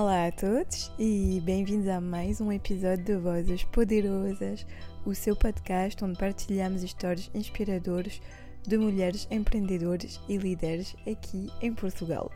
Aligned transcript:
Olá 0.00 0.28
a 0.28 0.32
todos 0.32 0.90
e 0.98 1.42
bem-vindos 1.44 1.86
a 1.86 2.00
mais 2.00 2.40
um 2.40 2.50
episódio 2.50 3.04
de 3.04 3.16
Vozes 3.16 3.64
Poderosas, 3.64 4.66
o 5.04 5.14
seu 5.14 5.36
podcast 5.36 6.02
onde 6.02 6.18
partilhamos 6.18 6.82
histórias 6.82 7.30
inspiradoras 7.34 8.18
de 8.66 8.78
mulheres 8.78 9.28
empreendedoras 9.30 10.18
e 10.26 10.38
líderes 10.38 10.96
aqui 11.06 11.50
em 11.60 11.74
Portugal. 11.74 12.32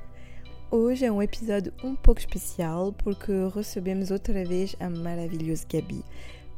Hoje 0.71 1.07
é 1.07 1.11
um 1.11 1.23
episódio 1.23 1.73
um 1.83 1.97
pouco 1.97 2.21
especial 2.21 2.93
porque 2.93 3.33
recebemos 3.55 4.11
outra 4.11 4.45
vez 4.45 4.77
a 4.79 4.91
maravilhosa 4.91 5.65
Gabi 5.67 6.05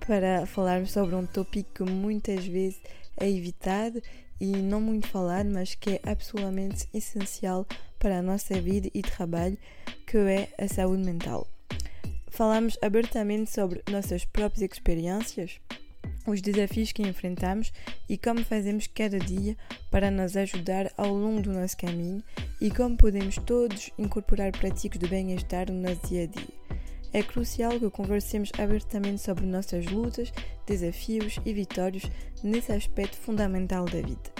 para 0.04 0.44
falarmos 0.44 0.90
sobre 0.90 1.14
um 1.14 1.24
tópico 1.24 1.84
que 1.84 1.88
muitas 1.88 2.44
vezes 2.44 2.80
é 3.16 3.30
evitado 3.30 4.02
e 4.40 4.56
não 4.56 4.80
muito 4.80 5.06
falado, 5.06 5.48
mas 5.50 5.76
que 5.76 5.90
é 5.90 6.00
absolutamente 6.04 6.88
essencial 6.92 7.64
para 7.96 8.18
a 8.18 8.22
nossa 8.22 8.60
vida 8.60 8.90
e 8.92 9.02
trabalho, 9.02 9.56
que 10.16 10.20
é 10.30 10.48
a 10.56 10.66
saúde 10.66 11.02
mental. 11.02 11.46
Falamos 12.30 12.78
abertamente 12.80 13.50
sobre 13.50 13.82
nossas 13.90 14.24
próprias 14.24 14.72
experiências, 14.72 15.60
os 16.26 16.40
desafios 16.40 16.90
que 16.90 17.02
enfrentamos 17.02 17.70
e 18.08 18.16
como 18.16 18.42
fazemos 18.42 18.86
cada 18.86 19.18
dia 19.18 19.54
para 19.90 20.10
nos 20.10 20.34
ajudar 20.34 20.90
ao 20.96 21.12
longo 21.12 21.42
do 21.42 21.52
nosso 21.52 21.76
caminho 21.76 22.24
e 22.62 22.70
como 22.70 22.96
podemos 22.96 23.36
todos 23.36 23.90
incorporar 23.98 24.52
práticas 24.52 24.98
de 24.98 25.06
bem-estar 25.06 25.70
no 25.70 25.82
nosso 25.82 26.06
dia 26.06 26.22
a 26.22 26.26
dia. 26.26 26.54
É 27.12 27.22
crucial 27.22 27.78
que 27.78 27.90
conversemos 27.90 28.50
abertamente 28.58 29.20
sobre 29.20 29.44
nossas 29.44 29.84
lutas, 29.84 30.32
desafios 30.66 31.38
e 31.44 31.52
vitórias 31.52 32.04
nesse 32.42 32.72
aspecto 32.72 33.18
fundamental 33.18 33.84
da 33.84 34.00
vida. 34.00 34.32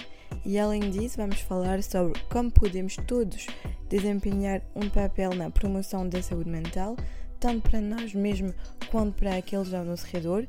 E 0.43 0.57
além 0.57 0.89
disso, 0.89 1.17
vamos 1.17 1.39
falar 1.41 1.83
sobre 1.83 2.19
como 2.29 2.49
podemos 2.49 2.95
todos 3.05 3.45
desempenhar 3.89 4.61
um 4.75 4.89
papel 4.89 5.33
na 5.33 5.49
promoção 5.49 6.07
da 6.07 6.21
saúde 6.21 6.49
mental, 6.49 6.95
tanto 7.39 7.69
para 7.69 7.81
nós 7.81 8.13
mesmos 8.13 8.53
quanto 8.89 9.13
para 9.13 9.35
aqueles 9.35 9.73
ao 9.73 9.85
nosso 9.85 10.05
redor. 10.07 10.47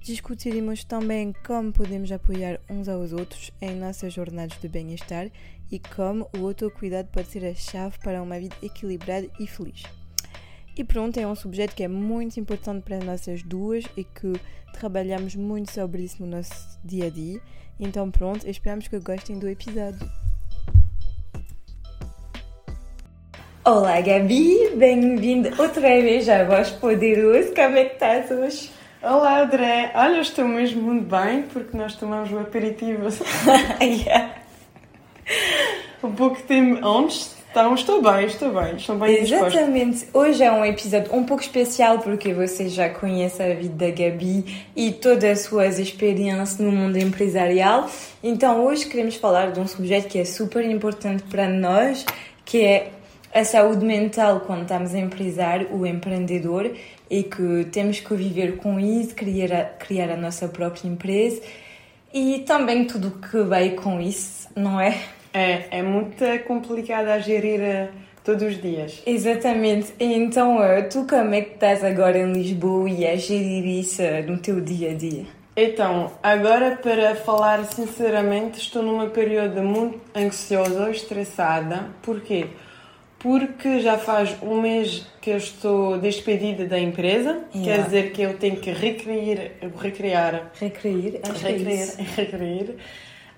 Discutiremos 0.00 0.82
também 0.82 1.34
como 1.46 1.72
podemos 1.72 2.10
apoiar 2.10 2.58
uns 2.70 2.88
aos 2.88 3.12
outros 3.12 3.50
em 3.60 3.76
nossas 3.76 4.14
jornadas 4.14 4.58
de 4.58 4.66
bem-estar 4.66 5.30
e 5.70 5.78
como 5.78 6.28
o 6.36 6.46
autocuidado 6.46 7.08
pode 7.12 7.28
ser 7.28 7.44
a 7.44 7.54
chave 7.54 7.98
para 7.98 8.22
uma 8.22 8.38
vida 8.38 8.56
equilibrada 8.62 9.28
e 9.38 9.46
feliz. 9.46 9.82
E 10.76 10.84
pronto, 10.84 11.18
é 11.18 11.26
um 11.26 11.34
subjeto 11.34 11.74
que 11.74 11.82
é 11.82 11.88
muito 11.88 12.40
importante 12.40 12.82
para 12.82 13.04
nossas 13.04 13.42
duas 13.42 13.84
e 13.96 14.04
que 14.04 14.32
trabalhamos 14.72 15.36
muito 15.36 15.70
sobre 15.70 16.02
isso 16.02 16.22
no 16.22 16.28
nosso 16.28 16.78
dia 16.82 17.06
a 17.06 17.10
dia. 17.10 17.40
Então 17.78 18.10
pronto, 18.10 18.48
esperamos 18.48 18.88
que 18.88 18.98
gostem 18.98 19.38
do 19.38 19.48
episódio. 19.48 20.19
Olá 23.62 24.00
Gabi, 24.00 24.70
bem-vinda 24.74 25.50
outra 25.58 25.82
vez 25.82 26.26
à 26.30 26.44
Voz 26.44 26.70
Poderoso. 26.70 27.54
Como 27.54 27.76
é 27.76 27.84
que 27.84 27.94
estás 27.94 28.30
hoje? 28.30 28.70
Olá 29.02 29.42
André, 29.42 29.92
olha, 29.94 30.16
eu 30.16 30.22
estou 30.22 30.48
mesmo 30.48 30.80
muito 30.80 31.04
bem 31.04 31.42
porque 31.42 31.76
nós 31.76 31.94
tomamos 31.94 32.32
o 32.32 32.38
aperitivo 32.38 33.08
yeah. 33.82 34.34
um 36.02 36.12
pouco 36.12 36.42
tempo 36.42 36.86
antes 36.86 37.36
então, 37.50 37.74
estou 37.74 38.00
bem, 38.00 38.26
estou 38.26 38.52
bem, 38.54 38.76
estou 38.76 38.96
bem 38.96 39.22
Exatamente. 39.22 39.90
Disposta. 39.90 40.18
Hoje 40.18 40.44
é 40.44 40.52
um 40.52 40.64
episódio 40.64 41.12
um 41.12 41.24
pouco 41.24 41.42
especial 41.42 41.98
porque 41.98 42.32
você 42.32 42.68
já 42.68 42.88
conhece 42.88 43.42
a 43.42 43.52
vida 43.52 43.86
da 43.86 43.90
Gabi 43.90 44.64
e 44.76 44.92
todas 44.92 45.24
as 45.24 45.40
suas 45.40 45.80
experiências 45.80 46.58
no 46.58 46.70
mundo 46.70 46.96
empresarial. 46.96 47.90
Então, 48.22 48.64
hoje 48.64 48.86
queremos 48.86 49.16
falar 49.16 49.50
de 49.50 49.58
um 49.58 49.66
sujeito 49.66 50.06
que 50.06 50.20
é 50.20 50.24
super 50.24 50.64
importante 50.64 51.24
para 51.24 51.48
nós, 51.48 52.06
que 52.44 52.64
é 52.64 52.92
a 53.32 53.44
saúde 53.44 53.84
mental 53.84 54.40
quando 54.40 54.62
estamos 54.62 54.94
a 54.94 54.98
empresar, 54.98 55.66
o 55.72 55.86
empreendedor, 55.86 56.70
e 57.08 57.22
que 57.22 57.66
temos 57.72 58.00
que 58.00 58.14
viver 58.14 58.56
com 58.56 58.78
isso, 58.78 59.14
criar 59.14 59.52
a, 59.52 59.64
criar 59.64 60.10
a 60.10 60.16
nossa 60.16 60.48
própria 60.48 60.88
empresa 60.88 61.40
e 62.12 62.40
também 62.40 62.84
tudo 62.84 63.08
o 63.08 63.10
que 63.12 63.42
vai 63.42 63.70
com 63.70 64.00
isso, 64.00 64.48
não 64.56 64.80
é? 64.80 64.98
É, 65.32 65.78
é 65.78 65.82
muito 65.82 66.24
complicado 66.46 67.08
a 67.08 67.20
gerir 67.20 67.60
uh, 67.60 67.88
todos 68.24 68.42
os 68.42 68.60
dias. 68.60 69.00
Exatamente. 69.06 69.94
Então, 70.00 70.56
uh, 70.56 70.88
tu 70.90 71.06
como 71.08 71.34
é 71.34 71.42
que 71.42 71.54
estás 71.54 71.84
agora 71.84 72.18
em 72.18 72.32
Lisboa 72.32 72.90
e 72.90 73.06
a 73.06 73.14
gerir 73.14 73.64
isso 73.64 74.02
uh, 74.02 74.28
no 74.28 74.38
teu 74.38 74.60
dia 74.60 74.90
a 74.90 74.94
dia? 74.94 75.24
Então, 75.56 76.10
agora 76.22 76.76
para 76.76 77.14
falar 77.14 77.64
sinceramente, 77.64 78.58
estou 78.58 78.82
numa 78.82 79.06
período 79.06 79.62
muito 79.62 80.00
ansiosa, 80.16 80.90
estressada. 80.90 81.90
Porquê? 82.02 82.46
Porque 82.46 82.69
já 83.80 83.98
faz 83.98 84.36
um 84.42 84.60
mês 84.60 85.06
que 85.20 85.30
eu 85.30 85.36
estou 85.36 85.98
despedida 85.98 86.64
da 86.66 86.78
empresa, 86.78 87.44
yeah. 87.54 87.64
quer 87.64 87.84
dizer 87.84 88.12
que 88.12 88.22
eu 88.22 88.38
tenho 88.38 88.56
que 88.56 88.70
recriar, 88.70 89.50
recriar, 89.78 90.50
recriar, 90.58 91.20
acho 91.30 91.44
recriar, 91.44 91.88
é 91.98 92.02
recriar 92.16 92.66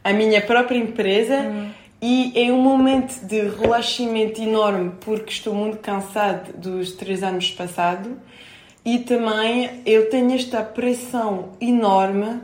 a 0.05 0.13
minha 0.13 0.41
própria 0.41 0.79
empresa. 0.79 1.41
Hum 1.41 1.83
e 2.05 2.33
é 2.35 2.53
um 2.53 2.61
momento 2.61 3.25
de 3.25 3.43
relaxamento 3.43 4.43
enorme 4.43 4.91
porque 5.03 5.31
estou 5.31 5.55
muito 5.55 5.79
cansado 5.79 6.53
dos 6.59 6.91
três 6.91 7.23
anos 7.23 7.53
passados 7.53 8.11
e 8.85 8.99
também 8.99 9.81
eu 9.87 10.11
tenho 10.11 10.35
esta 10.35 10.65
pressão 10.65 11.51
enorme 11.61 12.41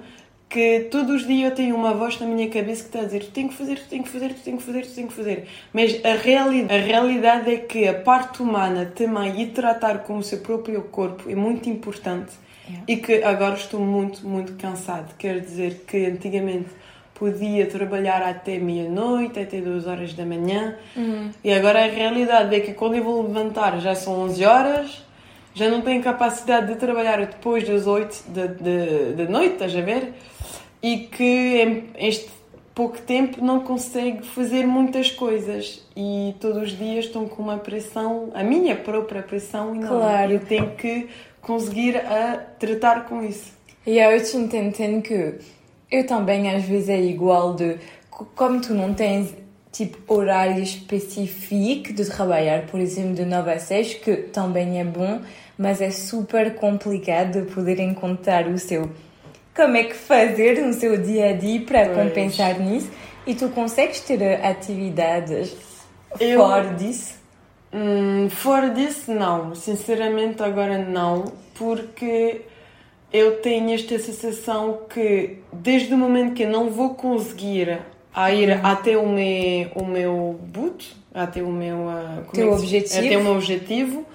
que 0.49 0.89
todos 0.91 1.23
os 1.23 1.27
dias 1.27 1.51
eu 1.51 1.55
tenho 1.55 1.77
uma 1.77 1.93
voz 1.93 2.19
na 2.19 2.27
minha 2.27 2.49
cabeça 2.49 2.83
que 2.83 2.89
está 2.89 3.01
a 3.01 3.05
dizer 3.05 3.25
tu 3.25 3.31
tens 3.31 3.49
que 3.49 3.55
fazer, 3.55 3.79
tu 3.79 3.89
tens 3.89 4.03
que 4.03 4.09
fazer, 4.09 4.29
tu 4.35 4.41
tens 4.41 4.57
que 4.57 4.63
fazer, 4.63 4.83
tu 4.83 4.95
tens 4.95 5.09
que 5.09 5.13
fazer. 5.13 5.49
Mas 5.73 6.05
a 6.05 6.15
realidade, 6.15 6.75
a 6.75 6.85
realidade 6.85 7.53
é 7.53 7.57
que 7.59 7.87
a 7.87 7.95
parte 7.95 8.43
humana 8.43 8.91
também 8.95 9.43
e 9.43 9.47
tratar 9.49 9.99
com 10.05 10.17
o 10.17 10.23
seu 10.23 10.39
próprio 10.39 10.83
corpo 10.83 11.31
é 11.31 11.35
muito 11.35 11.69
importante 11.69 12.33
yeah. 12.67 12.85
e 12.89 12.97
que 12.97 13.23
agora 13.23 13.57
estou 13.57 13.81
muito, 13.81 14.27
muito 14.27 14.55
cansado. 14.55 15.15
Quer 15.19 15.41
dizer 15.41 15.85
que 15.87 16.07
antigamente 16.07 16.69
podia 17.15 17.67
trabalhar 17.67 18.23
até 18.23 18.59
meia-noite, 18.59 19.41
até 19.41 19.61
duas 19.61 19.87
horas 19.87 20.15
da 20.15 20.25
manhã. 20.25 20.77
Uhum. 20.97 21.31
E 21.43 21.53
agora 21.53 21.85
a 21.85 21.89
realidade 21.89 22.55
é 22.55 22.61
que 22.61 22.73
quando 22.73 22.95
eu 22.95 23.05
vou 23.05 23.23
levantar 23.23 23.79
já 23.81 23.95
são 23.95 24.21
11 24.21 24.45
horas, 24.45 25.08
já 25.59 25.69
não 25.69 25.81
tenho 25.81 26.01
capacidade 26.01 26.69
de 26.69 26.77
trabalhar 26.77 27.19
depois 27.19 27.67
das 27.67 27.87
8 27.87 28.25
da 28.29 28.47
de, 28.47 28.55
de, 28.55 29.13
de, 29.15 29.29
noite, 29.29 29.55
estás 29.55 29.77
a 29.77 29.81
ver? 29.81 30.15
E 30.81 30.99
que 30.99 31.85
este 31.99 32.31
pouco 32.73 32.97
tempo 32.99 33.45
não 33.45 33.59
consegue 33.59 34.25
fazer 34.25 34.65
muitas 34.65 35.11
coisas 35.11 35.85
e 35.97 36.33
todos 36.39 36.63
os 36.63 36.79
dias 36.79 37.07
estão 37.07 37.27
com 37.27 37.43
uma 37.43 37.59
pressão, 37.59 38.31
a 38.35 38.45
minha 38.45 38.77
própria 38.77 39.21
pressão 39.21 39.75
enorme. 39.75 39.89
Claro. 39.89 40.33
Eu 40.35 40.41
tenho 40.41 40.71
que 40.77 41.09
conseguir 41.41 41.97
a 41.97 42.37
tratar 42.37 43.07
com 43.07 43.25
isso. 43.25 43.53
E 43.85 43.99
eu 43.99 44.23
te 44.23 44.37
entendo 44.37 45.03
que 45.03 45.41
eu 45.91 46.07
também 46.07 46.55
às 46.55 46.63
vezes 46.63 46.89
é 46.89 47.01
igual 47.01 47.55
de 47.55 47.79
como 48.37 48.61
tu 48.61 48.75
não 48.75 48.95
tens 48.95 49.35
tipo 49.73 50.15
horário 50.15 50.63
específico 50.63 51.93
de 51.93 52.05
trabalhar, 52.05 52.67
por 52.67 52.81
exemplo, 52.81 53.15
de 53.15 53.25
9 53.25 53.51
a 53.51 53.59
6, 53.59 53.95
que 53.95 54.17
também 54.17 54.81
é 54.81 54.85
bom, 54.85 55.21
mas 55.59 55.81
é 55.81 55.91
super 55.91 56.55
complicado 56.55 57.43
de 57.43 57.53
poder 57.53 57.81
encontrar 57.81 58.47
o 58.47 58.59
seu 58.59 58.91
como 59.55 59.77
é 59.77 59.83
que 59.83 59.95
fazer 59.95 60.65
no 60.65 60.73
seu 60.73 60.97
dia 60.97 61.31
a 61.31 61.33
dia 61.33 61.61
para 61.63 61.87
pois. 61.87 61.97
compensar 61.97 62.61
nisso 62.61 62.89
e 63.27 63.35
tu 63.35 63.49
consegues 63.49 64.01
ter 64.01 64.23
atividades 64.45 65.57
eu... 66.21 66.39
fora 66.39 66.75
disso? 66.75 67.19
Hum, 67.73 68.29
fora 68.31 68.71
disso, 68.71 69.13
não. 69.13 69.55
Sinceramente, 69.55 70.43
agora 70.43 70.79
não, 70.79 71.33
porque 71.55 72.43
eu 73.13 73.41
tenho 73.41 73.75
esta 73.75 73.99
sensação 73.99 74.83
que 74.89 75.39
desde 75.53 75.93
o 75.93 75.99
momento 75.99 76.35
que 76.35 76.45
eu 76.45 76.51
não 76.51 76.71
vou 76.71 76.95
conseguir 76.95 77.81
a 78.15 78.33
ir 78.33 78.51
uhum. 78.51 78.61
até 78.67 78.97
o 78.97 79.09
meu, 79.09 79.71
o 79.75 79.85
meu 79.85 80.41
boot, 80.43 80.97
até 81.13 81.43
o 81.43 81.51
meu, 81.51 81.79
uh, 81.79 82.25
Teu 82.33 82.53
é 82.53 82.55
objetivo. 82.55 83.07
até 83.07 83.19
o 83.19 83.23
meu 83.23 83.35
objetivo, 83.35 84.07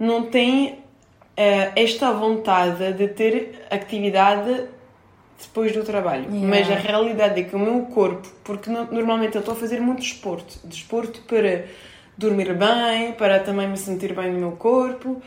não 0.00 0.24
tem 0.24 0.70
uh, 0.70 1.72
esta 1.76 2.10
vontade 2.10 2.94
de 2.94 3.06
ter 3.08 3.66
atividade 3.70 4.64
depois 5.38 5.72
do 5.72 5.84
trabalho. 5.84 6.24
Yeah. 6.24 6.46
Mas 6.48 6.70
a 6.70 6.74
realidade 6.74 7.40
é 7.40 7.44
que 7.44 7.54
o 7.54 7.58
meu 7.58 7.82
corpo, 7.82 8.26
porque 8.42 8.70
no, 8.70 8.90
normalmente 8.90 9.36
eu 9.36 9.40
estou 9.40 9.54
a 9.54 9.56
fazer 9.56 9.80
muito 9.80 10.00
desporto, 10.00 10.58
desporto 10.64 11.20
para 11.22 11.66
dormir 12.16 12.52
bem, 12.54 13.12
para 13.12 13.40
também 13.40 13.68
me 13.68 13.76
sentir 13.76 14.14
bem 14.14 14.32
no 14.32 14.38
meu 14.38 14.52
corpo. 14.52 15.22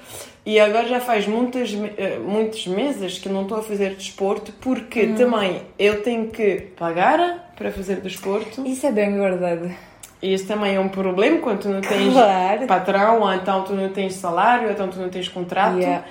E 0.45 0.59
agora 0.59 0.87
já 0.87 0.99
faz 0.99 1.25
muitas, 1.25 1.73
eh, 1.97 2.19
muitos 2.19 2.67
meses 2.67 3.17
que 3.17 3.29
não 3.29 3.43
estou 3.43 3.59
a 3.59 3.63
fazer 3.63 3.95
desporto 3.95 4.51
porque 4.59 5.03
hum. 5.03 5.15
também 5.15 5.61
eu 5.79 6.03
tenho 6.03 6.29
que 6.29 6.67
pagar 6.77 7.53
para 7.55 7.71
fazer 7.71 8.01
desporto. 8.01 8.65
Isso 8.67 8.85
é 8.85 8.91
bem 8.91 9.17
verdade. 9.17 9.75
E 10.23 10.33
isso 10.33 10.47
também 10.47 10.75
é 10.75 10.79
um 10.79 10.87
problema 10.87 11.39
quando 11.39 11.63
tu 11.63 11.67
não 11.67 11.81
tens 11.81 12.13
claro. 12.13 12.65
patrão, 12.65 13.19
ou 13.19 13.33
então 13.33 13.61
tu 13.65 13.73
não 13.73 13.89
tens 13.89 14.13
salário, 14.13 14.67
ou 14.67 14.71
então 14.71 14.87
tu 14.87 14.97
não 14.97 15.09
tens 15.09 15.27
contrato. 15.27 15.77
Yeah. 15.77 16.05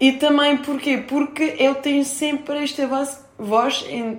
E 0.00 0.12
também 0.12 0.56
porquê? 0.56 1.04
Porque 1.06 1.54
eu 1.58 1.74
tenho 1.74 2.02
sempre 2.02 2.64
esta 2.64 2.86
voz, 2.86 3.22
voz 3.38 3.84
em, 3.90 4.18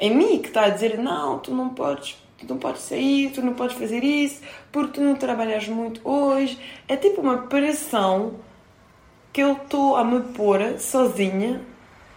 em 0.00 0.14
mim 0.14 0.38
que 0.38 0.46
está 0.46 0.66
a 0.66 0.68
dizer: 0.68 0.96
não, 0.96 1.40
tu 1.40 1.52
não 1.52 1.70
podes 1.70 2.16
tu 2.38 2.46
não 2.48 2.56
podes 2.56 2.82
sair, 2.82 3.32
tu 3.32 3.42
não 3.42 3.52
podes 3.52 3.76
fazer 3.76 4.02
isso, 4.04 4.40
porque 4.70 4.92
tu 4.92 5.00
não 5.00 5.16
trabalhas 5.16 5.66
muito 5.66 6.00
hoje. 6.08 6.56
É 6.86 6.96
tipo 6.96 7.20
uma 7.20 7.38
pressão 7.48 8.34
que 9.32 9.42
eu 9.42 9.54
estou 9.54 9.96
a 9.96 10.04
me 10.04 10.20
pôr 10.20 10.78
sozinha 10.78 11.60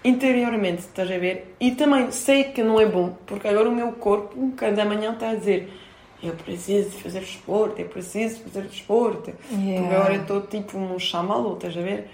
interiormente, 0.04 0.80
estás 0.80 1.10
a 1.10 1.18
ver? 1.18 1.56
E 1.60 1.72
também 1.72 2.12
sei 2.12 2.44
que 2.44 2.62
não 2.62 2.80
é 2.80 2.86
bom, 2.86 3.18
porque 3.26 3.48
agora 3.48 3.68
o 3.68 3.76
meu 3.76 3.94
corpo, 3.94 4.54
cada 4.56 4.86
manhã, 4.86 5.14
está 5.14 5.32
a 5.32 5.36
dizer 5.36 5.83
eu 6.24 6.34
preciso 6.34 6.92
fazer 6.92 7.20
desporto, 7.20 7.82
eu 7.82 7.88
preciso 7.88 8.40
fazer 8.40 8.68
desporto. 8.68 9.34
Yeah. 9.52 9.82
Porque 9.82 9.96
agora 9.96 10.16
estou 10.16 10.42
tipo 10.42 10.78
um 10.78 10.98
chamalô, 10.98 11.56
estás 11.56 11.78
a 11.78 11.82
ver? 11.82 12.10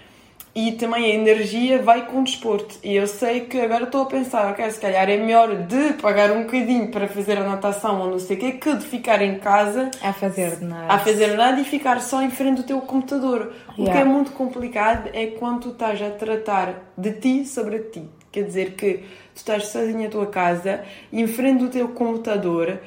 E 0.52 0.72
também 0.72 1.04
a 1.04 1.14
energia 1.14 1.80
vai 1.80 2.06
com 2.06 2.22
o 2.22 2.24
desporto. 2.24 2.74
E 2.82 2.96
eu 2.96 3.06
sei 3.06 3.42
que 3.42 3.60
agora 3.60 3.84
estou 3.84 4.02
a 4.02 4.06
pensar, 4.06 4.50
ok, 4.50 4.68
se 4.68 4.80
calhar 4.80 5.08
é 5.08 5.16
melhor 5.16 5.54
de 5.54 5.92
pagar 5.94 6.32
um 6.32 6.42
bocadinho 6.42 6.88
para 6.88 7.06
fazer 7.06 7.38
a 7.38 7.44
natação 7.44 8.00
ou 8.00 8.10
não 8.10 8.18
sei 8.18 8.36
o 8.36 8.40
quê, 8.40 8.52
que 8.52 8.74
de 8.74 8.84
ficar 8.84 9.22
em 9.22 9.38
casa 9.38 9.92
a 10.02 10.12
fazer 10.12 10.60
nada. 10.60 10.92
A 10.92 10.98
fazer 10.98 11.36
nada 11.36 11.60
e 11.60 11.64
ficar 11.64 12.00
só 12.00 12.20
em 12.20 12.30
frente 12.30 12.56
do 12.56 12.62
teu 12.64 12.80
computador. 12.80 13.52
Yeah. 13.78 13.78
O 13.78 13.84
que 13.84 13.98
é 13.98 14.04
muito 14.04 14.32
complicado 14.32 15.08
é 15.12 15.28
quando 15.28 15.60
tu 15.60 15.68
estás 15.70 16.02
a 16.02 16.10
tratar 16.10 16.92
de 16.98 17.12
ti 17.12 17.46
sobre 17.46 17.78
ti. 17.78 18.02
Quer 18.32 18.44
dizer 18.44 18.72
que 18.72 19.04
tu 19.34 19.36
estás 19.36 19.68
sozinha 19.68 20.04
na 20.04 20.10
tua 20.10 20.26
casa, 20.26 20.82
em 21.12 21.28
frente 21.28 21.60
do 21.60 21.68
teu 21.68 21.88
computador, 21.88 22.80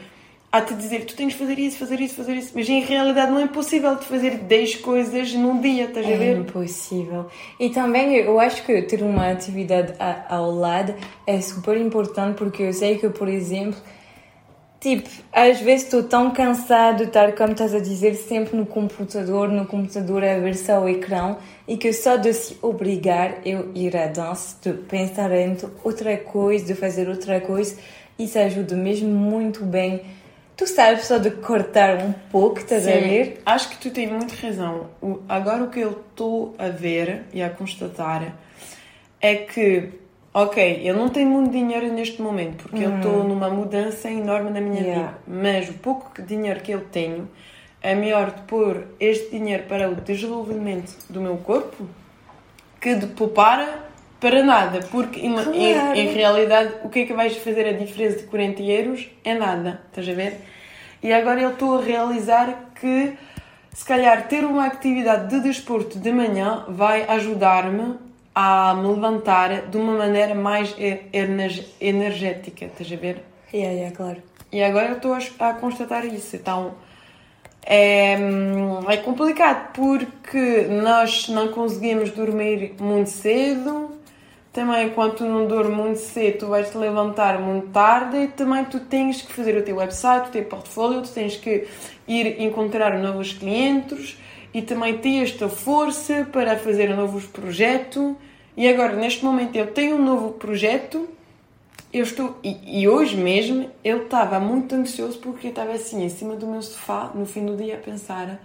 a 0.53 0.61
te 0.61 0.75
dizer 0.75 1.05
tu 1.05 1.15
tens 1.15 1.33
de 1.33 1.39
fazer 1.39 1.57
isso, 1.57 1.79
fazer 1.79 1.99
isso, 1.99 2.13
fazer 2.13 2.35
isso, 2.35 2.51
mas 2.53 2.69
em 2.69 2.79
realidade 2.79 3.31
não 3.31 3.39
é 3.39 3.47
possível 3.47 3.95
de 3.95 4.05
fazer 4.05 4.37
10 4.37 4.75
coisas 4.75 5.33
num 5.33 5.59
dia, 5.59 5.85
estás 5.85 6.07
é 6.07 6.13
a 6.13 6.17
ver? 6.17 6.35
É 6.35 6.37
impossível. 6.37 7.25
E 7.59 7.71
também 7.71 8.17
eu 8.17 8.39
acho 8.39 8.63
que 8.63 8.79
ter 8.83 9.01
uma 9.01 9.31
atividade 9.31 9.95
ao 10.29 10.51
lado 10.51 10.93
é 11.25 11.41
super 11.41 11.75
importante 11.75 12.37
porque 12.37 12.61
eu 12.61 12.71
sei 12.71 12.99
que, 12.99 13.09
por 13.09 13.27
exemplo, 13.27 13.79
tipo, 14.79 15.09
às 15.31 15.59
vezes 15.59 15.85
estou 15.85 16.03
tão 16.03 16.29
cansado 16.29 16.97
de 16.97 17.03
estar, 17.05 17.31
como 17.31 17.53
estás 17.53 17.73
a 17.73 17.79
dizer, 17.79 18.13
sempre 18.13 18.55
no 18.55 18.67
computador, 18.67 19.49
no 19.49 19.65
computador 19.65 20.23
a 20.23 20.37
ver 20.37 20.55
só 20.55 20.83
o 20.83 20.87
ecrã 20.87 21.35
e 21.67 21.77
que 21.77 21.91
só 21.91 22.15
de 22.15 22.31
se 22.31 22.59
obrigar 22.61 23.37
eu 23.43 23.71
ir 23.73 23.97
à 23.97 24.05
dança, 24.05 24.55
de 24.61 24.77
pensar 24.83 25.31
em 25.31 25.57
outra 25.83 26.15
coisa, 26.15 26.63
de 26.63 26.75
fazer 26.75 27.09
outra 27.09 27.41
coisa, 27.41 27.75
isso 28.19 28.37
ajuda 28.37 28.75
mesmo 28.75 29.09
muito 29.09 29.65
bem 29.65 29.99
Tu 30.55 30.67
sabes 30.67 31.05
só 31.05 31.17
de 31.17 31.31
cortar 31.31 31.97
um 31.97 32.13
pouco, 32.31 32.59
estás 32.59 32.83
Sim, 32.83 32.91
a 32.91 32.97
ver? 32.97 33.41
Acho 33.45 33.69
que 33.69 33.77
tu 33.77 33.89
tens 33.89 34.11
muito 34.11 34.35
razão. 34.35 34.87
O, 35.01 35.19
agora 35.27 35.63
o 35.63 35.69
que 35.69 35.79
eu 35.79 35.91
estou 35.91 36.55
a 36.59 36.69
ver 36.69 37.23
e 37.33 37.41
a 37.41 37.49
constatar 37.49 38.35
é 39.19 39.35
que, 39.35 39.89
ok, 40.33 40.81
eu 40.83 40.95
não 40.95 41.09
tenho 41.09 41.29
muito 41.29 41.51
dinheiro 41.51 41.91
neste 41.91 42.21
momento, 42.21 42.63
porque 42.63 42.83
eu 42.83 42.95
estou 42.95 43.13
uhum. 43.13 43.29
numa 43.29 43.49
mudança 43.49 44.09
enorme 44.11 44.51
na 44.51 44.61
minha 44.61 44.81
yeah. 44.81 45.01
vida, 45.01 45.17
mas 45.27 45.69
o 45.69 45.73
pouco 45.73 46.21
dinheiro 46.21 46.59
que 46.59 46.71
eu 46.71 46.81
tenho 46.85 47.27
é 47.81 47.95
melhor 47.95 48.31
de 48.31 48.41
pôr 48.43 48.87
este 48.99 49.31
dinheiro 49.31 49.63
para 49.63 49.89
o 49.89 49.95
desenvolvimento 49.95 50.95
do 51.09 51.19
meu 51.19 51.37
corpo 51.37 51.87
que 52.79 52.95
de 52.95 53.07
poupar 53.07 53.91
para 54.23 54.41
nada, 54.41 54.79
porque 54.89 55.19
claro. 55.19 55.53
em, 55.53 55.99
em, 55.99 56.13
realidade 56.13 56.75
o 56.81 56.87
que 56.87 57.01
é 57.01 57.05
que 57.05 57.11
vais 57.11 57.35
fazer 57.35 57.67
a 57.67 57.73
diferença 57.73 58.19
de 58.19 58.23
40 58.23 58.61
euros 58.63 59.09
é 59.21 59.33
nada, 59.33 59.81
estás 59.89 60.07
a 60.07 60.13
ver? 60.13 60.39
E 61.03 61.11
agora 61.11 61.41
eu 61.41 61.49
estou 61.49 61.77
a 61.77 61.81
realizar 61.83 62.71
que 62.79 63.17
se 63.73 63.83
calhar 63.83 64.29
ter 64.29 64.45
uma 64.45 64.65
atividade 64.67 65.29
de 65.29 65.41
desporto 65.41 65.99
de 65.99 66.09
manhã 66.13 66.63
vai 66.69 67.03
ajudar-me 67.03 67.97
a 68.33 68.73
me 68.75 68.87
levantar 68.87 69.63
de 69.63 69.75
uma 69.75 69.97
maneira 69.97 70.33
mais 70.33 70.73
energética, 71.81 72.63
estás 72.63 72.93
a 72.93 72.95
ver? 72.95 73.21
É, 73.51 73.57
yeah, 73.57 73.75
yeah, 73.75 73.95
claro. 73.95 74.23
E 74.53 74.63
agora 74.63 74.87
eu 74.87 74.95
estou 74.95 75.13
a, 75.13 75.49
a 75.49 75.53
constatar 75.55 76.05
isso, 76.05 76.37
então 76.37 76.75
é, 77.65 78.13
é 78.87 78.97
complicado 78.97 79.73
porque 79.73 80.65
nós 80.81 81.27
não 81.27 81.49
conseguimos 81.49 82.11
dormir 82.11 82.75
muito 82.79 83.09
cedo, 83.09 84.01
também 84.53 84.93
tu 85.17 85.25
não 85.25 85.47
dormes 85.47 85.75
muito 85.75 85.99
cedo, 85.99 86.37
tu 86.37 86.47
vais 86.47 86.69
te 86.69 86.77
levantar 86.77 87.41
muito 87.41 87.69
tarde 87.69 88.17
e 88.17 88.27
também 88.27 88.63
tu 88.63 88.79
tens 88.81 89.23
que 89.23 89.33
fazer 89.33 89.57
o 89.57 89.63
teu 89.63 89.77
website, 89.77 90.27
o 90.27 90.31
teu 90.31 90.45
portfólio, 90.45 91.01
tu 91.01 91.09
tens 91.09 91.35
que 91.35 91.67
ir 92.07 92.39
encontrar 92.39 92.99
novos 92.99 93.33
clientes 93.33 94.15
e 94.53 94.61
também 94.61 94.95
ter 94.99 95.23
esta 95.23 95.49
força 95.49 96.27
para 96.31 96.55
fazer 96.55 96.95
novos 96.95 97.25
projetos. 97.25 98.13
E 98.55 98.67
agora, 98.67 98.95
neste 98.95 99.25
momento, 99.25 99.55
eu 99.55 99.73
tenho 99.73 99.95
um 99.95 100.05
novo 100.05 100.33
projeto. 100.33 101.09
Eu 101.91 102.03
estou, 102.03 102.37
e, 102.43 102.81
e 102.81 102.87
hoje 102.87 103.17
mesmo, 103.17 103.71
eu 103.83 104.03
estava 104.03 104.39
muito 104.39 104.75
ansioso 104.75 105.17
porque 105.17 105.47
eu 105.47 105.49
estava 105.49 105.71
assim, 105.71 106.03
em 106.03 106.09
cima 106.09 106.35
do 106.35 106.45
meu 106.45 106.61
sofá, 106.61 107.11
no 107.15 107.25
fim 107.25 107.43
do 107.43 107.57
dia, 107.57 107.75
a 107.75 107.79
pensar: 107.79 108.39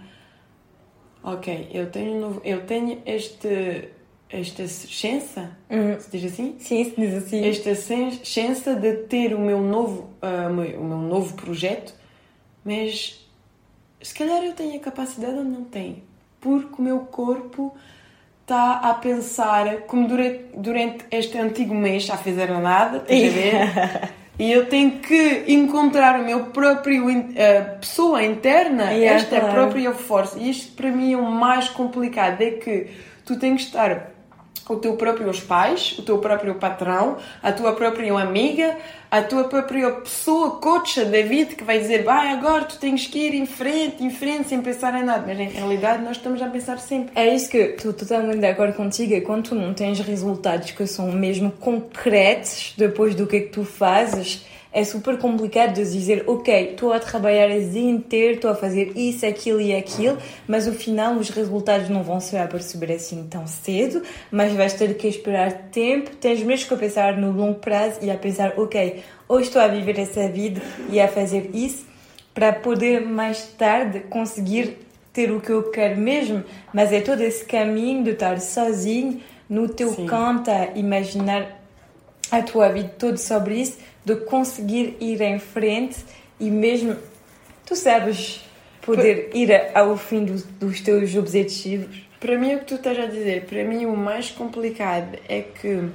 Ok, 1.23 1.69
eu 1.71 1.91
tenho, 1.91 2.41
eu 2.43 2.65
tenho 2.65 2.99
este 3.05 3.89
esta 4.31 4.67
chance, 4.67 5.39
uhum. 5.69 5.99
se 5.99 6.11
diz 6.11 6.31
assim? 6.31 6.55
Sim, 6.59 6.83
se 6.85 6.95
diz 6.95 7.13
assim. 7.15 7.45
Esta 7.45 7.75
chance 8.23 8.75
de 8.75 8.93
ter 9.07 9.33
o 9.33 9.39
meu 9.39 9.59
novo, 9.59 10.09
uh, 10.21 10.49
o 10.79 10.83
meu 10.83 10.97
novo 10.99 11.33
projeto, 11.33 11.93
mas 12.63 13.27
se 14.01 14.13
calhar 14.13 14.43
eu 14.43 14.53
tenho 14.53 14.75
a 14.75 14.79
capacidade 14.79 15.33
ou 15.33 15.43
não 15.43 15.63
tenho, 15.63 16.03
porque 16.39 16.79
o 16.79 16.81
meu 16.81 16.99
corpo 16.99 17.75
está 18.41 18.73
a 18.73 18.93
pensar, 18.93 19.81
como 19.81 20.07
durante, 20.07 20.45
durante 20.55 21.05
este 21.11 21.37
antigo 21.37 21.73
mês 21.73 22.07
a 22.09 22.17
fazer 22.17 22.49
nada, 22.51 22.97
estás 22.97 23.23
a 23.23 23.29
ver? 23.29 24.13
e 24.37 24.51
eu 24.51 24.67
tenho 24.67 24.99
que 24.99 25.45
encontrar 25.47 26.19
o 26.19 26.23
meu 26.23 26.45
próprio 26.45 27.09
uh, 27.09 27.79
pessoa 27.79 28.23
interna, 28.23 28.91
yeah, 28.91 29.17
esta 29.17 29.39
claro. 29.39 29.53
própria 29.53 29.91
força. 29.93 30.37
E 30.37 30.51
isto 30.51 30.71
para 30.73 30.91
mim 30.91 31.13
é 31.13 31.17
o 31.17 31.25
mais 31.25 31.67
complicado, 31.67 32.41
é 32.41 32.51
que 32.51 32.87
tu 33.25 33.37
tens 33.37 33.61
que 33.61 33.67
estar 33.67 34.18
o 34.69 34.77
teu 34.77 34.95
próprios 34.95 35.39
pais, 35.39 35.95
o 35.97 36.03
teu 36.03 36.19
próprio 36.19 36.55
patrão, 36.55 37.17
a 37.41 37.51
tua 37.51 37.73
própria 37.73 38.13
amiga, 38.19 38.77
a 39.09 39.21
tua 39.23 39.45
própria 39.45 39.89
pessoa, 39.91 40.51
coach 40.57 41.03
da 41.05 41.21
vida, 41.23 41.55
que 41.55 41.63
vai 41.63 41.79
dizer, 41.79 42.03
vai 42.03 42.29
agora 42.29 42.65
tu 42.65 42.77
tens 42.77 43.07
que 43.07 43.17
ir 43.17 43.33
em 43.33 43.47
frente, 43.47 44.03
em 44.03 44.11
frente, 44.11 44.49
sem 44.49 44.61
pensar 44.61 44.93
em 44.99 45.03
nada. 45.03 45.23
Mas 45.25 45.39
em 45.39 45.49
realidade 45.49 46.03
nós 46.03 46.17
estamos 46.17 46.39
a 46.41 46.47
pensar 46.47 46.77
sempre. 46.77 47.11
É 47.15 47.33
isso 47.33 47.49
que 47.49 47.57
estou 47.57 47.91
totalmente 47.91 48.39
de 48.39 48.45
acordo 48.45 48.73
contigo. 48.73 49.15
É 49.15 49.21
quando 49.21 49.49
tu 49.49 49.55
não 49.55 49.73
tens 49.73 49.99
resultados 49.99 50.71
que 50.71 50.85
são 50.85 51.11
mesmo 51.11 51.51
concretos 51.51 52.73
depois 52.77 53.15
do 53.15 53.25
que 53.25 53.37
é 53.37 53.39
que 53.41 53.49
tu 53.49 53.65
fazes, 53.65 54.45
é 54.71 54.83
super 54.83 55.17
complicado 55.17 55.73
de 55.73 55.83
dizer, 55.83 56.23
ok, 56.27 56.71
estou 56.71 56.93
a 56.93 56.99
trabalhar 56.99 57.49
o 57.49 57.69
dia 57.69 57.89
inteiro, 57.89 58.35
estou 58.35 58.51
a 58.51 58.55
fazer 58.55 58.91
isso, 58.95 59.25
aquilo 59.25 59.59
e 59.59 59.73
aquilo, 59.73 60.17
mas 60.47 60.67
no 60.67 60.73
final 60.73 61.15
os 61.15 61.29
resultados 61.29 61.89
não 61.89 62.03
vão 62.03 62.19
se 62.19 62.35
perceber 62.47 62.93
assim 62.93 63.25
tão 63.27 63.47
cedo, 63.47 64.03
mas 64.31 64.53
vais 64.53 64.73
ter 64.73 64.95
que 64.95 65.07
esperar 65.07 65.51
tempo, 65.71 66.15
tens 66.17 66.43
mesmo 66.43 66.69
que 66.69 66.75
pensar 66.75 67.17
no 67.17 67.31
longo 67.31 67.59
prazo 67.59 67.99
e 68.03 68.11
a 68.11 68.15
pensar, 68.15 68.53
ok, 68.57 69.03
hoje 69.27 69.47
estou 69.47 69.61
a 69.61 69.67
viver 69.67 69.97
essa 69.97 70.27
vida 70.27 70.61
e 70.91 70.99
a 70.99 71.07
fazer 71.07 71.49
isso, 71.53 71.87
para 72.33 72.53
poder 72.53 73.01
mais 73.01 73.47
tarde 73.57 74.01
conseguir 74.01 74.77
ter 75.11 75.31
o 75.31 75.41
que 75.41 75.49
eu 75.49 75.71
quero 75.71 75.99
mesmo, 75.99 76.43
mas 76.71 76.93
é 76.93 77.01
todo 77.01 77.21
esse 77.21 77.43
caminho 77.43 78.03
de 78.03 78.11
estar 78.11 78.39
sozinho 78.39 79.19
no 79.49 79.67
teu 79.67 79.89
Sim. 79.93 80.05
canto 80.05 80.51
a 80.51 80.67
imaginar 80.75 81.59
a 82.31 82.43
tua 82.43 82.69
vida 82.69 82.93
toda 82.99 83.17
sobre 83.17 83.55
isso 83.55 83.79
de 84.03 84.15
conseguir 84.15 84.97
ir 84.99 85.21
em 85.21 85.39
frente 85.39 85.97
e 86.39 86.49
mesmo, 86.49 86.95
tu 87.65 87.75
sabes, 87.75 88.41
poder 88.81 89.29
ir 89.33 89.51
ao 89.73 89.97
fim 89.97 90.25
do, 90.25 90.43
dos 90.59 90.81
teus 90.81 91.15
objetivos. 91.15 92.01
Para 92.19 92.37
mim, 92.37 92.55
o 92.55 92.59
que 92.59 92.65
tu 92.65 92.75
estás 92.75 92.97
a 92.99 93.05
dizer, 93.05 93.45
para 93.45 93.63
mim 93.63 93.85
o 93.85 93.95
mais 93.95 94.29
complicado 94.29 95.17
é 95.27 95.41
que, 95.41 95.89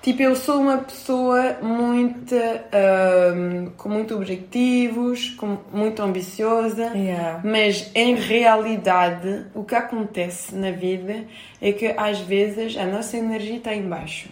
tipo, 0.00 0.22
eu 0.22 0.34
sou 0.34 0.60
uma 0.60 0.78
pessoa 0.78 1.58
muito, 1.60 2.34
um, 2.34 3.70
com 3.76 3.88
muitos 3.88 4.16
objetivos, 4.16 5.30
com, 5.30 5.58
muito 5.72 6.00
ambiciosa, 6.00 6.92
yeah. 6.94 7.40
mas 7.44 7.90
em 7.94 8.14
realidade 8.14 9.46
o 9.54 9.62
que 9.62 9.74
acontece 9.74 10.54
na 10.54 10.70
vida 10.70 11.24
é 11.60 11.72
que 11.72 11.86
às 11.96 12.20
vezes 12.20 12.76
a 12.76 12.86
nossa 12.86 13.16
energia 13.16 13.56
está 13.56 13.74
em 13.74 13.82
baixo. 13.82 14.28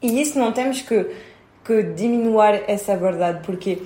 E 0.00 0.20
isso 0.20 0.38
não 0.38 0.52
temos 0.52 0.80
que 0.80 1.10
que 1.64 1.82
diminuir 1.82 2.64
essa 2.68 2.96
verdade, 2.96 3.40
porque 3.44 3.82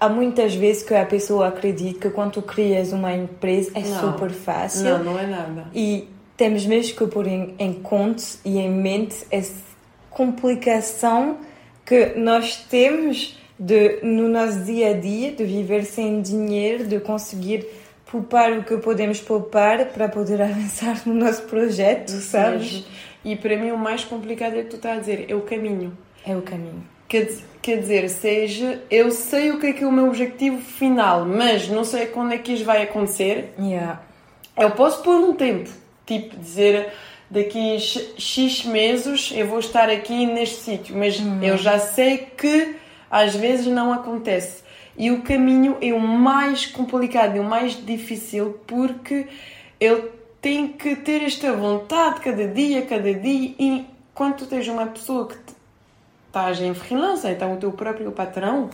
há 0.00 0.08
muitas 0.08 0.54
vezes 0.54 0.82
que 0.82 0.94
a 0.94 1.04
pessoa 1.04 1.48
acredita 1.48 2.08
que 2.08 2.10
quando 2.10 2.32
tu 2.32 2.42
crias 2.42 2.92
uma 2.92 3.12
empresa 3.12 3.70
é 3.74 3.82
não, 3.82 4.00
super 4.00 4.30
fácil. 4.30 4.84
Não, 4.84 5.04
não 5.04 5.18
é 5.18 5.26
nada. 5.26 5.66
E 5.74 6.08
temos 6.36 6.66
mesmo 6.66 6.96
que 6.96 7.06
pôr 7.06 7.26
em, 7.28 7.54
em 7.58 7.74
conta 7.74 8.22
e 8.44 8.58
em 8.58 8.70
mente 8.70 9.26
essa 9.30 9.62
complicação 10.10 11.36
que 11.84 12.14
nós 12.16 12.56
temos 12.56 13.38
de, 13.58 14.00
no 14.02 14.28
nosso 14.28 14.64
dia 14.64 14.90
a 14.90 14.92
dia, 14.94 15.32
de 15.32 15.44
viver 15.44 15.84
sem 15.84 16.20
dinheiro, 16.20 16.84
de 16.86 16.98
conseguir 16.98 17.66
poupar 18.10 18.52
o 18.52 18.64
que 18.64 18.76
podemos 18.78 19.20
poupar 19.20 19.86
para 19.86 20.08
poder 20.08 20.40
avançar 20.42 21.02
no 21.06 21.14
nosso 21.14 21.42
projeto, 21.42 22.10
sabes? 22.10 22.84
E 23.24 23.36
para 23.36 23.56
mim 23.56 23.70
o 23.70 23.78
mais 23.78 24.04
complicado 24.04 24.54
é 24.54 24.62
que 24.62 24.70
tu 24.70 24.76
estás 24.76 24.96
a 24.96 25.00
dizer, 25.00 25.26
é 25.28 25.34
o 25.34 25.42
caminho. 25.42 25.96
É 26.26 26.36
o 26.36 26.42
caminho 26.42 26.91
Quer, 27.12 27.28
quer 27.60 27.76
dizer, 27.76 28.08
seja, 28.08 28.82
eu 28.90 29.10
sei 29.10 29.50
o 29.50 29.60
que 29.60 29.66
é 29.66 29.72
que 29.74 29.84
é 29.84 29.86
o 29.86 29.92
meu 29.92 30.06
objetivo 30.06 30.62
final, 30.62 31.26
mas 31.26 31.68
não 31.68 31.84
sei 31.84 32.06
quando 32.06 32.32
é 32.32 32.38
que 32.38 32.54
isso 32.54 32.64
vai 32.64 32.82
acontecer. 32.82 33.52
Yeah. 33.58 34.00
Eu 34.56 34.70
posso 34.70 35.02
pôr 35.02 35.16
um 35.16 35.34
tempo, 35.34 35.68
tipo 36.06 36.34
dizer 36.38 36.90
daqui 37.30 37.78
X 37.78 38.64
meses 38.64 39.30
eu 39.34 39.46
vou 39.46 39.58
estar 39.58 39.90
aqui 39.90 40.24
neste 40.24 40.56
sítio, 40.56 40.96
mas 40.96 41.20
Uhum. 41.20 41.42
eu 41.42 41.58
já 41.58 41.78
sei 41.78 42.16
que 42.34 42.76
às 43.10 43.34
vezes 43.34 43.66
não 43.66 43.92
acontece. 43.92 44.62
E 44.96 45.10
o 45.10 45.20
caminho 45.20 45.76
é 45.82 45.92
o 45.92 46.00
mais 46.00 46.64
complicado 46.64 47.36
e 47.36 47.40
o 47.40 47.44
mais 47.44 47.74
difícil 47.84 48.58
porque 48.66 49.26
ele 49.78 50.04
tem 50.40 50.66
que 50.66 50.96
ter 50.96 51.22
esta 51.22 51.52
vontade 51.52 52.20
cada 52.20 52.48
dia, 52.48 52.80
cada 52.86 53.12
dia. 53.12 53.54
E 53.58 53.86
quando 54.14 54.36
tu 54.36 54.46
tens 54.46 54.66
uma 54.66 54.86
pessoa 54.86 55.28
que 55.28 55.36
estás 56.32 56.60
em 56.62 56.72
freelancer, 56.72 57.30
então 57.32 57.52
o 57.52 57.56
teu 57.58 57.72
próprio 57.72 58.10
patrão, 58.10 58.70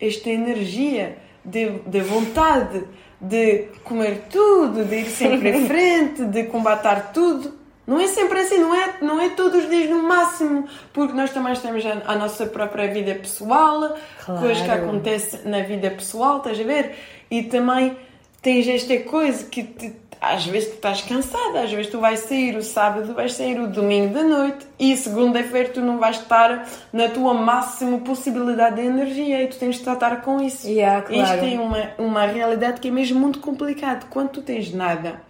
esta 0.00 0.30
energia 0.30 1.18
de, 1.44 1.68
de 1.86 2.00
vontade 2.00 2.82
de 3.20 3.68
comer 3.84 4.22
tudo, 4.30 4.84
de 4.86 4.96
ir 5.00 5.06
sempre 5.06 5.50
em 5.50 5.66
frente, 5.68 6.24
de 6.24 6.44
combater 6.44 7.12
tudo. 7.12 7.52
Não 7.86 8.00
é 8.00 8.06
sempre 8.06 8.38
assim, 8.40 8.56
não 8.58 8.74
é, 8.74 8.94
não 9.02 9.20
é 9.20 9.28
todos 9.30 9.64
os 9.64 9.68
dias 9.70 9.90
no 9.90 10.02
máximo, 10.02 10.66
porque 10.94 11.12
nós 11.12 11.30
também 11.30 11.54
temos 11.54 11.84
a, 11.84 12.02
a 12.12 12.16
nossa 12.16 12.46
própria 12.46 12.88
vida 12.90 13.14
pessoal, 13.14 13.94
Claro. 14.24 14.40
coisas 14.40 14.62
que 14.62 14.70
acontecem 14.70 15.40
na 15.44 15.60
vida 15.60 15.90
pessoal, 15.90 16.38
estás 16.38 16.58
a 16.58 16.62
ver? 16.64 16.94
E 17.30 17.42
também 17.42 17.94
tens 18.40 18.66
esta 18.68 18.98
coisa 19.00 19.44
que 19.44 19.62
te- 19.62 19.90
às 20.20 20.46
vezes 20.46 20.70
tu 20.70 20.74
estás 20.76 21.00
cansada, 21.02 21.62
às 21.62 21.70
vezes 21.72 21.90
tu 21.90 22.00
vais 22.00 22.20
sair 22.20 22.56
o 22.56 22.62
sábado, 22.62 23.14
vais 23.14 23.32
sair 23.32 23.58
o 23.60 23.66
domingo 23.66 24.14
da 24.14 24.22
noite 24.22 24.66
e 24.78 24.96
segunda-feira 24.96 25.68
tu 25.70 25.80
não 25.80 25.98
vais 25.98 26.16
estar 26.18 26.66
na 26.92 27.08
tua 27.08 27.34
máxima 27.34 27.98
possibilidade 27.98 28.76
de 28.76 28.82
energia 28.82 29.42
e 29.42 29.48
tu 29.48 29.56
tens 29.58 29.76
de 29.76 29.82
tratar 29.82 30.22
com 30.22 30.40
isso. 30.40 30.66
Yeah, 30.68 31.02
claro. 31.02 31.22
Isto 31.22 31.44
é 31.44 31.60
uma, 31.60 31.90
uma 31.98 32.26
realidade 32.26 32.80
que 32.80 32.88
é 32.88 32.90
mesmo 32.90 33.18
muito 33.20 33.40
complicado. 33.40 34.06
Quando 34.10 34.30
tu 34.30 34.42
tens 34.42 34.72
nada, 34.72 35.20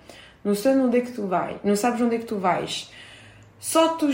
não 0.44 0.54
sabes 0.54 0.78
onde 0.82 0.98
é 0.98 1.00
que 1.00 1.12
tu 1.12 1.26
vais, 1.26 1.56
não 1.64 1.76
sabes 1.76 2.00
onde 2.00 2.16
é 2.16 2.18
que 2.18 2.26
tu 2.26 2.36
vais, 2.38 2.90
só 3.58 3.88
tu. 3.96 4.10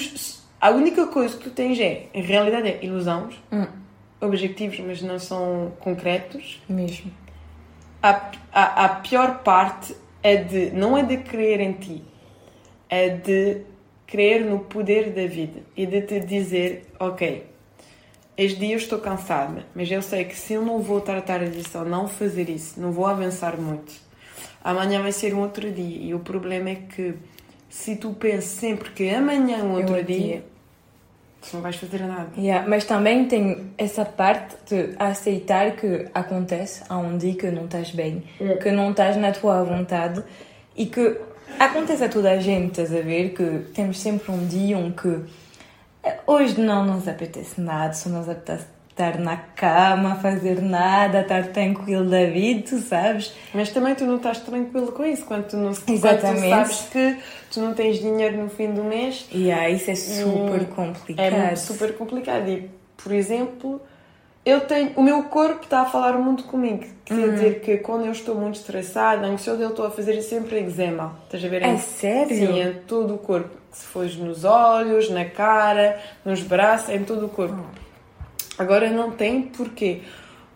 A 0.61 0.71
única 0.71 1.07
coisa 1.07 1.37
que 1.37 1.45
tu 1.45 1.51
tens 1.51 1.81
é, 1.81 2.07
em 2.13 2.23
realidade, 2.23 2.69
é 2.69 2.85
ilusões, 2.85 3.35
Hum. 3.51 3.67
objetivos, 4.21 4.79
mas 4.81 5.01
não 5.01 5.19
são 5.19 5.73
concretos. 5.81 6.61
Mesmo. 6.69 7.11
A, 8.03 8.21
a, 8.53 8.85
a 8.85 8.89
pior 8.89 9.39
parte 9.39 9.95
é 10.23 10.37
de, 10.37 10.71
não 10.71 10.97
é 10.97 11.03
de 11.03 11.19
crer 11.19 11.61
em 11.61 11.73
ti, 11.73 12.03
é 12.89 13.09
de 13.09 13.63
crer 14.07 14.45
no 14.45 14.61
poder 14.61 15.11
da 15.11 15.27
vida 15.27 15.61
e 15.77 15.87
de 15.87 16.03
te 16.03 16.21
dizer, 16.21 16.87
ok, 16.99 17.47
este 18.37 18.59
dia 18.59 18.73
eu 18.73 18.79
estou 18.79 18.99
cansada, 18.99 19.67
mas 19.75 19.91
eu 19.91 20.03
sei 20.03 20.25
que 20.25 20.35
se 20.35 20.55
eu 20.55 20.63
não 20.63 20.81
vou 20.81 21.01
tratar 21.01 21.45
disso 21.49 21.79
ou 21.79 21.85
não 21.85 22.09
fazer 22.09 22.49
isso, 22.49 22.81
não 22.81 22.91
vou 22.91 23.07
avançar 23.07 23.57
muito. 23.57 23.93
Amanhã 24.63 25.01
vai 25.01 25.13
ser 25.13 25.35
um 25.35 25.41
outro 25.41 25.71
dia 25.71 25.99
e 25.99 26.15
o 26.15 26.21
problema 26.21 26.71
é 26.71 26.75
que 26.75 27.15
se 27.69 27.97
tu 27.97 28.13
pensas 28.13 28.45
sempre 28.45 28.91
que 28.91 29.09
amanhã 29.09 29.59
é 29.59 29.63
um 29.63 29.75
outro 29.75 29.95
outro 29.95 30.07
dia, 30.07 30.19
dia. 30.19 30.45
Tu 31.41 31.57
não 31.57 31.63
vais 31.63 31.77
fazer 31.77 32.01
nada. 32.01 32.29
Yeah, 32.37 32.69
mas 32.69 32.85
também 32.85 33.27
tem 33.27 33.73
essa 33.79 34.05
parte 34.05 34.57
de 34.67 34.95
aceitar 34.99 35.73
que 35.73 36.09
acontece 36.15 36.83
há 36.89 36.99
um 36.99 37.17
dia 37.17 37.35
que 37.35 37.51
não 37.51 37.65
estás 37.65 37.91
bem, 37.91 38.25
que 38.63 38.71
não 38.71 38.91
estás 38.91 39.17
na 39.17 39.33
tua 39.33 39.63
vontade 39.65 40.23
e 40.77 40.87
que 40.87 41.19
acontece 41.59 42.05
a 42.05 42.09
toda 42.09 42.31
a 42.31 42.39
gente, 42.39 42.81
estás 42.81 42.95
a 42.95 43.03
ver? 43.03 43.31
Que 43.31 43.71
temos 43.75 43.99
sempre 44.01 44.31
um 44.31 44.47
dia 44.47 44.77
em 44.77 44.93
que 44.93 45.21
eh, 46.03 46.19
hoje 46.27 46.61
não 46.61 46.85
nos 46.85 47.09
apetece 47.09 47.61
nada, 47.61 47.93
só 47.93 48.09
nos 48.09 48.29
apetece 48.29 48.67
estar 48.91 49.19
na 49.19 49.37
cama, 49.37 50.17
fazer 50.17 50.61
nada, 50.61 51.21
estar 51.21 51.49
tranquilo 51.49 52.05
da 52.09 52.27
vida, 52.27 52.65
tu 52.69 52.79
sabes? 52.79 53.33
Mas 53.55 53.71
também 53.71 53.95
tu 53.95 54.05
não 54.05 54.17
estás 54.17 54.39
tranquilo 54.41 54.93
com 54.93 55.05
isso 55.05 55.25
quando 55.25 55.47
tu, 55.49 55.57
não, 55.57 55.73
quando 55.73 55.85
tu 55.87 55.93
Exatamente. 55.93 56.49
sabes 56.51 56.81
que 56.93 57.17
tu 57.51 57.61
não 57.61 57.73
tens 57.73 57.99
dinheiro 57.99 58.37
no 58.37 58.51
fim 58.51 58.71
do 58.73 58.83
mês 58.85 59.27
E 59.33 59.45
yeah, 59.47 59.69
isso 59.71 59.91
é 59.91 59.95
super 59.95 60.67
complicado. 60.67 61.25
É 61.27 61.31
muito 61.31 61.59
super 61.61 61.97
complicado. 61.97 62.49
E, 62.49 62.69
por 63.03 63.13
exemplo, 63.13 63.81
eu 64.45 64.61
tenho, 64.63 64.93
o 64.97 65.03
meu 65.03 65.23
corpo 65.25 65.65
está 65.65 65.81
a 65.83 65.85
falar 65.87 66.15
muito 66.19 66.45
comigo. 66.45 66.85
Quer 67.05 67.15
Uhum. 67.15 67.31
dizer 67.35 67.61
que 67.61 67.79
quando 67.79 68.05
eu 68.07 68.13
estou 68.13 68.35
muito 68.35 68.57
estressada, 68.57 69.27
ansiosa, 69.27 69.63
eu 69.63 69.71
estou 69.71 69.87
a 69.87 69.91
fazer 69.91 70.21
sempre 70.23 70.59
eczema. 70.61 71.17
Estás 71.25 71.45
a 71.45 71.49
ver? 71.49 71.63
É 71.63 71.77
sério? 71.79 72.37
Sim, 72.37 72.61
em 72.61 72.73
todo 72.87 73.15
o 73.15 73.19
corpo. 73.19 73.51
Se 73.73 73.87
fores 73.87 74.17
nos 74.17 74.45
olhos, 74.45 75.09
na 75.11 75.25
cara, 75.25 75.99
nos 76.25 76.43
braços, 76.43 76.89
em 76.91 77.03
todo 77.05 77.27
o 77.27 77.29
corpo. 77.29 77.57
Agora 78.61 78.91
não 78.91 79.11
tem 79.11 79.41
porquê. 79.43 80.01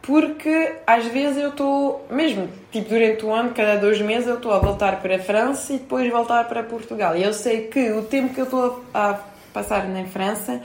Porque 0.02 0.74
às 0.86 1.06
vezes 1.06 1.38
eu 1.42 1.48
estou, 1.48 2.06
mesmo 2.10 2.46
tipo 2.70 2.90
durante 2.90 3.24
o 3.24 3.32
ano, 3.32 3.52
cada 3.54 3.76
dois 3.76 3.98
meses, 4.02 4.28
eu 4.28 4.34
estou 4.34 4.52
a 4.52 4.58
voltar 4.58 5.00
para 5.00 5.16
a 5.16 5.18
França 5.18 5.72
e 5.72 5.78
depois 5.78 6.10
voltar 6.12 6.46
para 6.46 6.62
Portugal. 6.62 7.16
E 7.16 7.22
eu 7.22 7.32
sei 7.32 7.68
que 7.68 7.90
o 7.92 8.02
tempo 8.02 8.34
que 8.34 8.40
eu 8.40 8.44
estou 8.44 8.84
a 8.92 9.18
passar 9.54 9.88
na 9.88 10.04
França 10.04 10.60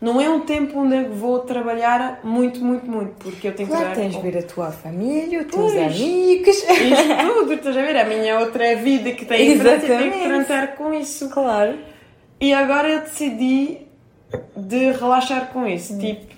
não 0.00 0.20
é 0.20 0.28
um 0.28 0.40
tempo 0.40 0.78
onde 0.78 0.94
eu 0.94 1.10
vou 1.12 1.40
trabalhar 1.40 2.20
muito, 2.22 2.60
muito, 2.64 2.86
muito, 2.88 3.14
porque 3.18 3.48
eu 3.48 3.54
tenho 3.56 3.68
que 3.68 3.74
Claro, 3.74 3.92
trabalhar 3.92 4.10
tens 4.12 4.22
de 4.22 4.30
ver 4.30 4.38
a 4.38 4.42
tua 4.42 4.70
família, 4.70 5.40
os 5.40 5.46
teus 5.46 5.72
Pois. 5.72 5.96
amigos. 5.96 6.56
isto 6.58 7.34
tudo, 7.34 7.52
estás 7.54 7.76
a 7.76 7.82
ver? 7.82 7.96
A 7.96 8.04
minha 8.04 8.38
outra 8.38 8.76
vida 8.76 9.10
que 9.10 9.24
tem 9.24 9.52
em 9.52 9.58
França, 9.58 9.80
tenho 9.86 9.98
que 10.12 10.18
Exatamente. 10.18 10.46
tratar 10.46 10.76
com 10.76 10.94
isso. 10.94 11.28
Claro. 11.30 11.76
E 12.40 12.54
agora 12.54 12.88
eu 12.88 13.00
decidi 13.00 13.78
de 14.56 14.92
relaxar 14.92 15.48
com 15.52 15.66
isso. 15.66 15.98
Tipo, 15.98 16.33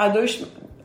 há 0.00 0.08
dois, 0.08 0.42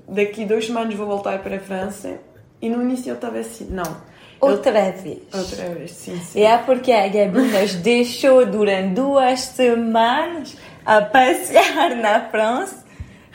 daqui 0.07 0.45
dois 0.45 0.65
semanas 0.67 0.93
vou 0.93 1.07
voltar 1.07 1.39
para 1.39 1.55
a 1.55 1.60
França 1.60 2.17
e 2.62 2.69
no 2.69 2.81
início 2.81 3.10
eu 3.12 3.15
estava 3.15 3.38
assim, 3.39 3.65
não. 3.69 3.95
Outra 4.41 4.72
vez. 4.91 5.05
Eu, 5.34 5.39
outra 5.39 5.69
vez, 5.69 5.91
sim, 5.91 6.19
sim. 6.19 6.41
É 6.43 6.57
porque 6.57 6.91
a 6.91 7.07
Gabi 7.07 7.39
nos 7.41 7.75
deixou 7.75 8.45
durante 8.45 8.93
duas 8.95 9.39
semanas 9.41 10.55
a 10.86 11.01
passear 11.01 11.95
na 11.95 12.19
França, 12.29 12.84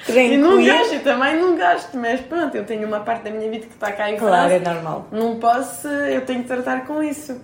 E 0.09 0.37
não 0.37 0.51
tranquilo. 0.57 0.67
gasto, 0.79 1.03
também 1.03 1.41
não 1.41 1.57
gasto, 1.57 1.97
mas 1.97 2.21
pronto, 2.21 2.55
eu 2.55 2.65
tenho 2.65 2.87
uma 2.87 3.01
parte 3.01 3.25
da 3.25 3.31
minha 3.31 3.51
vida 3.51 3.67
que 3.67 3.73
está 3.75 3.91
cá 3.93 4.11
em 4.11 4.17
Claro, 4.17 4.53
é 4.53 4.61
França. 4.61 4.75
normal. 4.75 5.07
Não 5.11 5.41
posso, 5.41 5.89
eu 5.89 6.21
tenho 6.27 6.43
que 6.43 6.49
tratar 6.49 6.87
com 6.87 7.03
isso. 7.03 7.41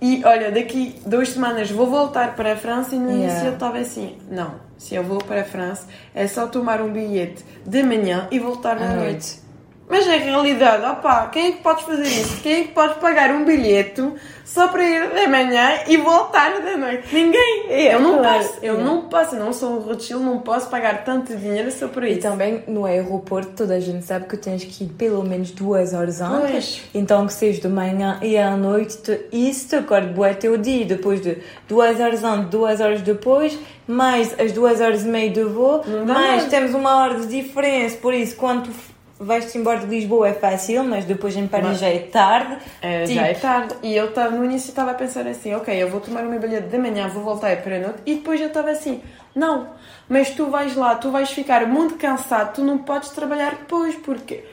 E 0.00 0.22
olha, 0.24 0.50
daqui 0.52 1.00
duas 1.06 1.30
semanas 1.30 1.70
vou 1.70 1.86
voltar 1.86 2.34
para 2.36 2.52
a 2.52 2.56
França 2.56 2.94
e 2.94 2.98
no 2.98 3.10
Yeah. 3.10 3.26
início 3.32 3.46
eu 3.48 3.54
estava 3.54 3.78
assim, 3.78 4.16
não, 4.30 4.54
se 4.78 4.94
eu 4.94 5.02
vou 5.02 5.18
para 5.18 5.40
a 5.42 5.44
França 5.44 5.86
é 6.14 6.26
só 6.26 6.46
tomar 6.46 6.80
um 6.80 6.92
bilhete 6.92 7.44
de 7.64 7.82
manhã 7.82 8.28
e 8.30 8.38
voltar 8.38 8.76
À 8.78 8.84
à 8.90 8.94
noite. 8.94 9.02
noite. 9.12 9.45
Mas 9.88 10.04
na 10.06 10.14
realidade, 10.16 10.84
opá, 10.84 11.26
quem 11.28 11.46
é 11.46 11.52
que 11.52 11.62
pode 11.62 11.84
fazer 11.84 12.02
isso? 12.08 12.40
Quem 12.42 12.52
é 12.52 12.62
que 12.64 12.72
pode 12.72 12.94
pagar 12.94 13.30
um 13.30 13.44
bilhete 13.44 14.02
só 14.44 14.66
para 14.66 14.82
ir 14.84 15.10
de 15.14 15.26
manhã 15.28 15.78
e 15.86 15.96
voltar 15.96 16.60
da 16.60 16.76
noite? 16.76 17.06
Ninguém! 17.14 17.66
É, 17.68 17.94
eu 17.94 18.00
não 18.00 18.18
claro. 18.18 18.38
posso, 18.44 18.54
eu 18.62 18.80
não 18.80 19.02
posso, 19.02 19.34
eu 19.36 19.44
não 19.44 19.52
sou 19.52 19.70
um 19.76 19.78
Rothschild, 19.78 20.24
não 20.24 20.40
posso 20.40 20.68
pagar 20.68 21.04
tanto 21.04 21.36
dinheiro 21.36 21.70
só 21.70 21.86
para 21.86 22.08
E 22.08 22.12
isso. 22.14 22.20
também 22.22 22.64
no 22.66 22.84
aeroporto 22.84 23.52
toda 23.56 23.74
a 23.74 23.80
gente 23.80 24.04
sabe 24.04 24.26
que 24.26 24.36
tens 24.36 24.64
que 24.64 24.84
ir 24.84 24.88
pelo 24.88 25.22
menos 25.22 25.52
duas 25.52 25.94
horas 25.94 26.20
antes. 26.20 26.50
Pois. 26.50 26.82
Então 26.92 27.24
que 27.26 27.32
seja 27.32 27.60
de 27.60 27.68
manhã 27.68 28.18
e 28.22 28.36
à 28.36 28.56
noite, 28.56 28.96
te- 28.98 29.20
isso 29.32 29.68
te 29.68 29.76
acorde 29.76 30.08
boa 30.08 30.34
teu 30.34 30.56
dia. 30.56 30.84
Depois 30.84 31.20
de 31.20 31.38
duas 31.68 32.00
horas 32.00 32.24
antes, 32.24 32.50
duas 32.50 32.80
horas 32.80 33.02
depois, 33.02 33.56
mais 33.86 34.34
as 34.40 34.50
duas 34.50 34.80
horas 34.80 35.04
e 35.04 35.08
meia 35.08 35.30
de 35.30 35.44
voo, 35.44 35.84
mais 36.04 36.46
temos 36.46 36.74
uma 36.74 36.96
hora 36.96 37.20
de 37.20 37.26
diferença. 37.28 37.96
Por 37.98 38.12
isso, 38.12 38.34
f- 38.34 38.95
vais-te 39.18 39.56
embora 39.58 39.78
de 39.80 39.86
Lisboa 39.86 40.28
é 40.28 40.32
fácil, 40.34 40.84
mas 40.84 41.04
depois 41.04 41.36
em 41.36 41.46
Paris 41.46 41.66
Mas- 41.68 41.78
já 41.80 41.88
é 41.88 41.98
tarde. 41.98 42.56
É, 42.82 43.04
Tipo, 43.04 43.14
Já 43.14 43.26
é 43.28 43.34
tarde. 43.34 43.74
E 43.82 43.96
eu 43.96 44.08
estava 44.08 44.30
no 44.30 44.44
início 44.44 44.68
estava 44.68 44.90
a 44.90 44.94
pensar 44.94 45.26
assim, 45.26 45.54
ok, 45.54 45.74
eu 45.74 45.88
vou 45.88 46.00
tomar 46.00 46.22
o 46.24 46.28
meu 46.28 46.38
bilhete 46.38 46.68
de 46.68 46.78
manhã, 46.78 47.08
vou 47.08 47.22
voltar 47.22 47.56
para 47.62 47.76
a 47.76 47.78
noite. 47.78 47.98
E 48.04 48.14
depois 48.16 48.40
eu 48.40 48.48
estava 48.48 48.70
assim, 48.70 49.02
não, 49.34 49.68
mas 50.08 50.30
tu 50.30 50.46
vais 50.46 50.74
lá, 50.76 50.94
tu 50.94 51.10
vais 51.10 51.30
ficar 51.30 51.66
muito 51.66 51.94
cansado, 51.96 52.54
tu 52.54 52.62
não 52.62 52.78
podes 52.78 53.10
trabalhar 53.10 53.50
depois, 53.50 53.94
porque 53.96 54.44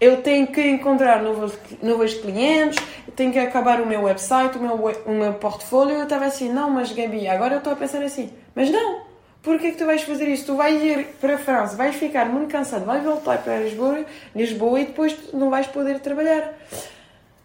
eu 0.00 0.20
tenho 0.22 0.46
que 0.48 0.60
encontrar 0.68 1.22
novos, 1.22 1.56
novos 1.82 2.14
clientes, 2.14 2.84
tenho 3.14 3.32
que 3.32 3.38
acabar 3.38 3.80
o 3.80 3.86
meu 3.86 4.02
website, 4.02 4.56
o 4.58 4.60
meu, 4.60 4.74
o 5.06 5.10
meu 5.12 5.34
portfólio. 5.34 5.96
Eu 5.96 6.04
estava 6.04 6.24
assim, 6.24 6.48
não, 6.52 6.70
mas 6.70 6.90
Gabi, 6.92 7.28
agora 7.28 7.54
eu 7.54 7.58
estou 7.58 7.72
a 7.72 7.76
pensar 7.76 8.02
assim, 8.02 8.30
mas 8.54 8.70
não, 8.70 9.00
Porquê 9.42 9.72
que 9.72 9.78
tu 9.78 9.86
vais 9.86 10.02
fazer 10.02 10.28
isso? 10.28 10.46
Tu 10.46 10.54
vais 10.54 10.80
ir 10.82 11.04
para 11.20 11.34
a 11.34 11.38
França, 11.38 11.76
vais 11.76 11.96
ficar 11.96 12.26
muito 12.26 12.50
cansado, 12.50 12.84
vais 12.84 13.02
voltar 13.02 13.38
para 13.38 13.58
Lisboa, 13.58 14.04
Lisboa 14.36 14.80
e 14.80 14.84
depois 14.86 15.16
não 15.32 15.50
vais 15.50 15.66
poder 15.66 15.98
trabalhar. 15.98 16.52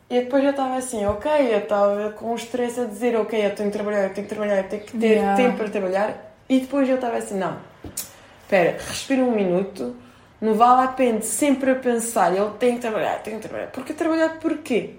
E 0.10 0.22
depois 0.22 0.44
eu 0.44 0.51
estava 0.51 0.75
assim, 0.77 1.06
ok, 1.06 1.30
eu 1.54 1.58
estava 1.58 2.12
com 2.12 2.32
o 2.32 2.36
estresse 2.36 2.80
a 2.80 2.86
dizer, 2.86 3.16
ok, 3.18 3.46
eu 3.46 3.56
tenho 3.56 3.70
que 3.72 3.75
trabalhar, 3.77 4.04
eu 4.04 4.13
tenho 4.13 4.27
que 4.27 4.34
trabalhar, 4.34 4.58
eu 4.58 4.63
tenho 4.70 4.84
que 4.84 4.98
ter 4.98 5.08
Yeah. 5.08 5.36
tempo 5.36 5.58
para 5.58 5.70
trabalhar. 5.70 6.34
E 6.48 6.60
depois 6.60 6.88
eu 6.88 6.96
estava 6.96 7.18
assim, 7.18 7.38
não, 7.38 7.58
espera, 8.44 8.77
respira 8.88 9.22
um 9.22 9.32
minuto, 9.32 9.96
não 10.39 10.54
vale 10.54 10.88
a 10.88 10.92
pena 10.92 11.22
sempre 11.22 11.72
a 11.72 11.75
pensar, 11.75 12.34
eu 12.34 12.51
tenho 12.51 12.75
que 12.75 12.82
trabalhar, 12.82 13.22
tenho 13.24 13.38
que 13.38 13.48
trabalhar. 13.48 13.72
Porque 13.72 13.92
trabalhar 13.94 14.38
porquê? 14.39 14.92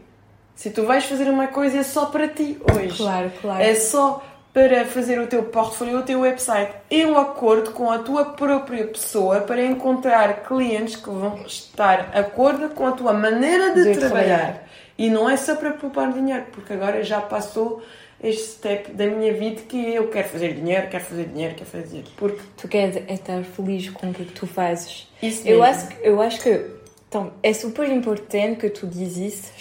Se 0.54 0.70
tu 0.70 0.84
vais 0.84 1.04
fazer 1.04 1.30
uma 1.30 1.46
coisa 1.46 1.78
é 1.78 1.82
só 1.84 2.06
para 2.06 2.26
ti 2.28 2.60
hoje. 2.74 2.96
Claro, 2.96 3.30
claro. 3.40 3.62
É 3.62 3.74
só 3.76 4.22
para 4.58 4.84
fazer 4.86 5.20
o 5.20 5.28
teu 5.28 5.44
portfólio, 5.44 5.98
o 6.00 6.02
teu 6.02 6.18
website, 6.20 6.72
em 6.90 7.06
um 7.06 7.16
acordo 7.16 7.70
com 7.70 7.92
a 7.92 7.98
tua 8.00 8.24
própria 8.24 8.84
pessoa 8.88 9.38
para 9.42 9.64
encontrar 9.64 10.42
clientes 10.42 10.96
que 10.96 11.08
vão 11.08 11.40
estar 11.46 12.10
de 12.10 12.18
acordo 12.18 12.70
com 12.70 12.84
a 12.84 12.90
tua 12.90 13.12
maneira 13.12 13.72
de, 13.72 13.84
De 13.84 13.96
trabalhar. 14.00 14.26
trabalhar. 14.38 14.68
E 14.98 15.08
não 15.10 15.30
é 15.30 15.36
só 15.36 15.54
para 15.54 15.70
poupar 15.70 16.12
dinheiro, 16.12 16.46
porque 16.50 16.72
agora 16.72 17.04
já 17.04 17.20
passou 17.20 17.80
este 18.20 18.48
step 18.48 18.90
da 18.90 19.06
minha 19.06 19.32
vida 19.32 19.60
que 19.68 19.94
eu 19.94 20.08
quero 20.08 20.28
fazer 20.28 20.54
dinheiro, 20.54 20.88
quero 20.88 21.04
fazer 21.04 21.24
dinheiro, 21.26 21.54
quero 21.54 21.70
fazer 21.70 21.86
dinheiro. 21.86 22.08
Porque 22.16 22.40
Tu 22.56 22.66
queres 22.66 22.96
é 22.96 23.12
estar 23.14 23.40
feliz 23.44 23.90
com 23.90 24.10
o 24.10 24.12
que 24.14 24.24
tu 24.24 24.44
fazes. 24.48 25.06
isso 25.22 25.46
Eu 25.46 25.62
acho, 25.62 25.86
que- 25.86 25.98
eu 26.02 26.20
acho 26.20 26.40
que 26.40 26.64
então, 27.08 27.30
é 27.44 27.52
super 27.52 27.88
importante 27.88 28.56
que 28.58 28.70
tu 28.70 28.88
dizes 28.88 29.34
isso, 29.34 29.52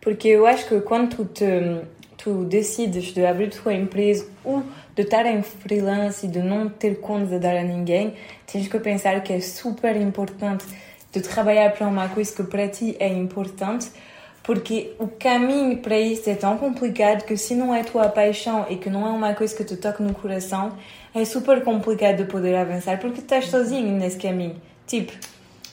porque 0.00 0.28
eu 0.28 0.46
acho 0.46 0.66
que 0.66 0.80
quando 0.80 1.14
tu, 1.14 1.24
te, 1.26 1.44
tu 2.26 2.44
decides 2.44 3.14
de 3.14 3.24
abrir 3.24 3.50
tua 3.50 3.72
empresa 3.72 4.26
ou 4.42 4.60
de 4.96 5.02
estar 5.02 5.24
em 5.26 5.42
freelance 5.42 6.26
e 6.26 6.28
de 6.28 6.40
não 6.40 6.68
ter 6.68 6.96
contas 6.96 7.32
a 7.34 7.38
dar 7.38 7.56
a 7.56 7.62
ninguém, 7.62 8.14
tens 8.50 8.66
que 8.66 8.80
pensar 8.80 9.22
que 9.22 9.32
é 9.32 9.38
super 9.38 9.94
importante 9.94 10.64
de 11.12 11.20
trabalhar 11.20 11.70
para 11.70 11.86
uma 11.86 12.08
coisa 12.08 12.34
que 12.34 12.42
para 12.42 12.66
ti 12.66 12.96
é 12.98 13.06
importante, 13.06 13.92
porque 14.42 14.92
o 14.98 15.06
caminho 15.06 15.78
para 15.78 15.96
isso 15.96 16.28
é 16.28 16.34
tão 16.34 16.58
complicado 16.58 17.24
que 17.24 17.36
se 17.36 17.54
não 17.54 17.72
é 17.72 17.84
tua 17.84 18.08
paixão 18.08 18.66
e 18.68 18.74
que 18.74 18.90
não 18.90 19.06
é 19.06 19.10
uma 19.10 19.32
coisa 19.32 19.54
que 19.54 19.62
te 19.62 19.76
toca 19.76 20.02
no 20.02 20.12
coração, 20.12 20.76
é 21.14 21.24
super 21.24 21.62
complicado 21.62 22.16
de 22.16 22.24
poder 22.24 22.56
avançar 22.56 22.98
porque 22.98 23.20
estás 23.20 23.46
sozinho 23.46 23.96
nesse 23.96 24.16
caminho. 24.16 24.60
Tipo, 24.84 25.12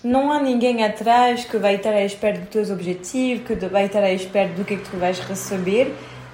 não 0.03 0.31
há 0.31 0.39
ninguém 0.39 0.83
atrás 0.83 1.45
que 1.45 1.57
vai 1.57 1.77
estar 1.77 1.95
à 1.95 2.03
espera 2.03 2.37
dos 2.37 2.49
teus 2.49 2.69
objetivos, 2.69 3.47
que 3.47 3.55
vai 3.65 3.85
estar 3.87 4.03
à 4.03 4.11
espera 4.11 4.49
do 4.49 4.63
que 4.63 4.75
é 4.75 4.77
que 4.77 4.87
tu 4.87 4.97
vais 4.97 5.17
receber. 5.17 5.91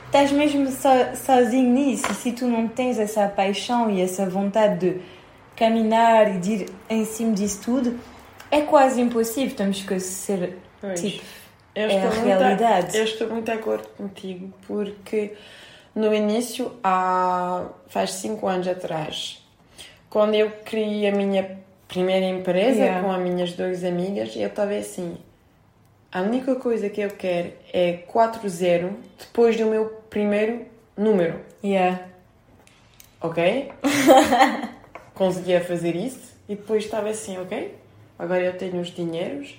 Estás 0.09 0.31
mesmo 0.31 0.65
so, 0.71 0.89
sozinho 1.15 1.69
nisso. 1.71 2.11
Se 2.15 2.31
tu 2.31 2.47
não 2.47 2.67
tens 2.67 2.97
essa 2.97 3.27
paixão 3.27 3.91
e 3.91 4.01
essa 4.01 4.27
vontade 4.27 4.79
de 4.95 5.01
caminhar 5.55 6.35
e 6.35 6.39
de 6.39 6.51
ir 6.53 6.69
em 6.89 7.05
cima 7.05 7.33
disso 7.33 7.61
tudo, 7.63 7.99
é 8.49 8.61
quase 8.61 8.99
impossível. 8.99 9.55
Temos 9.55 9.83
que 9.83 9.99
ser, 9.99 10.57
Pois. 10.81 10.99
tipo, 10.99 11.23
Eu 11.75 11.89
é 11.89 12.01
a 12.07 12.09
realidade. 12.09 12.97
Eu 12.97 13.03
estou 13.03 13.29
muito 13.29 13.45
de 13.45 13.51
acordo 13.51 13.87
contigo, 13.89 14.51
porque 14.65 15.33
no 15.93 16.11
início, 16.11 16.71
há, 16.83 17.65
faz 17.87 18.13
5 18.13 18.47
anos 18.47 18.67
atrás, 18.67 19.45
quando 20.09 20.33
eu 20.33 20.49
criei 20.65 21.07
a 21.07 21.11
minha 21.11 21.59
primeira 21.87 22.25
empresa 22.25 22.79
Yeah. 22.79 23.03
com 23.03 23.11
as 23.11 23.19
minhas 23.21 23.53
duas 23.53 23.83
amigas, 23.83 24.35
eu 24.35 24.47
estava 24.47 24.73
assim: 24.73 25.17
a 26.11 26.21
única 26.21 26.55
coisa 26.55 26.89
que 26.89 27.01
eu 27.01 27.09
quero 27.11 27.53
é 27.71 28.03
4-0 28.11 28.93
depois 29.17 29.57
do 29.57 29.65
meu 29.65 29.85
primeiro 30.09 30.65
número, 30.97 31.39
yeah, 31.63 32.01
ok? 33.21 33.71
Conseguia 35.13 35.61
fazer 35.63 35.95
isso 35.95 36.33
e 36.47 36.55
depois 36.55 36.83
estava 36.85 37.09
assim: 37.09 37.37
ok, 37.37 37.75
agora 38.17 38.41
eu 38.41 38.57
tenho 38.57 38.81
os 38.81 38.87
dinheiros, 38.87 39.55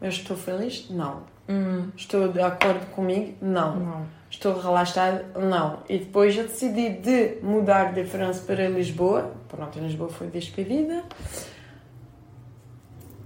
mas 0.00 0.14
estou 0.14 0.36
feliz? 0.36 0.88
Não. 0.90 1.22
hum, 1.48 1.88
Estou 1.96 2.28
de 2.28 2.40
acordo 2.40 2.86
comigo? 2.94 3.34
Não. 3.40 3.76
não. 3.76 4.06
Estou 4.30 4.58
relaxada? 4.58 5.26
Não. 5.38 5.80
E 5.88 5.98
depois 5.98 6.36
eu 6.36 6.44
decidi 6.44 6.90
de 6.90 7.38
mudar 7.42 7.92
de 7.92 8.04
França 8.04 8.42
para 8.46 8.66
Lisboa. 8.68 9.32
Pronto, 9.48 9.78
em 9.78 9.82
Lisboa 9.82 10.08
foi 10.08 10.28
despedida. 10.28 11.02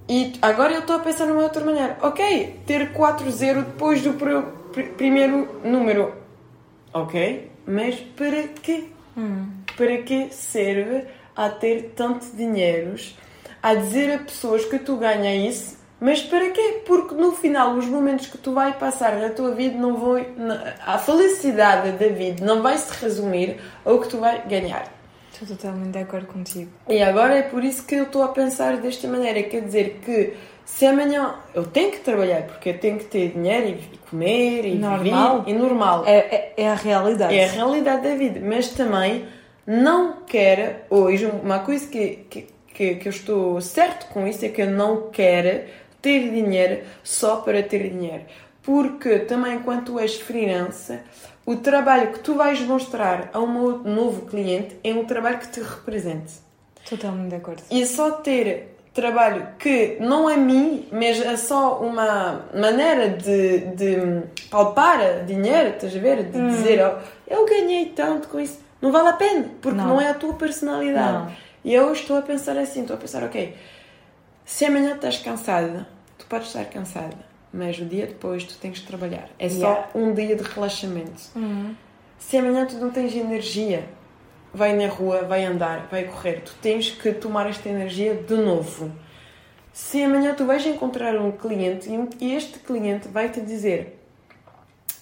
E 0.08 0.34
agora 0.40 0.72
eu 0.72 0.80
estou 0.80 0.96
a 0.96 1.00
pensar 1.00 1.26
numa 1.26 1.42
outra 1.42 1.64
maneira. 1.64 1.98
Ok, 2.00 2.60
ter 2.66 2.92
4-0 2.92 3.64
depois 3.64 4.02
do 4.02 4.12
pr- 4.14 4.42
pr- 4.72 4.90
primeiro 4.96 5.60
número. 5.64 6.14
Ok, 6.92 7.50
mas 7.66 7.96
para 8.16 8.44
quê? 8.62 8.84
Hum. 9.16 9.46
Para 9.76 9.98
que 9.98 10.28
serve 10.32 11.04
a 11.34 11.48
ter 11.50 11.92
tanto 11.96 12.24
dinheiros, 12.34 13.16
a 13.62 13.74
dizer 13.74 14.14
a 14.14 14.18
pessoas 14.18 14.64
que 14.64 14.78
tu 14.78 14.96
ganha 14.96 15.34
isso, 15.34 15.76
mas 16.00 16.22
para 16.22 16.50
quê? 16.50 16.82
Porque 16.86 17.14
no 17.14 17.32
final 17.32 17.72
os 17.74 17.86
momentos 17.86 18.26
que 18.26 18.38
tu 18.38 18.52
vai 18.52 18.72
passar 18.78 19.16
na 19.16 19.30
tua 19.30 19.54
vida 19.54 19.76
não 19.76 19.96
vão, 19.96 20.16
a 20.86 20.98
felicidade 20.98 21.92
da 21.92 22.06
vida 22.08 22.44
não 22.44 22.62
vai 22.62 22.78
se 22.78 22.92
resumir 23.02 23.58
ao 23.84 23.98
que 24.00 24.08
tu 24.08 24.18
vai 24.18 24.42
ganhar. 24.46 24.86
Estou 25.40 25.56
totalmente 25.56 25.90
de 25.92 25.98
acordo 25.98 26.26
contigo. 26.26 26.70
E 26.88 27.02
agora 27.02 27.36
é 27.36 27.42
por 27.42 27.62
isso 27.62 27.84
que 27.86 27.94
eu 27.94 28.04
estou 28.04 28.22
a 28.22 28.28
pensar 28.28 28.78
desta 28.78 29.06
maneira, 29.06 29.42
quer 29.42 29.60
dizer 29.62 30.00
que 30.04 30.32
se 30.64 30.86
amanhã 30.86 31.34
eu 31.54 31.64
tenho 31.64 31.90
que 31.92 31.98
trabalhar 32.00 32.42
porque 32.44 32.70
eu 32.70 32.78
tenho 32.78 32.98
que 32.98 33.04
ter 33.04 33.32
dinheiro 33.32 33.78
e 33.92 33.98
comer 34.10 34.64
e 34.64 34.74
Normal. 34.76 35.40
viver, 35.42 35.50
e 35.50 35.58
normal, 35.58 36.04
É, 36.06 36.16
é, 36.16 36.54
é 36.56 36.68
a 36.70 36.74
realidade. 36.74 37.34
é 37.34 37.44
a 37.44 37.50
realidade 37.50 38.02
da 38.08 38.14
vida, 38.14 38.40
mas 38.42 38.68
também 38.70 39.26
não 39.66 40.22
quero 40.26 40.76
hoje, 40.88 41.26
uma 41.26 41.58
coisa 41.58 41.86
que, 41.86 42.24
que, 42.30 42.46
que, 42.72 42.94
que 42.96 43.08
eu 43.08 43.10
estou 43.10 43.60
certo 43.60 44.06
com 44.12 44.26
isso 44.26 44.44
é 44.44 44.48
que 44.48 44.62
eu 44.62 44.70
não 44.70 45.10
quero 45.10 45.64
ter 46.00 46.30
dinheiro 46.30 46.80
só 47.02 47.36
para 47.36 47.62
ter 47.62 47.90
dinheiro. 47.90 48.22
Porque 48.62 49.18
também 49.20 49.58
quando 49.60 49.84
tu 49.84 49.98
és 50.00 50.16
freelancer, 50.16 51.00
o 51.46 51.56
trabalho 51.56 52.12
que 52.12 52.18
tu 52.18 52.34
vais 52.34 52.60
mostrar 52.60 53.30
a 53.32 53.38
um 53.38 53.78
novo 53.78 54.26
cliente 54.26 54.76
é 54.82 54.92
um 54.92 55.04
trabalho 55.04 55.38
que 55.38 55.48
te 55.48 55.60
represente. 55.60 56.34
Totalmente 56.88 57.30
de 57.30 57.36
acordo. 57.36 57.62
E 57.70 57.86
só 57.86 58.10
ter 58.10 58.76
trabalho 58.92 59.48
que 59.58 59.96
não 60.00 60.28
é 60.28 60.36
mim, 60.36 60.88
mas 60.90 61.20
é 61.20 61.36
só 61.36 61.78
uma 61.80 62.46
maneira 62.54 63.10
de, 63.10 63.58
de 63.74 64.22
palpar 64.50 65.24
dinheiro, 65.24 65.70
estás 65.70 65.94
a 65.94 65.98
ver? 65.98 66.24
De 66.24 66.48
dizer, 66.48 66.80
oh, 66.84 66.98
eu 67.28 67.46
ganhei 67.46 67.86
tanto 67.86 68.28
com 68.28 68.40
isso. 68.40 68.58
Não 68.80 68.90
vale 68.90 69.08
a 69.08 69.12
pena, 69.12 69.50
porque 69.60 69.76
não, 69.76 69.88
Não. 69.88 70.00
é 70.00 70.10
a 70.10 70.14
tua 70.14 70.34
personalidade. 70.34 71.12
Não. 71.12 71.32
E 71.64 71.74
eu 71.74 71.92
estou 71.92 72.16
a 72.16 72.22
pensar 72.22 72.56
assim, 72.56 72.82
estou 72.82 72.94
a 72.96 72.98
pensar, 72.98 73.22
ok, 73.22 73.54
se 74.44 74.64
amanhã 74.64 74.94
estás 74.94 75.18
cansada, 75.18 75.86
tu 76.16 76.24
podes 76.26 76.46
estar 76.48 76.64
cansada, 76.66 77.16
mas 77.56 77.78
o 77.78 77.84
dia 77.84 78.06
depois 78.06 78.44
tu 78.44 78.56
tens 78.58 78.78
de 78.78 78.86
trabalhar. 78.86 79.28
É 79.38 79.46
Yeah. 79.46 79.88
só 79.92 79.98
um 79.98 80.12
dia 80.12 80.36
de 80.36 80.42
relaxamento. 80.42 81.22
Uhum. 81.34 81.74
Se 82.18 82.36
amanhã 82.36 82.66
tu 82.66 82.76
não 82.76 82.90
tens 82.90 83.14
energia, 83.14 83.84
vai 84.52 84.74
na 84.74 84.88
rua, 84.88 85.22
vai 85.22 85.44
andar, 85.44 85.88
vai 85.90 86.04
correr. 86.04 86.42
Tu 86.44 86.54
tens 86.60 86.90
que 86.90 87.12
tomar 87.12 87.48
esta 87.48 87.68
energia 87.68 88.14
de 88.14 88.34
novo. 88.36 88.90
Se 89.72 90.02
amanhã 90.02 90.34
tu 90.34 90.44
vais 90.44 90.64
encontrar 90.66 91.16
um 91.16 91.32
cliente 91.32 91.88
e 92.20 92.34
este 92.34 92.58
cliente 92.58 93.08
vai 93.08 93.28
te 93.30 93.40
dizer 93.40 93.96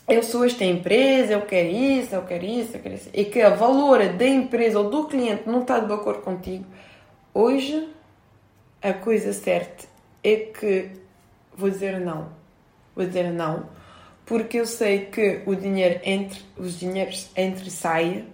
eu 0.07 0.23
sou 0.23 0.45
esta 0.45 0.64
empresa, 0.64 1.33
eu 1.33 1.43
quero 1.43 1.69
isso, 1.69 2.14
eu 2.14 2.23
quero 2.23 2.45
isso, 2.45 2.77
eu 2.77 2.81
quero 2.81 2.95
isso, 2.95 3.09
e 3.12 3.25
que 3.25 3.40
a 3.40 3.51
valor 3.51 4.07
da 4.12 4.27
empresa 4.27 4.79
ou 4.79 4.90
do 4.90 5.07
cliente 5.07 5.45
não 5.47 5.62
está 5.62 5.81
de 5.81 5.93
acordo 5.93 6.21
contigo, 6.21 6.67
hoje 7.33 7.88
a 8.83 8.93
coisa 8.93 9.33
certa 9.33 9.87
é 10.23 10.37
que 10.37 10.90
vou 11.57 11.71
dizer 11.71 11.99
não. 12.01 12.29
Vou 12.94 13.04
dizer 13.07 13.30
não, 13.33 13.64
porque 14.24 14.59
eu 14.59 14.66
sei 14.66 15.07
que 15.07 15.42
o 15.46 15.54
dinheiro 15.54 16.00
entre, 16.04 16.40
os 16.57 16.78
dinheiros 16.78 17.28
entre 17.37 17.70
sai, 17.70 18.24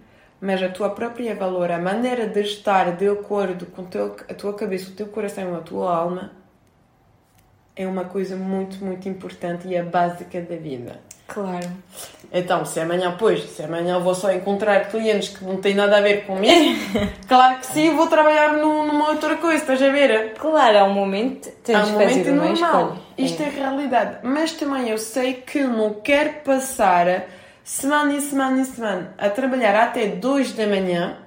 mas 0.40 0.62
a 0.62 0.68
tua 0.68 0.90
própria 0.90 1.34
valor, 1.34 1.70
a 1.70 1.78
maneira 1.78 2.26
de 2.26 2.40
estar 2.40 2.92
de 2.96 3.08
acordo 3.08 3.66
com 3.66 3.84
teu, 3.84 4.16
a 4.28 4.34
tua 4.34 4.54
cabeça, 4.54 4.90
o 4.90 4.94
teu 4.94 5.06
coração, 5.06 5.54
a 5.56 5.60
tua 5.60 5.94
alma, 5.94 6.32
é 7.76 7.86
uma 7.86 8.04
coisa 8.04 8.36
muito, 8.36 8.84
muito 8.84 9.08
importante 9.08 9.66
e 9.68 9.74
é 9.74 9.82
básica 9.82 10.40
da 10.40 10.56
vida. 10.56 11.00
Claro. 11.26 11.68
Então, 12.32 12.64
se 12.64 12.80
amanhã, 12.80 13.14
pois, 13.16 13.42
se 13.50 13.62
amanhã 13.62 13.94
eu 13.94 14.00
vou 14.00 14.14
só 14.16 14.32
encontrar 14.32 14.88
clientes 14.90 15.28
que 15.28 15.44
não 15.44 15.58
têm 15.58 15.74
nada 15.74 15.98
a 15.98 16.00
ver 16.00 16.26
comigo, 16.26 16.76
claro 17.28 17.60
que 17.60 17.66
sim, 17.66 17.94
vou 17.94 18.08
trabalhar 18.08 18.54
num- 18.54 18.84
numa 18.86 19.10
outra 19.10 19.36
coisa, 19.36 19.58
estás 19.62 19.80
a 19.80 19.88
ver? 19.90 20.34
Claro, 20.34 20.78
há 20.78 20.84
um 20.84 20.92
momento 20.92 21.48
tens 21.62 21.78
Há 21.78 21.86
um 21.86 21.92
momento 21.92 22.30
normal. 22.32 22.96
Isto 23.24 23.42
é. 23.42 23.48
realidade. 23.48 24.18
Mas 24.22 24.52
também 24.52 24.88
eu 24.88 24.98
sei 24.98 25.34
que 25.34 25.62
não 25.62 25.94
quero 25.94 26.40
passar 26.44 27.26
semana 27.64 28.14
e 28.14 28.20
semana 28.20 28.60
e 28.60 28.64
semana 28.64 29.14
a 29.18 29.28
trabalhar 29.30 29.74
até 29.74 30.08
2 30.08 30.52
da 30.52 30.66
manhã 30.66 31.18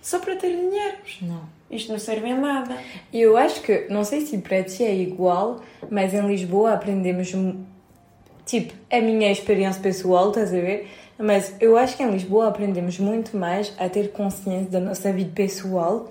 só 0.00 0.18
para 0.18 0.36
ter 0.36 0.50
dinheiro. 0.50 0.96
Não. 1.22 1.42
Isto 1.70 1.92
não 1.92 1.98
serve 1.98 2.28
em 2.28 2.38
nada. 2.38 2.76
E 3.12 3.20
Eu 3.20 3.36
acho 3.36 3.60
que, 3.62 3.86
não 3.88 4.02
sei 4.02 4.22
se 4.22 4.36
para 4.38 4.62
ti 4.64 4.82
é 4.82 4.94
igual, 4.94 5.60
mas 5.88 6.12
em 6.12 6.26
Lisboa 6.26 6.74
aprendemos. 6.74 7.32
Tipo, 8.44 8.74
é 8.88 8.98
a 8.98 9.02
minha 9.02 9.30
experiência 9.30 9.80
pessoal, 9.80 10.30
estás 10.30 10.52
a 10.52 10.58
ver? 10.58 10.88
Mas 11.16 11.54
eu 11.60 11.76
acho 11.76 11.96
que 11.96 12.02
em 12.02 12.10
Lisboa 12.10 12.48
aprendemos 12.48 12.98
muito 12.98 13.36
mais 13.36 13.72
a 13.78 13.88
ter 13.88 14.10
consciência 14.10 14.70
da 14.70 14.80
nossa 14.80 15.12
vida 15.12 15.30
pessoal 15.34 16.10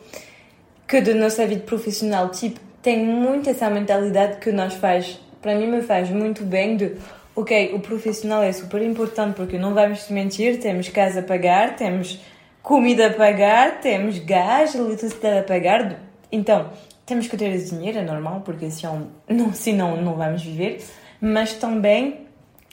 que 0.87 1.01
da 1.01 1.13
nossa 1.13 1.45
vida 1.45 1.61
profissional. 1.61 2.29
Tipo, 2.29 2.59
tem 2.81 3.05
muito 3.05 3.49
essa 3.49 3.69
mentalidade 3.69 4.37
que 4.37 4.51
nós 4.51 4.73
faz, 4.73 5.19
para 5.41 5.55
mim 5.55 5.67
me 5.67 5.81
faz 5.81 6.09
muito 6.09 6.43
bem 6.43 6.77
de, 6.77 6.95
ok, 7.35 7.73
o 7.73 7.79
profissional 7.79 8.41
é 8.43 8.51
super 8.51 8.81
importante 8.81 9.35
porque 9.35 9.57
não 9.57 9.73
vamos 9.73 10.05
te 10.05 10.13
mentir, 10.13 10.59
temos 10.59 10.89
casa 10.89 11.19
a 11.19 11.23
pagar, 11.23 11.75
temos 11.75 12.19
comida 12.61 13.07
a 13.07 13.13
pagar, 13.13 13.81
temos 13.81 14.19
gás, 14.19 14.75
eletricidade 14.75 15.39
a 15.39 15.43
pagar, 15.43 15.99
então 16.31 16.69
temos 17.05 17.27
que 17.27 17.35
ter 17.35 17.51
esse 17.53 17.75
dinheiro, 17.75 17.99
é 17.99 18.03
normal, 18.03 18.41
porque 18.45 18.69
senão 18.69 19.07
não, 19.27 19.53
senão 19.53 20.01
não 20.01 20.15
vamos 20.15 20.43
viver, 20.43 20.83
mas 21.19 21.53
também 21.53 22.27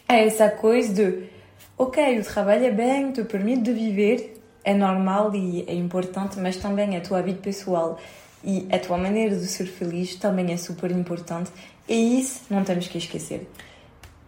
é 0.09 0.25
essa 0.27 0.49
coisa 0.49 0.93
de, 0.93 1.25
ok, 1.77 2.21
o 2.21 2.25
trabalho 2.25 2.67
é 2.67 2.71
bem, 2.71 3.11
te 3.11 3.25
permite 3.25 3.63
de 3.63 3.73
viver, 3.73 4.41
é 4.63 4.75
normal 4.75 5.35
e 5.35 5.65
é 5.67 5.75
importante, 5.75 6.39
mas 6.39 6.57
também 6.57 6.97
a 6.97 7.01
tua 7.01 7.23
vida 7.23 7.39
pessoal 7.41 7.99
e 8.45 8.67
a 8.73 8.79
tua 8.79 8.97
maneira 8.97 9.35
de 9.37 9.47
ser 9.47 9.67
feliz 9.67 10.15
também 10.17 10.53
é 10.53 10.57
super 10.57 10.91
importante 10.91 11.51
e 11.89 12.21
isso 12.21 12.43
não 12.51 12.63
temos 12.65 12.87
que 12.89 12.99
esquecer. 12.99 13.49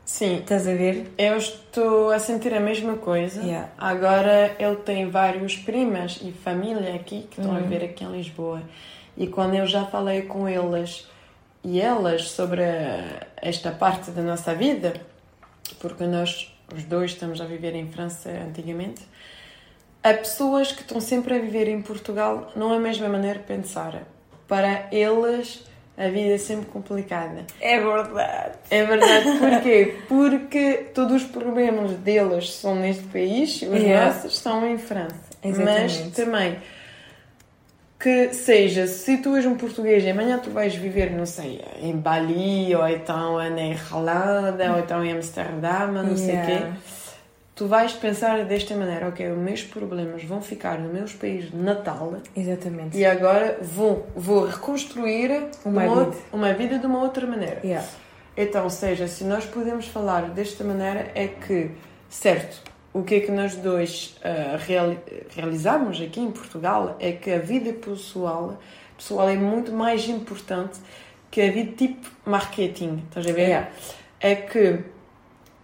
Sim. 0.04 0.38
Estás 0.38 0.66
a 0.66 0.72
ver? 0.72 1.10
Eu 1.18 1.36
estou 1.36 2.10
a 2.10 2.18
sentir 2.18 2.54
a 2.54 2.60
mesma 2.60 2.96
coisa. 2.96 3.42
Yeah. 3.42 3.68
Agora 3.76 4.56
ele 4.58 4.76
tem 4.76 5.10
vários 5.10 5.56
primas 5.56 6.18
e 6.22 6.32
família 6.32 6.94
aqui 6.94 7.26
que 7.30 7.38
estão 7.40 7.50
Uhum. 7.54 7.58
a 7.58 7.60
viver 7.60 7.84
aqui 7.84 8.04
em 8.04 8.12
Lisboa. 8.12 8.62
E 9.16 9.26
quando 9.26 9.54
eu 9.54 9.66
já 9.66 9.84
falei 9.84 10.22
com 10.22 10.48
elas 10.48 11.06
e 11.62 11.78
elas 11.80 12.30
sobre 12.30 12.62
esta 13.36 13.70
parte 13.70 14.10
da 14.12 14.22
nossa 14.22 14.54
vida, 14.54 14.94
porque 15.78 16.04
nós 16.04 16.54
os 16.74 16.84
dois 16.84 17.10
estamos 17.10 17.40
a 17.40 17.44
viver 17.44 17.74
em 17.74 17.86
França 17.90 18.30
antigamente, 18.30 19.02
há 20.02 20.14
pessoas 20.14 20.72
que 20.72 20.82
estão 20.82 21.00
sempre 21.00 21.34
a 21.34 21.38
viver 21.38 21.68
em 21.68 21.80
Portugal 21.82 22.52
não 22.56 22.72
é 22.72 22.76
a 22.76 22.80
mesma 22.80 23.08
maneira 23.08 23.38
de 23.38 23.44
pensar. 23.44 24.02
Para 24.46 24.88
elas 24.92 25.64
a 25.96 26.08
vida 26.08 26.34
é 26.34 26.38
sempre 26.38 26.66
complicada. 26.66 27.44
É 27.60 27.78
verdade. 27.80 28.52
É 28.70 28.84
verdade, 28.84 29.24
porquê? 29.38 29.96
Porque 30.08 30.86
todos 30.94 31.22
os 31.22 31.28
problemas 31.28 31.90
delas 31.92 32.52
são 32.54 32.76
neste 32.76 33.02
país 33.04 33.60
e 33.62 33.66
os 33.66 33.82
Yeah. 33.82 34.06
nossos 34.06 34.38
são 34.38 34.64
em 34.66 34.78
França. 34.78 35.16
Exatamente. 35.42 36.02
Mas 36.04 36.12
também 36.14 36.56
que 37.98 38.32
seja, 38.32 38.86
se 38.86 39.16
tu 39.18 39.34
és 39.34 39.44
um 39.44 39.56
português 39.56 40.04
e 40.04 40.10
amanhã 40.10 40.38
tu 40.38 40.50
vais 40.50 40.72
viver, 40.76 41.10
não 41.10 41.26
sei, 41.26 41.60
em 41.82 41.96
Bali, 41.96 42.72
ou 42.76 42.86
então 42.86 43.34
na 43.50 43.60
Irlanda, 43.66 44.72
ou 44.72 44.78
então 44.78 45.04
em 45.04 45.12
Amsterdã, 45.14 45.88
não 45.88 46.16
sei 46.16 46.26
o 46.26 46.38
Yeah. 46.38 46.46
quê, 46.46 46.72
tu 47.58 47.66
vais 47.66 47.92
pensar 47.92 48.44
desta 48.44 48.76
maneira, 48.76 49.08
ok, 49.08 49.32
os 49.32 49.36
meus 49.38 49.64
problemas 49.64 50.22
vão 50.22 50.40
ficar 50.40 50.78
no 50.78 50.92
meu 50.92 51.04
país 51.20 51.52
natal 51.52 52.14
Exatamente. 52.36 52.96
e 52.96 53.04
agora 53.04 53.58
vou, 53.60 54.06
vou 54.14 54.46
reconstruir 54.46 55.48
Uma 55.64 55.82
uma, 55.82 56.04
vida. 56.04 56.16
uma 56.32 56.52
vida 56.54 56.78
de 56.78 56.86
uma 56.86 57.00
outra 57.00 57.26
maneira. 57.26 57.60
Yeah. 57.64 57.84
Então, 58.36 58.62
ou 58.62 58.70
seja, 58.70 59.08
se 59.08 59.24
nós 59.24 59.44
podemos 59.44 59.88
falar 59.88 60.30
desta 60.30 60.62
maneira, 60.62 61.10
é 61.16 61.26
que, 61.26 61.72
certo, 62.08 62.62
o 62.92 63.02
que 63.02 63.16
é 63.16 63.20
que 63.20 63.32
nós 63.32 63.56
dois 63.56 64.16
reali- 64.64 65.00
realizamos 65.34 66.00
aqui 66.00 66.20
em 66.20 66.30
Portugal 66.30 66.96
é 67.00 67.10
que 67.10 67.32
a 67.32 67.38
vida 67.40 67.72
pessoal, 67.72 68.56
pessoal 68.96 69.28
é 69.28 69.34
muito 69.34 69.72
mais 69.72 70.08
importante 70.08 70.78
que 71.28 71.42
a 71.42 71.50
vida 71.50 71.72
tipo 71.72 72.08
marketing, 72.24 73.02
estás 73.08 73.26
a 73.26 73.32
ver? 73.32 73.42
Yeah. 73.48 73.68
É 74.20 74.34
que 74.36 74.78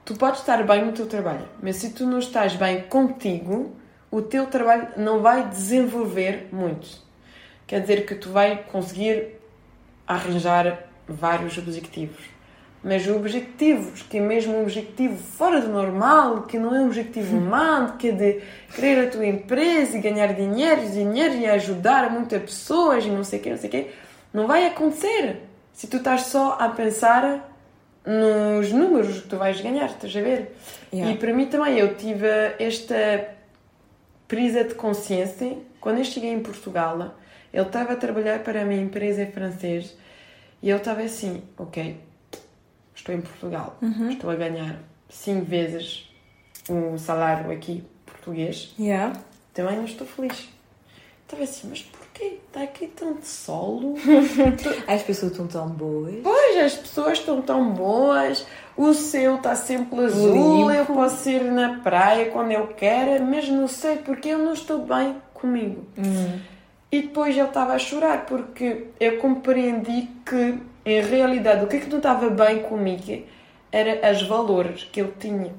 tu 0.05 0.15
podes 0.15 0.41
estar 0.41 0.63
bem 0.65 0.85
no 0.85 0.93
teu 0.93 1.07
trabalho, 1.07 1.49
mas 1.63 1.77
se 1.77 1.91
tu 1.91 2.05
não 2.07 2.19
estás 2.19 2.55
bem 2.55 2.83
contigo, 2.83 3.75
o 4.11 4.21
teu 4.23 4.47
trabalho 4.47 4.89
não 4.97 5.21
vai 5.21 5.49
desenvolver 5.49 6.49
muito. 6.53 7.03
Quer 7.67 7.81
dizer 7.81 8.07
que 8.07 8.15
tu 8.15 8.31
vai 8.31 8.65
conseguir 8.71 9.41
arranjar 10.07 10.85
vários 11.09 11.57
objetivos. 11.57 12.35
Mas 12.83 13.09
objetivos, 13.09 14.03
que 14.03 14.19
é 14.19 14.21
mesmo 14.21 14.55
um 14.55 14.63
objetivo 14.63 15.17
fora 15.17 15.59
do 15.59 15.69
normal, 15.69 16.43
que 16.43 16.59
não 16.59 16.75
é 16.77 16.81
um 16.81 16.87
objetivo 16.87 17.39
humano, 17.39 17.95
que 17.99 18.11
é 18.11 18.13
de 18.13 18.43
querer 18.75 19.07
a 19.07 19.11
tua 19.11 19.27
empresa 19.27 19.97
e 19.97 20.01
ganhar 20.03 20.35
dinheiro, 20.35 20.91
dinheiro 20.91 21.35
e 21.35 21.47
ajudar 21.47 22.11
muitas 22.11 22.43
pessoas 22.43 23.07
e 23.07 23.09
não 23.09 23.25
sei 23.25 23.39
o 23.39 23.43
quê, 23.43 23.51
não 23.51 23.57
sei 23.57 23.69
o 23.69 23.71
quê, 23.71 23.91
não 24.35 24.47
vai 24.47 24.67
acontecer 24.67 25.41
se 25.73 25.87
tu 25.87 25.97
estás 25.97 26.27
só 26.27 26.59
a 26.61 26.69
pensar 26.69 27.54
nos 28.07 28.71
números 28.73 29.21
que 29.21 29.29
tu 29.29 29.37
vais 29.37 29.61
ganhar, 29.61 29.87
estás 29.87 30.15
a 30.15 30.21
ver? 30.21 30.55
Yeah. 30.93 31.15
E 31.15 31.19
para 31.19 31.33
mim 31.33 31.47
também, 31.47 31.79
eu 31.79 31.97
tive 31.97 32.27
esta 32.59 33.31
presa 34.29 34.65
de 34.65 34.75
consciência 34.75 35.57
quando 35.81 35.99
eu 35.99 36.05
cheguei 36.05 36.31
em 36.31 36.41
Portugal. 36.41 37.15
Ele 37.53 37.67
estava 37.67 37.93
a 37.93 37.97
trabalhar 37.97 38.41
para 38.41 38.63
a 38.63 38.65
minha 38.65 38.83
empresa 38.83 39.23
em 39.23 39.31
francês 39.31 39.97
e 40.63 40.69
eu 40.69 40.77
estava 40.77 41.03
assim, 41.03 41.43
ok, 41.57 41.99
estou 42.95 43.15
em 43.15 43.21
Portugal, 43.21 43.79
estou 44.11 44.31
a 44.31 44.35
ganhar 44.35 44.79
cinco 45.09 45.45
vezes 45.45 46.11
o 46.69 46.99
salário 46.99 47.51
aqui 47.53 47.85
português, 48.07 48.75
Yeah. 48.79 49.13
também 49.53 49.77
não 49.77 49.85
estou 49.85 50.07
feliz. 50.07 50.49
Estava 51.23 51.43
assim, 51.43 51.69
mas 51.69 51.85
porquê? 52.15 52.39
Está 52.47 52.63
aqui 52.63 52.87
tanto 52.87 53.27
solo. 53.27 53.95
As 54.87 55.03
pessoas 55.03 55.33
estão 55.33 55.47
tão 55.47 55.69
boas. 55.69 56.15
Pois, 56.23 56.57
as 56.59 56.75
pessoas 56.75 57.19
estão 57.19 57.43
tão 57.43 57.71
boas, 57.73 58.47
o 58.77 58.95
céu 58.95 59.37
está 59.37 59.55
sempre 59.57 59.99
azul, 60.05 60.33
Limpo. 60.69 60.71
eu 60.71 60.87
posso 60.87 61.29
ir 61.29 61.43
na 61.45 61.81
praia 61.81 62.31
quando 62.31 62.53
eu 62.53 62.69
quero, 62.69 63.25
mas 63.25 63.49
não 63.49 63.67
sei 63.69 63.97
porque 63.97 64.29
eu 64.29 64.39
não 64.39 64.53
estou 64.53 64.79
bem 64.87 65.17
comigo. 65.35 65.85
E 66.93 67.03
depois 67.03 67.37
ele 67.37 67.49
estava 67.49 67.73
a 67.75 67.79
chorar 67.79 68.25
porque 68.27 68.85
eu 69.01 69.19
compreendi 69.19 70.09
que, 70.25 70.59
em 70.87 71.01
realidade, 71.03 71.65
o 71.65 71.67
que 71.67 71.77
é 71.77 71.81
que 71.81 71.89
não 71.91 71.97
estava 71.99 72.31
bem 72.31 72.61
comigo 72.63 73.25
era 73.73 74.13
os 74.13 74.23
valores 74.23 74.85
que 74.85 75.01
ele 75.01 75.13
tinha 75.19 75.53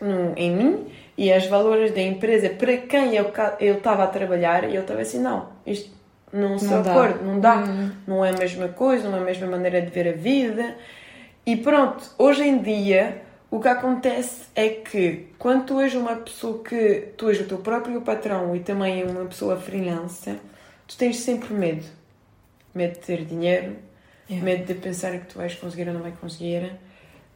no- 0.00 0.32
em 0.36 0.50
mim 0.56 0.86
e 1.16 1.32
os 1.36 1.46
valores 1.46 1.92
da 1.92 2.00
empresa 2.00 2.48
para 2.50 2.76
quem 2.78 3.14
eu 3.16 3.32
estava 3.76 4.04
a 4.04 4.06
trabalhar 4.06 4.68
e 4.68 4.74
eu 4.74 4.82
estava 4.82 5.00
assim, 5.00 5.20
não, 5.20 5.48
isto 5.66 5.90
não 6.32 6.58
se 6.58 6.72
acorda, 6.72 7.22
não 7.22 7.40
dá, 7.40 7.64
não 8.06 8.24
é 8.24 8.30
a 8.30 8.36
mesma 8.36 8.68
coisa, 8.68 9.08
não 9.08 9.18
é 9.18 9.20
a 9.20 9.24
mesma 9.24 9.46
maneira 9.46 9.82
de 9.82 9.90
ver 9.90 10.08
a 10.08 10.12
vida. 10.12 10.76
E 11.44 11.56
pronto, 11.56 12.08
hoje 12.18 12.44
em 12.44 12.58
dia 12.58 13.22
o 13.50 13.58
que 13.58 13.68
acontece 13.68 14.42
é 14.54 14.68
que 14.68 15.26
quando 15.38 15.64
tu 15.66 15.80
és 15.80 15.94
uma 15.94 16.16
pessoa 16.16 16.62
que 16.62 17.08
tu 17.16 17.28
és 17.28 17.40
o 17.40 17.44
teu 17.44 17.58
próprio 17.58 18.00
patrão 18.02 18.54
e 18.54 18.60
também 18.60 19.02
uma 19.04 19.24
pessoa 19.24 19.56
freelancer, 19.56 20.36
tu 20.86 20.96
tens 20.96 21.18
sempre 21.18 21.52
medo. 21.52 21.84
Medo 22.72 22.92
de 22.92 23.00
ter 23.00 23.24
dinheiro, 23.24 23.76
Yeah. 24.30 24.44
medo 24.44 24.64
de 24.64 24.74
pensar 24.74 25.10
que 25.18 25.26
tu 25.26 25.38
vais 25.38 25.52
conseguir 25.56 25.88
ou 25.88 25.94
não 25.94 26.02
vai 26.02 26.12
conseguir, 26.12 26.72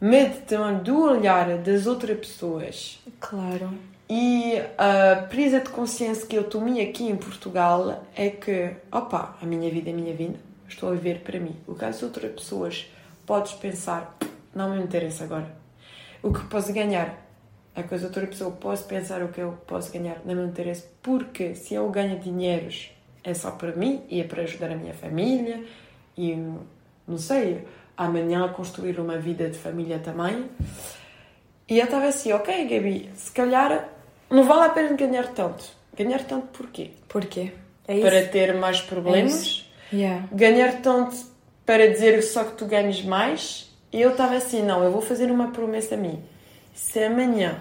medo 0.05 0.45
também 0.47 0.83
do 0.83 1.03
olhar 1.03 1.57
das 1.59 1.87
outras 1.87 2.19
pessoas. 2.19 3.03
Claro. 3.19 3.71
E 4.09 4.61
a 4.77 5.23
presa 5.31 5.61
de 5.61 5.71
consciência 5.71 6.27
que 6.27 6.37
eu 6.37 6.45
tomei 6.45 6.87
aqui 6.87 7.05
em 7.09 7.17
Portugal 7.17 8.05
é 8.15 8.29
que, 8.29 8.73
opa, 8.93 9.35
a 9.41 9.47
minha 9.47 9.71
vida 9.71 9.89
é 9.89 9.93
a 9.95 9.97
minha 9.97 10.15
vida, 10.15 10.39
estou 10.69 10.91
a 10.91 10.93
viver 10.93 11.21
para 11.21 11.41
mim. 11.41 11.57
O 11.67 11.75
que 11.75 11.87
as 11.87 12.03
outras 12.03 12.31
pessoas 12.33 12.87
podes 13.25 13.53
pensar, 13.55 14.15
não 14.55 14.77
me 14.77 14.83
interessa 14.83 15.25
agora. 15.25 15.57
O 16.23 16.31
que 16.31 16.45
posso 16.49 16.71
ganhar, 16.75 17.27
é 17.75 17.83
que 17.83 17.95
as 17.95 18.05
outras 18.05 18.29
pessoas 18.29 18.55
posso 18.61 18.85
pensar 18.85 19.23
o 19.23 19.29
que 19.29 19.41
eu 19.41 19.53
posso 19.67 19.91
ganhar, 19.91 20.21
não 20.27 20.35
me 20.35 20.45
interessa, 20.45 20.87
porque 21.03 21.55
se 21.55 21.73
eu 21.73 21.89
ganho 21.89 22.19
dinheiros 22.19 22.91
é 23.25 23.33
só 23.33 23.53
para 23.53 23.73
mim 23.73 24.03
e 24.11 24.21
é 24.21 24.25
para 24.25 24.43
ajudar 24.43 24.71
a 24.71 24.77
minha 24.77 24.93
família 24.93 25.65
e, 26.17 26.37
não 27.09 27.17
sei, 27.17 27.65
amanhã 27.97 28.49
construir 28.49 28.99
uma 29.01 29.19
vida 29.19 29.49
de 29.49 29.59
família 29.59 29.99
também. 29.99 30.47
E 31.69 31.79
eu 31.79 31.85
estava 31.85 32.07
assim, 32.07 32.33
ok, 32.33 32.67
Gabi, 32.67 33.11
se 33.15 33.31
calhar 33.31 33.89
não 34.31 34.45
vale 34.45 34.65
a 34.65 34.69
pena 34.71 34.93
ganhar 34.97 35.29
tanto. 35.29 35.65
Ganhar 35.97 36.23
tanto 36.25 36.49
porquê? 36.49 36.91
Porquê? 37.09 37.53
É 37.87 37.95
isso? 37.95 38.07
Para 38.07 38.27
ter 38.27 38.55
mais 38.55 38.79
É 38.79 38.83
problemas? 38.83 39.33
isso. 39.33 39.65
Yeah. 39.93 40.27
ganhar 40.33 40.81
tanto 40.83 41.17
para 41.65 41.89
dizer 41.89 42.21
só 42.23 42.45
que 42.45 42.53
tu 42.57 42.67
ganhes 42.67 43.03
mais? 43.05 43.71
E 43.93 44.01
eu 44.01 44.11
estava 44.11 44.35
assim, 44.35 44.63
não, 44.63 44.83
eu 44.83 44.91
vou 44.91 45.01
fazer 45.01 45.31
uma 45.31 45.53
promessa 45.53 45.95
a 45.95 45.99
mim. 45.99 46.23
Se 46.75 47.03
amanhã 47.05 47.61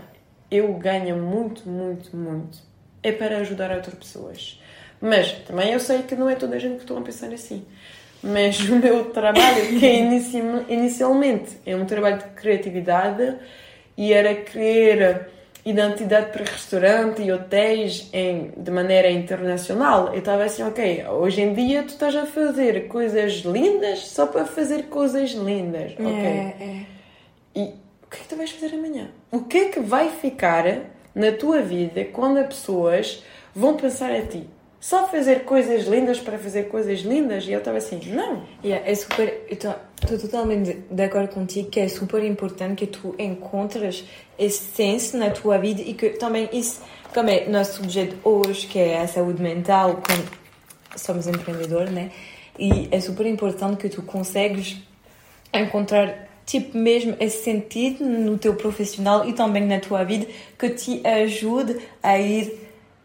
eu 0.50 0.74
ganho 0.74 1.16
muito, 1.18 1.70
muito, 1.70 2.16
muito, 2.16 2.58
é 3.04 3.12
para 3.12 3.38
ajudar 3.38 3.72
outras 3.72 3.94
pessoas. 3.96 4.60
Mas 5.00 5.32
também 5.46 5.72
eu 5.74 5.80
sei 5.80 6.02
que 6.04 6.16
não 6.16 6.30
é 6.30 6.36
toda 6.36 6.56
a 6.56 6.60
gente 6.60 6.76
que 6.76 6.82
estão 6.82 6.98
a 6.98 7.02
pensar 7.02 7.32
assim. 7.32 7.66
Mas 8.24 8.60
o 8.70 8.76
meu 8.78 9.06
trabalho, 9.12 9.68
que 9.80 9.86
é 9.86 10.00
inici- 10.00 10.42
inicialmente 10.70 11.58
é 11.66 11.76
um 11.76 11.86
trabalho 11.86 12.20
de 12.20 12.26
criatividade 12.36 13.36
e 13.98 14.14
era 14.14 14.34
criar 14.36 15.28
identidade 15.66 16.32
para 16.32 16.44
restaurante 16.44 17.22
e 17.22 17.32
hotéis 17.32 18.10
em, 18.12 18.52
de 18.58 18.70
maneira 18.72 19.10
internacional. 19.10 20.10
Eu 20.14 20.20
estava 20.20 20.44
assim, 20.44 20.64
ok, 20.64 21.06
hoje 21.08 21.42
em 21.42 21.54
dia 21.54 21.84
tu 21.84 21.90
estás 21.90 22.16
a 22.16 22.26
fazer 22.26 22.88
coisas 22.88 23.34
lindas 23.46 24.00
só 24.08 24.26
para 24.26 24.46
fazer 24.46 24.84
coisas 24.84 25.32
lindas, 25.32 25.92
ok? 25.94 26.06
É, 26.06 26.54
é. 26.60 26.86
E 27.56 27.62
o 28.04 28.08
que 28.10 28.18
é 28.18 28.20
que 28.20 28.28
tu 28.28 28.36
vais 28.36 28.52
fazer 28.52 28.76
amanhã? 28.76 29.10
O 29.32 29.42
que 29.42 29.58
é 29.58 29.66
que 29.70 29.80
vai 29.80 30.10
ficar 30.10 30.66
na 31.16 31.32
tua 31.32 31.62
vida 31.62 32.04
quando 32.06 32.38
as 32.40 32.48
pessoas 32.48 33.24
vão 33.56 33.76
pensar 33.78 34.12
a 34.12 34.22
ti? 34.22 34.46
Só 34.84 35.08
fazer 35.08 35.46
coisas 35.46 35.88
lindas 35.88 36.20
para 36.20 36.38
fazer 36.38 36.64
coisas 36.64 37.00
lindas? 37.00 37.46
E 37.46 37.54
eu 37.54 37.60
estava 37.60 37.78
assim, 37.78 38.02
não. 38.08 38.44
Yeah, 38.62 38.86
é 38.86 38.94
super. 38.94 39.46
Estou 39.50 39.74
totalmente 40.20 40.78
de 40.92 41.04
acordo 41.04 41.30
contigo 41.30 41.70
que 41.70 41.80
é 41.80 41.88
super 41.88 42.22
importante 42.22 42.80
que 42.80 42.88
tu 42.88 43.16
encontres 43.18 44.04
esse 44.38 44.62
senso 44.76 45.16
na 45.16 45.30
tua 45.30 45.58
vida 45.58 45.82
e 45.82 45.94
que 45.94 46.10
também 46.10 46.50
isso, 46.52 46.82
como 47.14 47.30
é 47.30 47.48
nosso 47.48 47.82
objeto 47.82 48.18
hoje, 48.26 48.68
que 48.68 48.78
é 48.78 49.00
a 49.00 49.08
saúde 49.08 49.42
mental, 49.42 50.02
quando 50.06 50.30
somos 50.98 51.28
empreendedores, 51.28 51.90
né? 51.90 52.12
E 52.60 52.90
é 52.92 53.00
super 53.00 53.26
importante 53.26 53.78
que 53.78 53.88
tu 53.88 54.02
consegues 54.02 54.80
encontrar 55.54 56.28
tipo 56.46 56.78
mesmo 56.78 57.16
esse 57.22 57.42
sentido 57.42 58.04
no 58.04 58.38
teu 58.38 58.54
profissional 58.56 59.26
e 59.26 59.32
também 59.32 59.66
na 59.66 59.80
tua 59.80 60.04
vida 60.04 60.28
que 60.60 60.70
te 60.72 61.08
ajude 61.08 61.78
a 62.04 62.20
ir 62.20 62.63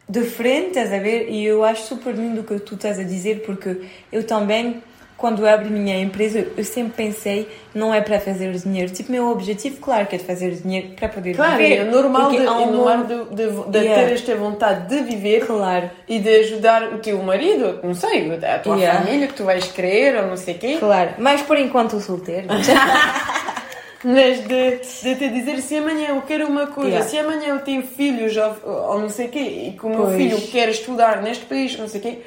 de 0.09 0.23
frente, 0.23 0.69
estás 0.69 0.93
a 0.93 0.99
ver? 0.99 1.29
E 1.29 1.45
eu 1.45 1.63
acho 1.65 1.83
super 1.83 2.15
lindo 2.15 2.41
o 2.41 2.45
que 2.45 2.59
tu 2.61 2.75
estás 2.77 2.99
a 2.99 3.03
dizer, 3.03 3.43
porque 3.45 3.83
eu 4.11 4.25
também, 4.25 4.83
quando 5.17 5.47
abri 5.47 5.69
minha 5.69 5.99
empresa, 6.01 6.47
eu 6.57 6.65
sempre 6.65 6.93
pensei, 7.05 7.49
não 7.75 7.93
é 7.93 8.01
para 8.01 8.19
fazer 8.21 8.51
dinheiro. 8.53 8.91
Tipo, 8.93 9.13
meu 9.13 9.29
objetivo, 9.31 9.77
claro, 9.81 10.07
que 10.07 10.15
é 10.15 10.19
de 10.19 10.25
fazer 10.25 10.53
dinheiro 10.53 10.91
para 10.97 11.09
poder 11.09 11.35
Claro, 11.35 11.59
viver. 11.59 11.77
é 11.81 11.85
normal, 11.85 12.31
de, 12.31 12.37
um 12.39 12.73
normal 12.73 13.05
de, 13.05 13.25
de- 13.35 13.71
de 13.71 13.79
Yeah. 13.79 14.07
ter 14.07 14.15
esta 14.15 14.35
vontade 14.37 14.89
de 14.89 15.03
viver 15.03 15.45
Claro, 15.45 15.91
e 16.09 16.19
de 16.21 16.29
ajudar 16.37 16.85
o 16.95 16.99
teu 16.99 17.21
marido, 17.23 17.81
não 17.83 17.95
sei, 17.95 18.31
a 18.33 18.59
tua 18.61 18.77
Yeah. 18.77 19.01
família 19.05 19.27
que 19.27 19.35
tu 19.35 19.45
vais 19.45 19.67
querer 19.73 20.17
ou 20.23 20.29
não 20.29 20.37
sei 20.37 20.55
o 20.55 20.59
quê. 20.59 20.77
claro. 20.79 21.11
Mas 21.19 21.43
por 21.43 21.59
enquanto 21.59 22.01
solteiro. 22.01 22.47
Mas 24.05 24.41
de, 24.47 24.77
de 25.03 25.15
te 25.17 25.29
dizer 25.29 25.61
se 25.61 25.77
amanhã 25.77 26.09
eu 26.11 26.23
quero 26.23 26.47
uma 26.47 26.67
coisa, 26.69 26.89
Yeah. 26.89 27.09
se 27.09 27.19
amanhã 27.19 27.49
eu 27.49 27.61
tenho 27.61 27.83
filhos 27.83 28.37
ou, 28.37 28.71
ou 28.93 29.01
não 29.01 29.09
sei 29.09 29.27
o 29.27 29.29
quê, 29.29 29.41
e 29.41 29.73
que 29.73 29.85
o 29.85 29.89
meu 29.89 30.03
Pois. 30.03 30.17
filho 30.17 30.41
quer 30.53 30.69
estudar 30.69 31.21
neste 31.23 31.45
país, 31.47 31.77
não 31.77 31.89
sei 31.89 32.01
o 32.01 32.03
quê, 32.03 32.19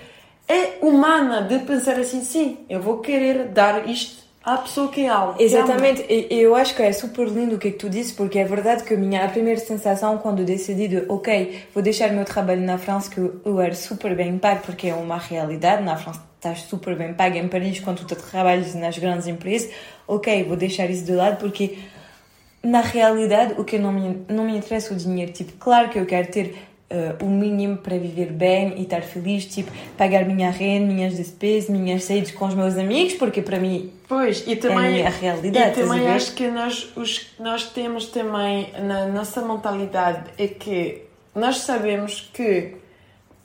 é 0.48 0.74
humana 0.82 1.42
de 1.44 1.60
pensar 1.60 1.98
assim, 1.98 2.22
sim, 2.24 2.58
eu 2.70 2.82
vou 2.82 2.98
querer 3.00 3.46
dar 3.46 3.88
isto 3.90 4.22
à 4.44 4.58
pessoa 4.58 4.90
que 4.90 5.06
é 5.06 5.08
algo. 5.08 5.42
Exatamente, 5.42 6.06
eu 6.30 6.56
acho 6.56 6.76
que 6.76 6.82
é 6.82 6.92
super 6.92 7.28
lindo 7.28 7.56
o 7.56 7.58
que 7.58 7.70
é 7.70 7.72
que 7.72 7.78
tu 7.78 7.90
disse, 7.90 8.14
porque 8.14 8.38
é 8.40 8.44
verdade 8.44 8.84
que 8.84 8.94
a 8.94 8.98
minha 8.98 9.24
a 9.24 9.30
primeira 9.30 9.60
sensação 9.60 10.18
quando 10.18 10.44
decidi 10.44 10.90
de, 10.90 11.06
ok, 11.08 11.62
vou 11.74 11.82
deixar 11.82 12.10
o 12.10 12.14
meu 12.14 12.26
trabalho 12.26 12.62
na 12.62 12.78
França, 12.78 13.10
que 13.10 13.20
eu 13.20 13.62
era 13.62 13.76
super 13.76 14.14
bem 14.16 14.38
pago, 14.38 14.62
porque 14.66 14.88
é 14.88 14.94
uma 14.94 15.18
realidade, 15.18 15.84
na 15.84 15.96
França 15.96 16.31
estás 16.42 16.62
super 16.62 16.96
bem 16.96 17.14
pago, 17.14 17.38
em 17.38 17.48
Paris, 17.48 17.80
quando 17.80 18.04
tu 18.04 18.16
trabalhas 18.16 18.74
nas 18.74 18.98
grandes 18.98 19.28
empresas, 19.28 19.72
ok, 20.08 20.44
vou 20.44 20.58
deixar 20.58 20.90
isso 20.90 21.06
de 21.06 21.12
lado, 21.12 21.38
porque 21.38 21.78
na 22.64 22.82
realidade 22.82 23.54
o 23.60 23.64
que 23.64 23.78
não 23.78 23.94
me, 23.94 24.26
não 24.28 24.46
me 24.46 24.58
interessa 24.58 24.92
é 24.92 24.96
o 24.96 24.98
dinheiro, 24.98 25.32
tipo, 25.32 25.54
claro 25.60 25.90
que 25.90 26.00
eu 26.00 26.06
quero 26.08 26.32
ter 26.32 26.56
eh, 26.90 27.16
o 27.22 27.28
mínimo 27.28 27.78
para 27.78 27.96
viver 27.96 28.32
bem 28.32 28.74
e 28.78 28.82
estar 28.82 29.04
feliz, 29.04 29.46
tipo, 29.46 29.72
pagar 29.96 30.26
minha 30.26 30.50
renda, 30.50 30.92
minhas 30.92 31.16
despesas, 31.16 31.70
minhas 31.70 32.06
saídas 32.06 32.32
com 32.32 32.46
os 32.46 32.56
meus 32.56 32.76
amigos, 32.76 33.14
porque 33.14 33.44
para 33.44 33.60
mim 33.60 33.94
Pois, 34.08 34.44
e 34.48 34.54
é 34.54 34.56
a 34.56 34.60
também, 34.60 34.94
minha 34.94 35.10
realidade, 35.12 35.80
e 35.80 35.84
também 35.84 36.08
acho 36.08 36.34
que 36.34 36.48
nós, 36.48 36.92
os, 36.96 37.28
nós 37.40 37.66
temos 37.70 38.08
também 38.08 38.72
na 38.80 39.06
nossa 39.06 39.44
mentalidade 39.44 40.32
é 40.40 40.48
que 40.48 41.04
nós 41.36 41.58
sabemos 41.58 42.32
que 42.34 42.74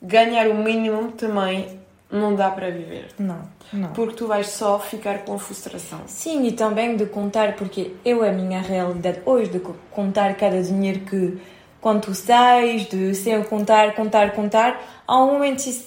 ganhar 0.01 0.47
o 0.47 0.55
mínimo 0.55 1.11
também 1.11 1.85
não 2.11 2.35
dá 2.35 2.49
para 2.49 2.69
viver. 2.71 3.07
Não, 3.19 3.41
não. 3.73 3.91
Porque 3.93 4.15
tu 4.15 4.27
vais 4.27 4.47
só 4.47 4.79
ficar 4.79 5.19
com 5.19 5.37
frustração. 5.37 6.01
Sim, 6.07 6.45
e 6.47 6.51
também 6.51 6.95
de 6.95 7.05
contar, 7.05 7.55
porque 7.55 7.91
eu, 8.05 8.23
a 8.23 8.31
minha 8.31 8.61
realidade 8.61 9.19
hoje, 9.25 9.51
de 9.51 9.59
co- 9.59 9.75
contar 9.91 10.35
cada 10.35 10.61
dinheiro 10.61 11.01
que, 11.01 11.37
quando 11.81 12.01
tu 12.01 12.13
sais, 12.13 12.85
de 12.87 13.13
sem 13.13 13.43
contar, 13.43 13.93
contar, 13.93 14.31
contar, 14.31 14.81
há 15.05 15.21
um 15.23 15.33
momento 15.33 15.65
isso 15.67 15.85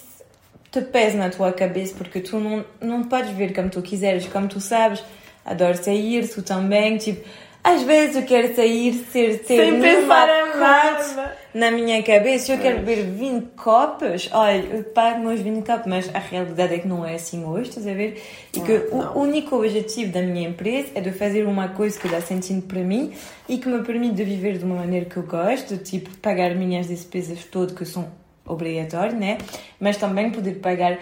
te 0.71 0.81
pesa 0.81 1.17
na 1.17 1.29
tua 1.29 1.51
cabeça, 1.51 1.93
porque 1.97 2.21
tu 2.21 2.39
não, 2.39 2.63
não 2.79 3.03
podes 3.03 3.31
ver 3.31 3.53
como 3.53 3.69
tu 3.69 3.81
quiseres, 3.81 4.25
como 4.27 4.47
tu 4.47 4.61
sabes, 4.61 5.03
adoro 5.45 5.75
sair, 5.75 6.29
tu 6.29 6.41
também, 6.41 6.97
tipo, 6.97 7.27
às 7.63 7.83
vezes 7.83 8.15
eu 8.15 8.23
quero 8.23 8.55
sair, 8.55 8.93
ser, 9.11 9.39
ter 9.43 9.65
Sem 9.65 9.79
pensar 9.81 10.27
em 10.27 10.59
parte 10.59 11.15
nada. 11.15 11.37
na 11.53 11.69
minha 11.69 12.01
cabeça, 12.01 12.45
se 12.45 12.51
eu 12.51 12.57
quero 12.57 12.79
beber 12.79 13.03
20 13.05 13.51
copos, 13.55 14.29
olha, 14.31 14.57
eu 14.57 14.83
pago 14.85 15.19
meus 15.19 15.39
20 15.41 15.63
copos, 15.65 15.85
mas 15.85 16.09
a 16.15 16.19
realidade 16.19 16.73
é 16.73 16.79
que 16.79 16.87
não 16.87 17.05
é 17.05 17.15
assim 17.15 17.45
hoje, 17.45 17.69
estás 17.69 17.85
a 17.87 17.93
ver? 17.93 18.21
E 18.55 18.59
que 18.59 18.77
Não. 18.91 19.13
o 19.15 19.19
único 19.21 19.55
objetivo 19.57 20.11
da 20.11 20.21
minha 20.21 20.49
empresa 20.49 20.89
é 20.95 21.01
de 21.01 21.11
fazer 21.11 21.45
uma 21.45 21.69
coisa 21.69 21.99
que 21.99 22.07
dá 22.07 22.19
sentido 22.19 22.63
para 22.63 22.79
mim 22.81 23.13
e 23.47 23.57
que 23.57 23.69
me 23.69 23.83
permite 23.83 24.15
de 24.15 24.23
viver 24.23 24.57
de 24.57 24.65
uma 24.65 24.77
maneira 24.77 25.05
que 25.05 25.17
eu 25.17 25.23
gosto, 25.23 25.77
tipo, 25.77 26.09
pagar 26.17 26.55
minhas 26.55 26.87
despesas 26.87 27.43
todas 27.45 27.77
que 27.77 27.85
são 27.85 28.09
obrigatórias, 28.45 29.13
né? 29.13 29.37
Mas 29.79 29.97
também 29.97 30.31
poder 30.31 30.55
pagar 30.55 30.97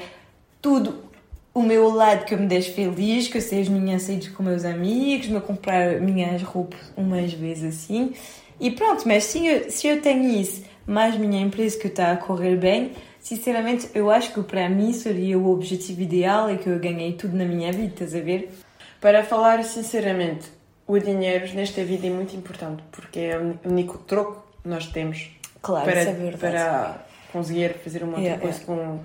tudo 0.62 1.09
o 1.54 1.62
meu 1.62 1.90
lado 1.90 2.26
que 2.26 2.36
me 2.36 2.48
deixe 2.48 2.72
feliz, 2.72 3.28
que 3.28 3.42
seja 3.42 3.72
minhas 3.72 4.04
saídas 4.04 4.30
com 4.30 4.44
meus 4.44 4.66
amigos, 4.66 5.28
me 5.28 5.42
comprar 5.42 6.00
minhas 6.00 6.42
roupas 6.42 6.80
umas 6.96 7.34
vezes 7.34 7.76
assim. 7.76 8.14
E 8.60 8.72
pronto, 8.72 9.08
mas 9.08 9.24
se 9.24 9.46
eu, 9.46 9.70
se 9.70 9.88
eu 9.88 10.02
tenho 10.02 10.30
isso, 10.30 10.64
mais 10.86 11.16
minha 11.16 11.42
empresa 11.42 11.78
que 11.80 11.88
está 11.88 12.12
a 12.12 12.18
correr 12.18 12.56
bem, 12.56 12.92
sinceramente 13.20 13.90
eu 13.94 14.10
acho 14.10 14.34
que 14.34 14.42
para 14.44 14.70
mim 14.70 14.92
seria 14.94 15.38
o 15.38 15.50
objetivo 15.52 16.02
ideal 16.02 16.52
e 16.52 16.58
que 16.58 16.68
eu 16.68 16.80
ganhei 16.80 17.14
tudo 17.14 17.36
na 17.36 17.46
minha 17.46 17.72
vida, 17.72 17.94
estás 17.94 18.16
a 18.16 18.20
ver? 18.20 18.52
Para 19.00 19.24
falar 19.24 19.64
sinceramente, 19.64 20.48
o 20.86 20.98
dinheiro 21.00 21.48
nesta 21.54 21.84
vida 21.84 22.08
é 22.08 22.10
muito 22.10 22.36
importante 22.36 22.84
porque 22.92 23.20
é 23.20 23.38
o 23.38 23.70
único 23.70 23.98
troco 24.00 24.44
que 24.62 24.68
nós 24.68 24.88
temos 24.88 25.30
Claro, 25.62 25.86
para, 25.86 26.02
é 26.02 26.32
para 26.38 27.06
conseguir 27.32 27.76
fazer 27.76 28.04
uma 28.04 28.18
outra 28.18 28.24
Yeah, 28.24 28.42
coisa 28.42 28.60
com, 28.66 29.00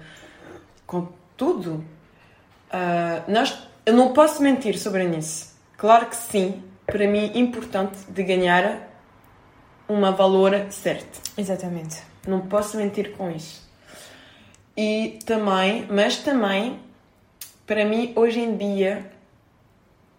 com 0.87 1.09
tudo. 1.37 1.85
Ah, 2.71 3.23
nós, 3.29 3.57
eu 3.87 3.95
não 3.95 4.13
posso 4.13 4.43
mentir 4.43 4.79
sobre 4.79 5.05
isso. 5.17 5.55
Claro 5.77 6.07
que 6.07 6.17
sim, 6.17 6.63
para 6.87 7.07
mim 7.07 7.31
é 7.35 7.39
importante 7.39 7.99
de 8.09 8.23
ganhar 8.23 8.89
uma 9.89 10.13
valor 10.13 10.67
certo. 10.71 11.21
Exatamente. 11.37 12.03
Não 12.27 12.41
posso 12.43 12.77
mentir 12.77 13.13
com 13.13 13.31
isso. 13.31 13.63
E 14.77 15.19
também, 15.25 15.87
mas 15.89 16.19
também, 16.19 16.81
para 17.67 17.85
mim, 17.85 18.13
hoje 18.17 18.41
em 18.41 18.57
dia, 18.57 19.11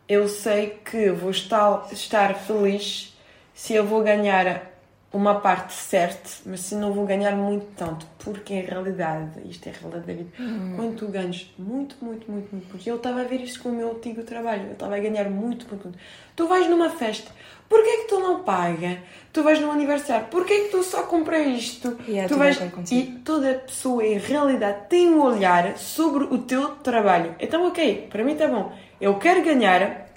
eu 0.07 0.29
sei 0.29 0.79
que 0.85 1.09
vou 1.11 1.31
estar, 1.31 1.87
estar 1.91 2.35
feliz 2.35 3.17
se 3.53 3.73
eu 3.73 3.85
vou 3.85 4.03
ganhar 4.03 4.74
uma 5.15 5.35
parte 5.35 5.73
certa, 5.73 6.29
mas 6.45 6.59
se 6.59 6.75
não 6.75 6.91
vou 6.91 7.05
ganhar 7.05 7.33
muito 7.37 7.65
tanto, 7.77 8.05
porque 8.19 8.53
em 8.53 8.61
realidade, 8.61 9.39
isto 9.49 9.65
é 9.67 9.71
a 9.71 9.73
realidade 9.73 10.05
da 10.05 10.13
vida, 10.13 10.29
quando 10.75 10.95
tu 10.97 11.07
ganhas 11.07 11.49
muito, 11.57 11.95
muito, 12.01 12.29
muito, 12.29 12.51
muito, 12.51 12.67
porque 12.67 12.91
eu 12.91 12.97
estava 12.97 13.21
a 13.21 13.23
ver 13.23 13.39
isto 13.39 13.61
com 13.63 13.69
o 13.69 13.71
meu 13.71 13.91
antigo 13.91 14.23
trabalho, 14.23 14.65
eu 14.65 14.73
estava 14.73 14.97
a 14.97 14.99
ganhar 14.99 15.29
muito, 15.29 15.65
muito, 15.69 15.85
muito. 15.85 15.97
Tu 16.35 16.45
vais 16.45 16.69
numa 16.69 16.89
festa, 16.89 17.31
porquê 17.69 17.87
é 17.87 17.97
que 18.01 18.09
tu 18.09 18.19
não 18.19 18.43
paga? 18.43 18.99
Tu 19.31 19.41
vais 19.41 19.57
num 19.61 19.71
aniversário, 19.71 20.27
porquê 20.27 20.53
é 20.53 20.63
que 20.65 20.69
tu 20.71 20.83
só 20.83 21.03
compra 21.03 21.39
isto? 21.39 21.97
Yeah, 22.09 22.27
tu 22.27 22.33
tudo 22.33 22.39
vais... 22.39 22.91
E 22.91 23.03
toda 23.23 23.53
pessoa 23.53 24.05
em 24.05 24.17
realidade 24.17 24.89
tem 24.89 25.07
um 25.07 25.21
olhar 25.21 25.77
sobre 25.77 26.25
o 26.25 26.39
teu 26.39 26.75
trabalho. 26.75 27.35
Então, 27.39 27.65
ok, 27.65 28.07
para 28.09 28.21
mim 28.21 28.33
está 28.33 28.49
bom. 28.49 28.73
Eu 28.99 29.15
quero 29.15 29.41
ganhar 29.41 30.09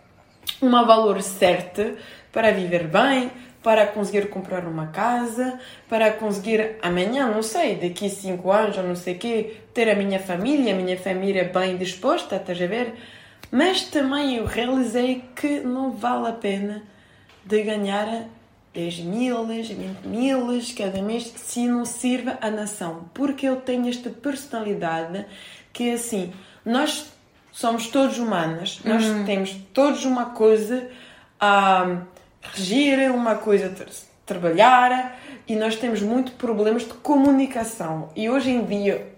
uma 0.60 0.84
valor 0.84 1.22
certo 1.22 1.96
para 2.32 2.50
viver 2.50 2.88
bem, 2.88 3.30
para 3.62 3.86
conseguir 3.86 4.28
comprar 4.30 4.64
uma 4.66 4.88
casa, 4.88 5.58
para 5.88 6.12
conseguir 6.12 6.76
amanhã, 6.82 7.28
não 7.28 7.42
sei, 7.42 7.76
daqui 7.76 8.08
cinco 8.08 8.50
anos 8.50 8.76
ou 8.76 8.84
não 8.84 8.96
sei 8.96 9.14
o 9.14 9.18
quê, 9.18 9.56
ter 9.74 9.90
a 9.90 9.94
minha 9.94 10.20
família, 10.20 10.72
a 10.72 10.76
minha 10.76 10.96
família 10.96 11.50
bem 11.52 11.76
disposta, 11.76 12.36
estás 12.36 12.60
a 12.60 12.66
ver? 12.66 12.94
Mas 13.50 13.82
também 13.82 14.36
eu 14.36 14.44
realizei 14.44 15.24
que 15.34 15.60
não 15.60 15.90
vale 15.92 16.28
a 16.28 16.32
pena 16.32 16.82
de 17.44 17.62
ganhar 17.62 18.26
10 18.74 19.00
mil, 19.00 19.44
20 19.44 20.06
mil 20.06 20.46
cada 20.76 21.02
mês 21.02 21.32
se 21.36 21.66
não 21.66 21.84
sirva 21.84 22.38
à 22.40 22.50
nação. 22.50 23.08
Porque 23.14 23.48
eu 23.48 23.56
tenho 23.56 23.88
esta 23.88 24.10
personalidade 24.10 25.24
que 25.72 25.90
é 25.90 25.94
assim, 25.94 26.32
nós 26.64 27.10
somos 27.50 27.88
todos 27.88 28.18
humanos, 28.18 28.80
nós 28.84 29.04
temos 29.26 29.56
todos 29.72 30.04
uma 30.04 30.26
coisa 30.26 30.88
a 31.40 32.02
regir, 32.42 33.10
uma 33.12 33.34
coisa 33.36 33.72
trabalhar 34.24 35.18
e 35.46 35.56
nós 35.56 35.76
temos 35.76 36.02
muito 36.02 36.32
problemas 36.32 36.82
de 36.82 36.94
comunicação. 36.94 38.10
E 38.14 38.28
hoje 38.28 38.50
em 38.50 38.64
dia 38.64 39.08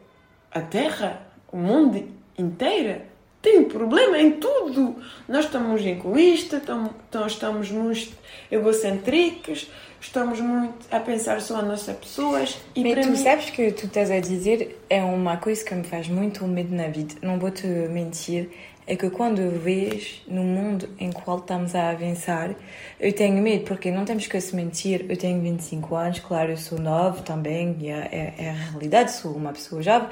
a 0.52 0.61
Terra, 0.61 1.22
o 1.52 1.56
mundo 1.56 2.09
inteiro 2.38 3.02
tem 3.42 3.64
problema 3.64 4.18
em 4.18 4.33
tudo. 4.33 4.96
Nós 5.28 5.46
estamos 5.46 5.85
egoístas, 5.85 6.61
estamos, 6.61 6.92
estamos 7.26 7.70
muito 7.70 8.12
egocêntricos, 8.50 9.70
estamos 10.00 10.40
muito 10.40 10.87
a 10.90 11.00
pensar 11.00 11.40
só 11.40 11.56
nas 11.56 11.66
nossas 11.66 11.96
pessoas. 11.96 12.59
E 12.74 12.83
Mas 12.83 13.06
tu 13.06 13.11
mim, 13.11 13.16
sabes 13.16 13.50
que 13.50 13.72
tu 13.72 13.87
estás 13.87 14.11
a 14.11 14.20
dizer 14.20 14.85
é 14.88 15.02
uma 15.02 15.38
coisa 15.38 15.64
que 15.64 15.74
me 15.74 15.85
faz 15.85 16.09
muito 16.09 16.46
medo 16.46 16.74
na 16.74 16.88
vida. 16.88 17.14
Não 17.22 17.38
vou 17.38 17.50
te 17.50 17.66
mentir. 17.66 18.50
É 18.90 18.96
que 18.96 19.09
quando 19.09 19.57
vejo 19.61 20.16
no 20.26 20.42
mundo 20.42 20.88
em 20.98 21.12
qual 21.12 21.38
estamos 21.38 21.76
a 21.76 21.90
avançar, 21.90 22.57
eu 22.98 23.12
tenho 23.12 23.40
medo, 23.40 23.62
porque 23.64 23.88
não 23.88 24.05
temos 24.05 24.26
que 24.26 24.40
se 24.40 24.57
mentir. 24.57 25.07
Eu 25.09 25.16
tenho 25.16 25.40
25 25.40 25.94
anos, 25.94 26.18
claro, 26.18 26.50
eu 26.50 26.57
sou 26.57 26.76
nova 26.76 27.22
também, 27.22 27.76
é, 27.85 27.92
é, 27.92 28.35
é 28.37 28.50
a 28.50 28.53
realidade, 28.53 29.12
sou 29.12 29.31
uma 29.31 29.53
pessoa 29.53 29.81
jovem, 29.81 30.09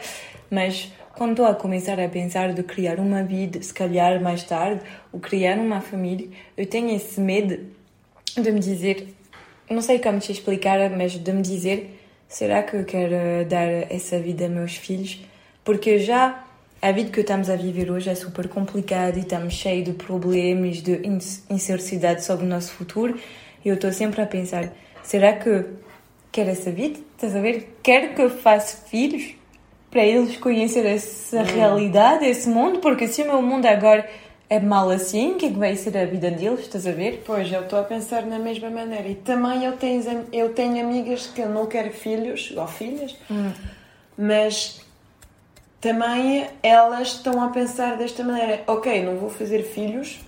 mas 0.48 0.92
quando 1.16 1.30
estou 1.30 1.46
a 1.46 1.56
começar 1.56 1.98
a 1.98 2.08
pensar 2.08 2.52
de 2.52 2.62
criar 2.62 3.00
uma 3.00 3.24
vida, 3.24 3.60
se 3.60 3.74
calhar 3.74 4.22
mais 4.22 4.44
tarde, 4.44 4.80
ou 5.12 5.18
criar 5.18 5.58
uma 5.58 5.80
família, 5.80 6.28
eu 6.56 6.64
tenho 6.64 6.94
esse 6.94 7.20
medo 7.20 7.58
de 8.36 8.52
me 8.52 8.60
dizer, 8.60 9.12
não 9.68 9.82
sei 9.82 9.98
como 9.98 10.20
te 10.20 10.30
explicar, 10.30 10.88
mas 10.90 11.18
de 11.18 11.32
me 11.32 11.42
dizer, 11.42 12.00
será 12.28 12.62
que 12.62 12.76
eu 12.76 12.84
quero 12.84 13.44
dar 13.48 13.66
essa 13.92 14.20
vida 14.20 14.46
a 14.46 14.48
meus 14.48 14.76
filhos? 14.76 15.20
Porque 15.64 15.98
já 15.98 16.44
a 16.80 16.92
vida 16.92 17.10
que 17.10 17.20
estamos 17.20 17.50
a 17.50 17.56
viver 17.56 17.90
hoje 17.90 18.08
é 18.08 18.14
super 18.14 18.48
complicada 18.48 19.18
e 19.18 19.22
estamos 19.22 19.54
cheios 19.54 19.84
de 19.84 19.92
problemas, 19.92 20.76
de 20.76 20.94
in- 21.06 21.18
incertidade 21.50 22.24
sobre 22.24 22.46
o 22.46 22.48
nosso 22.48 22.72
futuro. 22.72 23.18
E 23.64 23.68
eu 23.68 23.74
estou 23.74 23.92
sempre 23.92 24.22
a 24.22 24.26
pensar, 24.26 24.72
será 25.02 25.32
que 25.32 25.64
quer 26.30 26.46
essa 26.46 26.70
vida, 26.70 26.98
estás 27.14 27.34
a 27.34 27.40
ver? 27.40 27.76
Quer 27.82 28.14
que 28.14 28.22
eu 28.22 28.30
faça 28.30 28.86
filhos 28.88 29.34
para 29.90 30.04
eles 30.04 30.36
conhecerem 30.36 30.92
essa 30.92 31.40
hum. 31.40 31.44
realidade, 31.44 32.24
esse 32.26 32.48
mundo, 32.48 32.78
porque 32.78 33.08
se 33.08 33.22
o 33.22 33.26
meu 33.26 33.42
mundo 33.42 33.66
agora 33.66 34.08
é 34.48 34.60
mal 34.60 34.88
assim, 34.90 35.32
o 35.32 35.34
que 35.34 35.46
é 35.46 35.48
que 35.50 35.58
vai 35.58 35.74
ser 35.76 35.96
a 35.96 36.04
vida 36.04 36.30
deles, 36.30 36.60
estás 36.60 36.86
a 36.86 36.92
ver? 36.92 37.22
Pois, 37.26 37.50
eu 37.52 37.62
estou 37.62 37.80
a 37.80 37.82
pensar 37.82 38.24
na 38.24 38.38
mesma 38.38 38.70
maneira. 38.70 39.08
E 39.08 39.14
também 39.16 39.64
eu 39.64 39.72
tenho, 39.72 40.26
eu 40.32 40.54
tenho 40.54 40.84
amigas 40.84 41.26
que 41.26 41.44
não 41.44 41.66
querem 41.66 41.92
filhos, 41.92 42.52
ou 42.56 42.66
filhas, 42.66 43.16
hum. 43.30 43.50
mas 44.16 44.80
também 45.80 46.48
elas 46.62 47.08
estão 47.08 47.42
a 47.42 47.48
pensar 47.48 47.96
desta 47.96 48.24
maneira: 48.24 48.62
ok, 48.66 49.04
não 49.04 49.16
vou 49.16 49.30
fazer 49.30 49.62
filhos, 49.62 50.20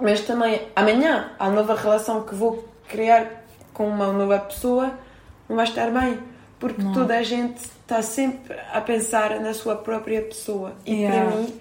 mas 0.00 0.20
também 0.22 0.62
amanhã 0.74 1.32
a 1.38 1.50
nova 1.50 1.74
relação 1.74 2.24
que 2.24 2.34
vou 2.34 2.68
criar 2.88 3.44
com 3.72 3.88
uma 3.88 4.12
nova 4.12 4.38
pessoa 4.38 4.92
não 5.48 5.56
vai 5.56 5.64
estar 5.64 5.90
bem. 5.90 6.18
Porque 6.58 6.82
não. 6.82 6.92
toda 6.92 7.16
a 7.16 7.22
gente 7.22 7.58
está 7.58 8.02
sempre 8.02 8.56
a 8.72 8.80
pensar 8.80 9.38
na 9.40 9.54
sua 9.54 9.76
própria 9.76 10.20
pessoa. 10.22 10.74
E 10.84 11.02
yeah. 11.02 11.30
para 11.30 11.36
mim, 11.36 11.60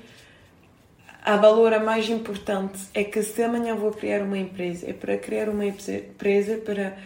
a 1.23 1.35
valor 1.35 1.79
mais 1.79 2.09
importante 2.09 2.79
é 2.93 3.03
que 3.03 3.21
se 3.21 3.43
amanhã 3.43 3.75
vou 3.75 3.91
criar 3.91 4.23
uma 4.23 4.37
empresa, 4.37 4.89
é 4.89 4.93
para 4.93 5.17
criar 5.17 5.49
uma 5.49 5.65
empresa 5.65 6.57
para 6.57 6.97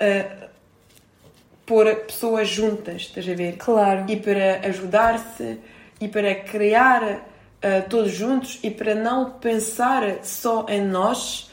uh, 0.00 0.48
pôr 1.66 1.94
pessoas 1.96 2.48
juntas, 2.48 3.02
estás 3.02 3.28
a 3.28 3.34
ver? 3.34 3.56
Claro. 3.56 4.04
E 4.08 4.16
para 4.16 4.66
ajudar-se 4.68 5.58
e 6.00 6.08
para 6.08 6.34
criar 6.34 7.02
uh, 7.02 7.88
todos 7.90 8.12
juntos 8.12 8.60
e 8.62 8.70
para 8.70 8.94
não 8.94 9.30
pensar 9.32 10.24
só 10.24 10.64
em 10.68 10.82
nós. 10.82 11.50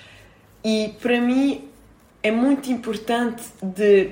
E 0.63 0.95
para 1.01 1.19
mim 1.19 1.67
é 2.21 2.31
muito 2.31 2.71
importante 2.71 3.43
de 3.61 4.11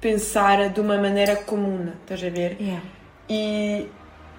pensar 0.00 0.68
de 0.68 0.80
uma 0.80 0.98
maneira 0.98 1.36
comum, 1.36 1.92
estás 2.02 2.22
a 2.24 2.28
ver? 2.28 2.56
Yeah. 2.60 2.82
E 3.30 3.86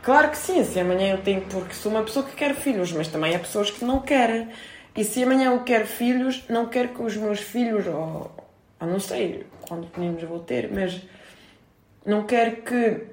claro 0.03 0.29
que 0.29 0.37
sim, 0.37 0.63
se 0.63 0.79
amanhã 0.79 1.13
eu 1.13 1.21
tenho, 1.21 1.41
porque 1.41 1.73
sou 1.73 1.91
uma 1.91 2.03
pessoa 2.03 2.25
que 2.25 2.35
quer 2.35 2.53
filhos, 2.53 2.91
mas 2.91 3.07
também 3.07 3.33
há 3.33 3.39
pessoas 3.39 3.71
que 3.71 3.83
não 3.85 4.01
querem. 4.01 4.49
E 4.95 5.03
se 5.03 5.23
amanhã 5.23 5.51
eu 5.51 5.59
quero 5.61 5.87
filhos, 5.87 6.43
não 6.49 6.67
quero 6.67 6.89
que 6.89 7.01
os 7.01 7.15
meus 7.15 7.39
filhos, 7.39 7.87
ou, 7.87 8.31
ou 8.79 8.87
não 8.87 8.99
sei 8.99 9.45
quantos 9.73 9.97
meninos 9.97 10.23
vou 10.23 10.39
ter, 10.39 10.71
mas 10.71 11.01
não 12.05 12.23
quero 12.25 12.57
que 12.57 13.07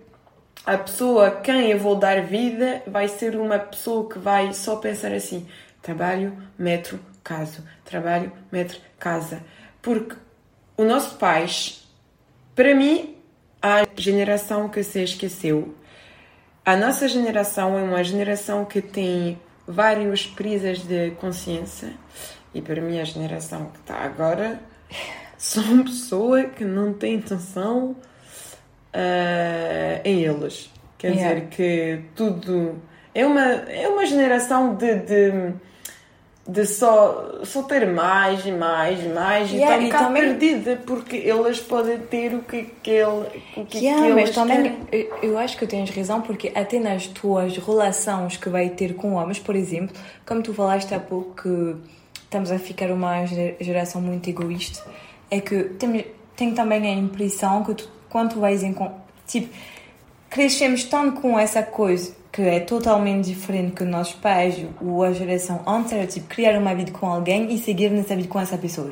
a 0.67 0.77
pessoa 0.77 1.29
a 1.29 1.31
quem 1.31 1.71
eu 1.71 1.79
vou 1.79 1.97
dar 1.97 2.23
vida 2.23 2.83
vai 2.87 3.09
ser 3.09 3.37
uma 3.37 3.59
pessoa 3.59 4.09
que 4.09 4.19
vai 4.19 4.53
só 4.53 4.77
pensar 4.77 5.13
assim: 5.13 5.47
trabalho, 5.81 6.37
metro, 6.59 7.01
caso, 7.25 7.65
trabalho, 7.85 8.31
metro, 8.53 8.79
casa. 8.99 9.43
Porque 9.81 10.17
o 10.77 10.85
nosso 10.85 11.17
pais, 11.17 11.89
para 12.55 12.75
mim, 12.75 13.17
a 13.63 13.87
geração 13.97 14.69
que 14.69 14.83
se 14.83 15.03
esqueceu. 15.03 15.75
A 16.65 16.77
nossa 16.77 17.09
geração 17.09 17.79
é 17.79 17.83
uma 17.83 18.05
geração 18.05 18.67
que 18.67 18.83
tem 18.83 19.41
várias 19.67 20.27
prisas 20.27 20.81
de 20.81 21.13
consciência 21.13 21.95
e 22.53 22.61
para 22.61 22.83
mim 22.83 23.01
a 23.01 23.05
geração 23.05 23.67
que 23.67 23.79
está 23.79 23.97
agora 23.97 24.61
são 25.41 25.83
pessoas 25.83 26.53
que 26.55 26.67
não 26.67 26.93
têm 26.93 27.15
intenção 27.15 27.97
uh, 28.95 30.01
em 30.05 30.23
eles. 30.23 30.71
Quer 30.99 31.15
yeah. 31.15 31.35
dizer 31.35 31.49
que 31.49 32.01
tudo 32.15 32.75
é 33.15 33.25
uma, 33.25 33.41
é 33.41 33.89
uma 33.89 34.05
geração 34.05 34.75
de, 34.75 34.97
de 34.97 35.55
de 36.47 36.67
só, 36.67 37.43
só 37.45 37.63
ter 37.63 37.87
mais 37.87 38.45
e 38.45 38.51
mais 38.51 39.05
e 39.05 39.09
mais 39.09 39.51
yeah, 39.53 39.79
e 39.79 39.87
estar 39.87 40.07
também... 40.07 40.23
perdida 40.23 40.81
porque 40.85 41.23
elas 41.25 41.61
podem 41.61 41.99
ter 41.99 42.35
o 42.35 42.43
que, 42.43 42.65
que, 42.83 42.91
ele, 42.91 43.27
o 43.57 43.65
que, 43.65 43.79
yeah, 43.79 44.07
que 44.07 44.13
mas 44.13 44.31
também 44.31 44.75
querem. 44.91 45.09
eu 45.23 45.39
acho 45.39 45.57
que 45.57 45.67
tens 45.67 45.89
razão 45.91 46.23
porque 46.23 46.51
até 46.55 46.81
nas 46.81 47.07
tuas 47.07 47.57
relações 47.57 48.37
que 48.37 48.49
vai 48.49 48.69
ter 48.71 48.95
com 48.95 49.13
homens, 49.13 49.39
por 49.39 49.55
exemplo, 49.55 49.95
como 50.27 50.43
tu 50.43 50.53
falaste 50.53 50.93
há 50.93 50.99
pouco 50.99 51.41
que 51.41 51.77
estamos 52.25 52.51
a 52.51 52.59
ficar 52.59 52.91
uma 52.91 53.25
geração 53.61 54.01
muito 54.01 54.29
egoísta, 54.29 54.85
é 55.31 55.41
que 55.41 55.65
tem, 55.65 56.07
tenho 56.37 56.55
também 56.55 56.87
a 56.87 56.93
impressão 56.93 57.63
que 57.65 57.75
tu, 57.75 57.89
quando 58.09 58.35
tu 58.35 58.41
vais 58.41 58.63
em 58.63 58.75
tipo 59.27 59.49
crescemos 60.29 60.85
tanto 60.85 61.21
com 61.21 61.39
essa 61.39 61.63
coisa 61.63 62.15
que 62.33 62.43
é 62.43 62.61
totalmente 62.61 63.27
diferente 63.27 63.73
que 63.73 63.83
os 63.83 63.89
nossos 63.89 64.15
pais 64.15 64.65
ou 64.81 65.03
a 65.03 65.13
geração 65.13 65.61
antes 65.67 65.93
era 65.93 66.07
tipo 66.07 66.29
criar 66.29 66.57
uma 66.57 66.75
vida 66.75 66.93
com 66.93 67.07
alguém 67.07 67.53
e 67.53 67.59
seguir 67.59 67.91
nessa 67.91 68.15
vida 68.15 68.29
com 68.29 68.39
essa 68.39 68.57
pessoa. 68.57 68.91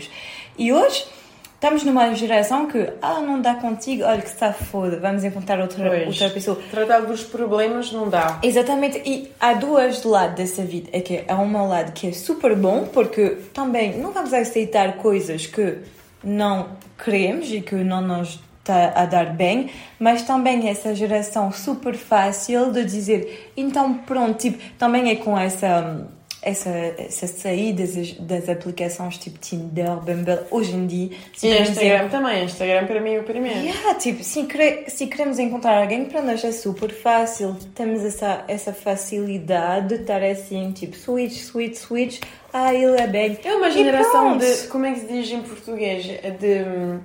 E 0.58 0.72
hoje 0.72 1.06
estamos 1.54 1.84
numa 1.84 2.12
geração 2.14 2.66
que 2.66 2.92
ah, 3.00 3.20
não 3.20 3.40
dá 3.40 3.54
contigo, 3.54 4.02
olha 4.02 4.20
que 4.20 4.28
está 4.28 4.52
foda, 4.52 4.98
vamos 4.98 5.22
encontrar 5.22 5.60
outra, 5.60 6.06
outra 6.06 6.30
pessoa. 6.30 6.58
Tratar 6.68 7.02
dos 7.02 7.22
problemas 7.22 7.92
não 7.92 8.08
dá. 8.08 8.40
Exatamente, 8.42 9.00
e 9.06 9.30
há 9.38 9.54
duas 9.54 10.02
lados 10.02 10.34
dessa 10.34 10.62
vida. 10.62 10.88
É 10.92 11.00
que 11.00 11.22
há 11.28 11.36
um 11.36 11.68
lado 11.68 11.92
que 11.92 12.08
é 12.08 12.12
super 12.12 12.56
bom, 12.56 12.86
porque 12.86 13.38
também 13.54 13.96
não 13.98 14.10
vamos 14.10 14.32
aceitar 14.32 14.96
coisas 14.96 15.46
que 15.46 15.78
não 16.22 16.70
queremos 17.02 17.50
e 17.52 17.60
que 17.60 17.76
não 17.76 18.00
nos 18.00 18.40
está 18.60 18.92
a 18.94 19.06
dar 19.06 19.34
bem, 19.34 19.70
mas 19.98 20.22
também 20.22 20.68
essa 20.68 20.94
geração 20.94 21.50
super 21.50 21.94
fácil 21.94 22.70
de 22.70 22.84
dizer, 22.84 23.50
então 23.56 23.94
pronto, 23.94 24.38
tipo, 24.38 24.58
também 24.78 25.10
é 25.10 25.16
com 25.16 25.38
essa 25.38 26.06
essa, 26.42 26.70
essa 26.70 27.26
saída 27.26 27.84
das, 27.86 28.12
das 28.12 28.48
aplicações 28.48 29.18
tipo 29.18 29.38
Tinder, 29.38 29.96
Bumble, 29.96 30.40
hoje 30.50 30.74
em 30.74 30.86
dia. 30.86 31.10
E 31.42 31.60
Instagram 31.60 31.62
dizer, 31.64 32.10
também, 32.10 32.44
Instagram 32.44 32.86
para 32.86 33.00
mim 33.00 33.14
é 33.14 33.20
o 33.20 33.24
primeiro. 33.24 33.58
Yeah, 33.58 33.94
tipo, 33.94 34.22
se, 34.22 34.46
se 34.88 35.06
queremos 35.06 35.38
encontrar 35.38 35.82
alguém, 35.82 36.04
para 36.06 36.22
nós 36.22 36.44
é 36.44 36.52
super 36.52 36.90
fácil. 36.90 37.56
Temos 37.74 38.04
essa, 38.04 38.44
essa 38.48 38.72
facilidade 38.72 39.88
de 39.88 39.94
estar 40.02 40.22
assim, 40.22 40.72
tipo, 40.72 40.96
switch, 40.96 41.38
switch, 41.38 41.74
switch. 41.76 42.20
Ah, 42.52 42.72
ele 42.72 43.00
é 43.00 43.06
bem. 43.06 43.38
É 43.44 43.54
uma 43.54 43.70
geração 43.70 44.38
de. 44.38 44.68
Como 44.68 44.86
é 44.86 44.92
que 44.92 45.00
se 45.00 45.06
diz 45.06 45.30
em 45.30 45.42
português? 45.42 46.04
De 46.38 46.62
hum, 46.62 47.00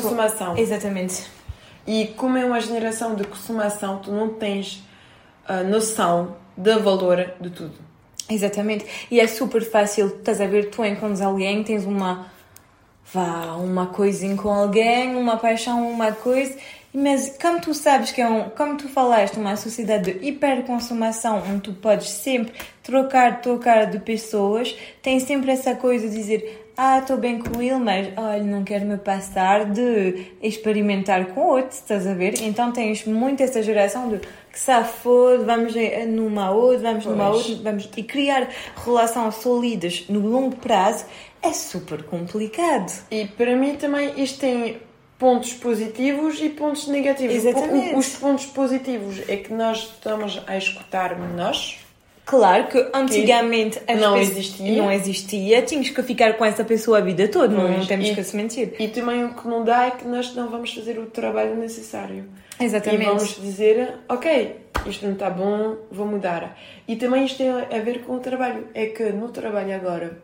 Consumação. 0.00 0.56
Exatamente. 0.56 1.24
E 1.86 2.06
como 2.16 2.36
é 2.36 2.44
uma 2.44 2.60
geração 2.60 3.14
de 3.14 3.24
consumação, 3.24 3.98
tu 3.98 4.10
não 4.10 4.28
tens 4.30 4.82
a 5.46 5.62
noção 5.62 6.36
do 6.56 6.80
valor 6.82 7.34
de 7.40 7.50
tudo. 7.50 7.89
Exatamente. 8.30 8.86
E 9.10 9.20
é 9.20 9.26
super 9.26 9.62
fácil, 9.62 10.06
estás 10.06 10.40
a 10.40 10.46
ver, 10.46 10.70
tu 10.70 10.84
encontras 10.84 11.20
alguém, 11.20 11.62
tens 11.64 11.84
uma 11.84 12.30
vá, 13.12 13.56
uma 13.56 13.86
coisinha 13.86 14.36
com 14.36 14.48
alguém, 14.48 15.16
uma 15.16 15.36
paixão, 15.36 15.90
uma 15.90 16.12
coisa, 16.12 16.56
mas 16.94 17.36
como 17.40 17.60
tu 17.60 17.74
sabes 17.74 18.12
que 18.12 18.20
é 18.20 18.28
um, 18.28 18.50
como 18.50 18.76
tu 18.76 18.88
falaste, 18.88 19.36
uma 19.36 19.56
sociedade 19.56 20.12
de 20.12 20.26
hiperconsumação, 20.26 21.42
onde 21.48 21.60
tu 21.62 21.72
podes 21.72 22.08
sempre 22.08 22.52
trocar, 22.82 23.40
trocar 23.40 23.86
de 23.86 23.98
pessoas, 23.98 24.76
tem 25.02 25.18
sempre 25.18 25.50
essa 25.50 25.74
coisa 25.74 26.08
de 26.08 26.14
dizer 26.14 26.70
ah, 26.82 26.98
estou 26.98 27.18
bem 27.18 27.38
com 27.38 27.60
ele, 27.60 27.74
mas 27.74 28.08
olha, 28.16 28.42
não 28.42 28.64
quero 28.64 28.86
me 28.86 28.96
passar 28.96 29.66
de 29.66 30.32
experimentar 30.42 31.26
com 31.26 31.42
outro, 31.42 31.76
estás 31.76 32.06
a 32.06 32.14
ver? 32.14 32.40
Então 32.40 32.72
tens 32.72 33.04
muito 33.04 33.42
essa 33.42 33.62
geração 33.62 34.08
de 34.08 34.20
que 34.52 34.58
se 34.58 34.84
for, 35.02 35.44
vamos 35.44 35.74
numa 36.08 36.50
outra, 36.50 36.78
vamos 36.78 37.04
pois. 37.04 37.16
numa 37.16 37.30
outra, 37.30 37.54
vamos 37.62 37.88
e 37.96 38.02
criar 38.02 38.48
relações 38.84 39.34
sólidas 39.36 40.04
no 40.08 40.20
longo 40.20 40.56
prazo 40.56 41.04
é 41.42 41.52
super 41.52 42.02
complicado. 42.02 42.92
E 43.10 43.26
para 43.26 43.56
mim 43.56 43.76
também 43.76 44.20
isto 44.22 44.40
tem 44.40 44.78
pontos 45.18 45.52
positivos 45.52 46.40
e 46.40 46.48
pontos 46.48 46.88
negativos. 46.88 47.34
Exatamente. 47.34 47.94
Os 47.94 48.08
pontos 48.16 48.46
positivos 48.46 49.20
é 49.28 49.36
que 49.36 49.52
nós 49.52 49.78
estamos 49.78 50.42
a 50.46 50.56
escutar 50.56 51.18
nós 51.18 51.78
Claro 52.30 52.68
que 52.68 52.90
antigamente 52.94 53.80
que 53.80 53.94
não 53.94 54.16
existia. 54.16 54.80
Não 54.80 54.92
existia, 54.92 55.62
tínhamos 55.62 55.90
que 55.90 56.00
ficar 56.04 56.34
com 56.34 56.44
essa 56.44 56.62
pessoa 56.62 56.98
a 56.98 57.00
vida 57.00 57.26
toda, 57.26 57.48
não, 57.48 57.68
não 57.68 57.84
temos 57.84 58.08
e, 58.08 58.14
que 58.14 58.22
se 58.22 58.36
mentir. 58.36 58.74
E 58.78 58.86
também 58.86 59.24
o 59.24 59.34
que 59.34 59.48
não 59.48 59.64
dá 59.64 59.86
é 59.86 59.90
que 59.90 60.06
nós 60.06 60.32
não 60.36 60.48
vamos 60.48 60.72
fazer 60.72 60.96
o 61.00 61.06
trabalho 61.06 61.56
necessário. 61.56 62.26
Exatamente. 62.60 63.02
E 63.02 63.06
vamos 63.06 63.40
dizer, 63.40 63.94
ok, 64.08 64.66
isto 64.86 65.06
não 65.06 65.14
está 65.14 65.30
bom, 65.30 65.76
vou 65.90 66.06
mudar. 66.06 66.56
E 66.86 66.96
também 66.96 67.24
isto 67.24 67.38
tem 67.38 67.50
a 67.50 67.82
ver 67.82 68.02
com 68.02 68.14
o 68.14 68.20
trabalho. 68.20 68.68
É 68.74 68.86
que 68.86 69.04
no 69.10 69.28
trabalho 69.28 69.74
agora, 69.74 70.18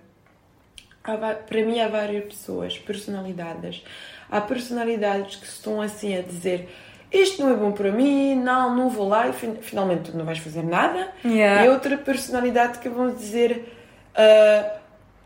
há, 1.03 1.17
para 1.17 1.65
mim 1.65 1.81
há 1.81 1.89
várias 1.89 2.25
pessoas, 2.25 2.79
personalidades. 2.79 3.83
Há 4.31 4.41
personalidades 4.41 5.37
que 5.37 5.47
estão 5.47 5.81
assim 5.81 6.17
a 6.17 6.23
dizer 6.23 6.69
isto 7.13 7.43
não 7.43 7.51
é 7.51 7.55
bom 7.55 7.73
para 7.73 7.91
mim, 7.91 8.35
não, 8.35 8.75
não 8.75 8.89
vou 8.89 9.09
lá 9.09 9.29
e 9.29 9.33
finalmente 9.33 10.11
tu 10.11 10.17
não 10.17 10.25
vais 10.25 10.39
fazer 10.39 10.63
nada. 10.63 11.09
Yeah. 11.25 11.65
E 11.65 11.69
outra 11.69 11.97
personalidade 11.97 12.79
que 12.79 12.89
vão 12.89 13.11
dizer, 13.11 13.73
uh, 14.15 14.79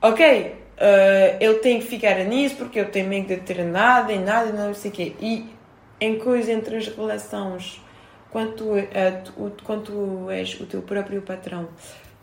ok, 0.02 0.46
uh, 0.46 1.36
ele 1.40 1.54
tem 1.54 1.80
que 1.80 1.86
ficar 1.86 2.16
nisso 2.24 2.56
porque 2.56 2.80
eu 2.80 2.90
tenho 2.90 3.08
medo 3.08 3.28
de 3.28 3.36
ter 3.36 3.64
nada 3.64 4.12
e 4.12 4.18
nada 4.18 4.50
e 4.50 4.52
não 4.52 4.74
sei 4.74 4.90
o 4.90 4.94
quê. 4.94 5.12
E 5.20 5.46
em 6.01 6.18
coisa 6.18 6.53
entre 6.53 6.76
as 6.76 6.88
relações, 6.88 7.80
quando 8.30 8.53
tu, 8.55 8.64
tu, 9.24 9.64
quando 9.64 9.84
tu 9.84 10.30
és 10.30 10.59
o 10.61 10.66
teu 10.66 10.82
próprio 10.82 11.22
patrão, 11.22 11.68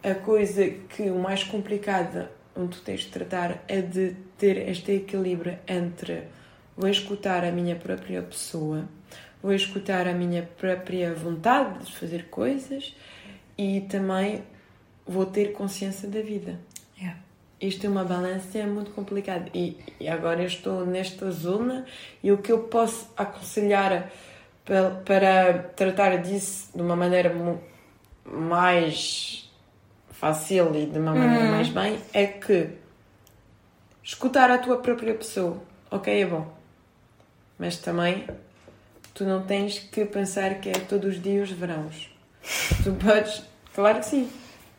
a 0.04 0.16
coisa 0.16 0.68
que 0.68 1.10
o 1.10 1.20
mais 1.20 1.44
complicada 1.44 2.32
onde 2.56 2.78
tu 2.78 2.82
tens 2.82 3.02
de 3.02 3.08
tratar 3.10 3.64
é 3.68 3.82
de 3.82 4.16
ter 4.38 4.70
este 4.70 4.94
equilíbrio 4.94 5.58
entre 5.68 6.24
vou 6.78 6.90
escutar 6.90 7.44
a 7.44 7.52
minha 7.52 7.76
própria 7.76 8.22
pessoa, 8.22 8.88
vou 9.42 9.54
escutar 9.54 10.08
a 10.08 10.14
minha 10.14 10.44
própria 10.44 11.14
vontade 11.14 11.86
de 11.86 11.96
fazer 11.96 12.26
coisas 12.30 12.96
e 13.58 13.82
também 13.82 14.44
vou 15.06 15.26
ter 15.26 15.54
consciência 15.54 16.08
da 16.08 16.22
vida. 16.22 16.60
Isto 17.60 17.88
é 17.88 17.90
uma 17.90 18.04
balança 18.04 18.64
muito 18.68 18.92
complicada 18.92 19.50
e, 19.54 19.78
e 20.00 20.08
agora 20.08 20.42
eu 20.42 20.48
estou 20.48 20.86
nesta 20.86 21.32
zona 21.32 21.86
e 22.24 22.32
o 22.32 22.38
que 22.38 22.52
eu 22.52 22.60
posso 22.60 23.10
aconselhar 23.18 24.12
para, 24.64 24.90
para 25.04 25.54
tratar 25.76 26.18
disso 26.18 26.70
de 26.76 26.82
uma 26.82 26.96
maneira 26.96 27.34
mais 28.26 29.50
fácil 30.12 30.76
e 30.76 30.86
de 30.86 31.00
uma 31.00 31.14
maneira 31.16 31.46
Uhum. 31.46 31.52
mais 31.52 31.70
bem 31.70 32.00
é 32.14 32.28
que 32.28 32.70
escutar 34.04 34.50
a 34.52 34.58
tua 34.58 34.78
própria 34.78 35.14
pessoa, 35.14 35.58
ok, 35.90 36.22
é 36.22 36.26
bom, 36.26 36.48
mas 37.58 37.78
também 37.78 38.28
tu 39.14 39.24
não 39.24 39.44
tens 39.44 39.80
que 39.80 40.06
pensar 40.06 40.56
que 40.56 40.70
é 40.70 40.74
todos 40.74 41.16
os 41.16 41.22
dias 41.22 41.50
verãos. 41.52 42.10
Tu 42.84 42.94
podes, 42.94 43.44
claro 43.74 44.00
que 44.00 44.06
sim, 44.06 44.30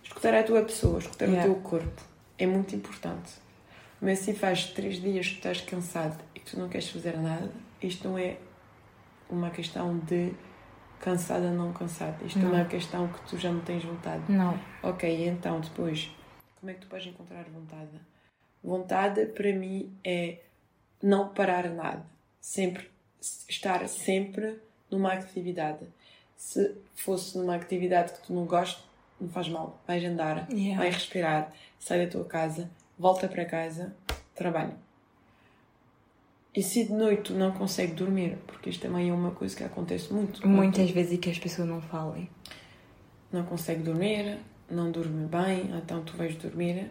escutar 0.03 0.33
a 0.35 0.43
tua 0.43 0.63
pessoa, 0.63 0.99
escutar 1.01 1.27
Yeah. 1.27 1.51
o 1.51 1.55
teu 1.55 1.63
corpo 1.63 2.08
é 2.39 2.47
muito 2.47 2.75
importante. 2.75 3.33
Mas 4.01 4.21
se 4.21 4.33
faz 4.33 4.67
três 4.67 5.01
dias 5.01 5.27
que 5.29 5.35
estás 5.37 5.61
cansado 5.61 6.23
e 6.35 6.41
que 6.41 6.51
tu 6.53 6.59
não 6.59 6.69
queres 6.69 6.89
fazer 6.89 7.17
nada, 7.19 7.51
isto 7.83 8.09
não 8.09 8.17
é 8.19 8.37
uma 9.29 9.51
questão 9.51 9.99
de 9.99 10.33
cansada 11.01 11.47
ou 11.47 11.53
não 11.53 11.73
cansada. 11.73 12.25
Isto 12.25 12.39
Não. 12.39 12.51
é 12.51 12.63
uma 12.63 12.65
questão 12.65 13.09
que 13.09 13.21
tu 13.29 13.37
já 13.39 13.51
não 13.53 13.61
tens 13.61 13.85
vontade. 13.85 14.31
Não. 14.31 14.59
Ok, 14.83 15.27
então 15.29 15.61
depois, 15.61 16.11
como 16.61 16.71
é 16.71 16.75
que 16.75 16.81
tu 16.81 16.87
podes 16.89 17.07
encontrar 17.07 17.45
vontade? 17.45 17.91
Vontade 18.63 19.27
para 19.27 19.53
mim 19.53 19.93
é 20.05 20.39
não 21.03 21.29
parar 21.29 21.69
nada, 21.71 22.05
sempre 22.41 22.91
estar 23.49 23.87
sempre 23.89 24.59
numa 24.91 25.13
atividade. 25.13 25.87
Se 26.37 26.75
fosse 26.95 27.37
numa 27.39 27.55
atividade 27.57 28.13
que 28.13 28.27
tu 28.27 28.33
não 28.33 28.45
gostas, 28.47 28.83
não 29.21 29.29
faz 29.29 29.49
mal, 29.49 29.81
vais 29.87 30.05
andar, 30.05 30.47
Yeah. 30.51 30.81
vai 30.81 30.91
respirar, 30.91 31.53
sai 31.79 32.05
da 32.05 32.11
tua 32.11 32.25
casa, 32.25 32.71
volta 32.99 33.29
para 33.29 33.45
casa, 33.45 33.95
trabalha. 34.35 34.77
E 36.55 36.63
se 36.63 36.85
de 36.85 36.93
noite 36.93 37.23
tu 37.25 37.35
não 37.35 37.53
consegues 37.53 37.95
dormir, 37.95 38.37
porque 38.47 38.71
isto 38.71 38.83
também 38.83 39.11
é 39.11 39.13
uma 39.13 39.31
coisa 39.31 39.55
que 39.57 39.63
acontece 39.65 40.13
muito. 40.13 40.47
Muitas 40.47 40.91
vezes 40.91 41.13
e 41.13 41.19
que 41.19 41.31
as 41.31 41.39
pessoas 41.39 41.69
não 41.69 41.81
falem. 41.81 42.29
não 43.31 43.45
consegue 43.45 43.83
dormir, 43.83 44.39
não 44.71 44.91
dorme 44.91 45.27
bem, 45.27 45.71
então 45.77 46.03
tu 46.03 46.17
vais 46.17 46.35
dormir 46.37 46.91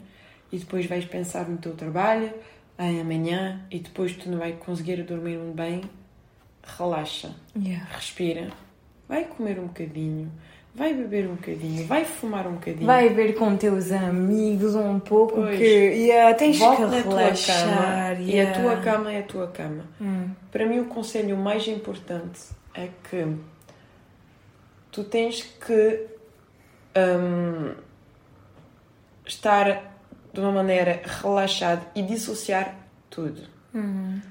e 0.52 0.58
depois 0.60 0.86
vais 0.86 1.04
pensar 1.04 1.50
no 1.50 1.58
teu 1.58 1.76
trabalho, 1.76 2.32
em 2.80 3.02
amanhã, 3.02 3.66
e 3.72 3.80
depois 3.80 4.16
tu 4.16 4.30
não 4.30 4.38
vais 4.38 4.56
conseguir 4.60 5.02
dormir 5.04 5.38
muito 5.40 5.56
bem, 5.56 5.82
relaxa, 6.78 7.36
Yeah. 7.56 7.86
respira, 7.92 8.52
vai 9.10 9.26
comer 9.26 9.60
um 9.60 9.66
bocadinho, 9.68 10.32
vai 10.78 10.94
beber 10.94 11.28
um 11.28 11.34
bocadinho, 11.34 11.88
vai 11.88 12.06
fumar 12.06 12.46
um 12.46 12.54
bocadinho. 12.54 12.86
Vai 12.86 13.10
ver 13.10 13.34
com 13.34 13.58
teus 13.58 13.92
amigos 13.92 14.76
um 14.76 15.00
pouco 15.00 15.34
Pois. 15.34 15.58
que 15.58 15.66
yeah, 15.66 16.36
tens 16.36 16.60
que 16.60 16.64
na 16.64 17.02
tua 17.02 17.20
relaxar. 17.20 17.68
cama 17.68 18.22
e 18.22 18.40
a 18.40 18.44
yeah. 18.44 18.62
tua 18.62 18.78
cama 18.78 19.12
é 19.12 19.20
a 19.20 19.24
tua 19.24 19.48
cama. 19.48 19.86
Hum. 20.00 20.30
Para 20.52 20.68
mim, 20.68 20.80
o 20.80 20.86
conselho 20.86 21.36
mais 21.36 21.68
importante 21.68 22.42
é 22.76 22.90
que 23.10 23.36
tu 24.92 25.04
tens 25.04 25.42
que 25.42 26.06
hum, 26.96 27.74
estar 29.26 29.96
de 30.32 30.40
uma 30.40 30.52
maneira 30.52 31.02
relaxada 31.04 31.82
e 31.96 32.04
dissociar 32.04 32.76
tudo. 33.10 33.42
Uhum. 33.74 34.22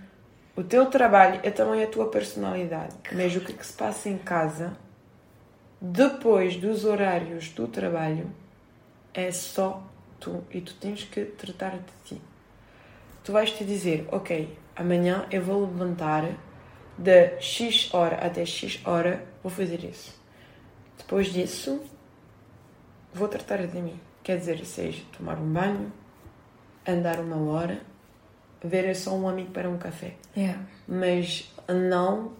O 0.54 0.62
teu 0.62 0.86
trabalho 0.86 1.40
é 1.42 1.50
também 1.50 1.82
a 1.82 1.88
tua 1.88 2.08
personalidade, 2.08 2.94
mas 3.12 3.34
o 3.34 3.40
que, 3.40 3.52
que 3.52 3.66
se 3.66 3.72
passa 3.72 4.08
em 4.08 4.16
casa, 4.16 4.76
depois 5.92 6.56
dos 6.56 6.84
horários 6.84 7.50
do 7.50 7.68
trabalho, 7.68 8.30
é 9.14 9.30
só 9.30 9.82
tu 10.18 10.42
e 10.50 10.60
tu 10.60 10.74
tens 10.74 11.04
que 11.04 11.24
tratar 11.24 11.78
de 11.78 11.92
ti. 12.04 12.20
Tu 13.22 13.32
vais 13.32 13.50
te 13.50 13.64
dizer, 13.64 14.06
ok, 14.10 14.56
amanhã 14.74 15.26
eu 15.30 15.42
vou 15.42 15.60
levantar 15.60 16.24
de 16.98 17.40
X 17.40 17.92
hora 17.92 18.16
até 18.16 18.44
X 18.44 18.80
hora, 18.84 19.24
vou 19.42 19.50
fazer 19.50 19.84
isso. 19.84 20.14
Depois 20.98 21.32
disso, 21.32 21.80
vou 23.12 23.28
tratar 23.28 23.66
de 23.66 23.80
mim. 23.80 24.00
Quer 24.22 24.38
dizer, 24.38 24.64
seja 24.64 25.02
tomar 25.16 25.38
um 25.38 25.52
banho, 25.52 25.92
andar 26.86 27.20
uma 27.20 27.36
hora, 27.50 27.80
ver 28.62 28.94
só 28.96 29.14
um 29.14 29.28
amigo 29.28 29.50
para 29.52 29.68
um 29.68 29.78
café 29.78 30.14
Yeah. 30.36 30.60
mas 30.86 31.52
não 31.68 32.32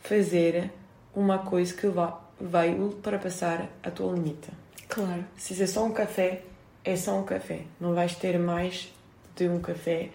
fazer 0.00 0.72
uma 1.14 1.38
coisa 1.38 1.72
que 1.74 1.86
vá, 1.86 2.20
vai 2.40 2.74
ultrapassar 2.74 3.68
a 3.82 3.90
tua 3.90 4.12
limite. 4.12 4.50
Claro. 4.88 5.24
Se 5.36 5.60
é 5.62 5.66
só 5.66 5.84
um 5.84 5.92
café, 5.92 6.42
é 6.84 6.96
só 6.96 7.18
um 7.18 7.24
café. 7.24 7.62
Não 7.80 7.94
vais 7.94 8.14
ter 8.14 8.38
mais 8.38 8.92
de 9.34 9.48
um 9.48 9.60
café, 9.60 10.10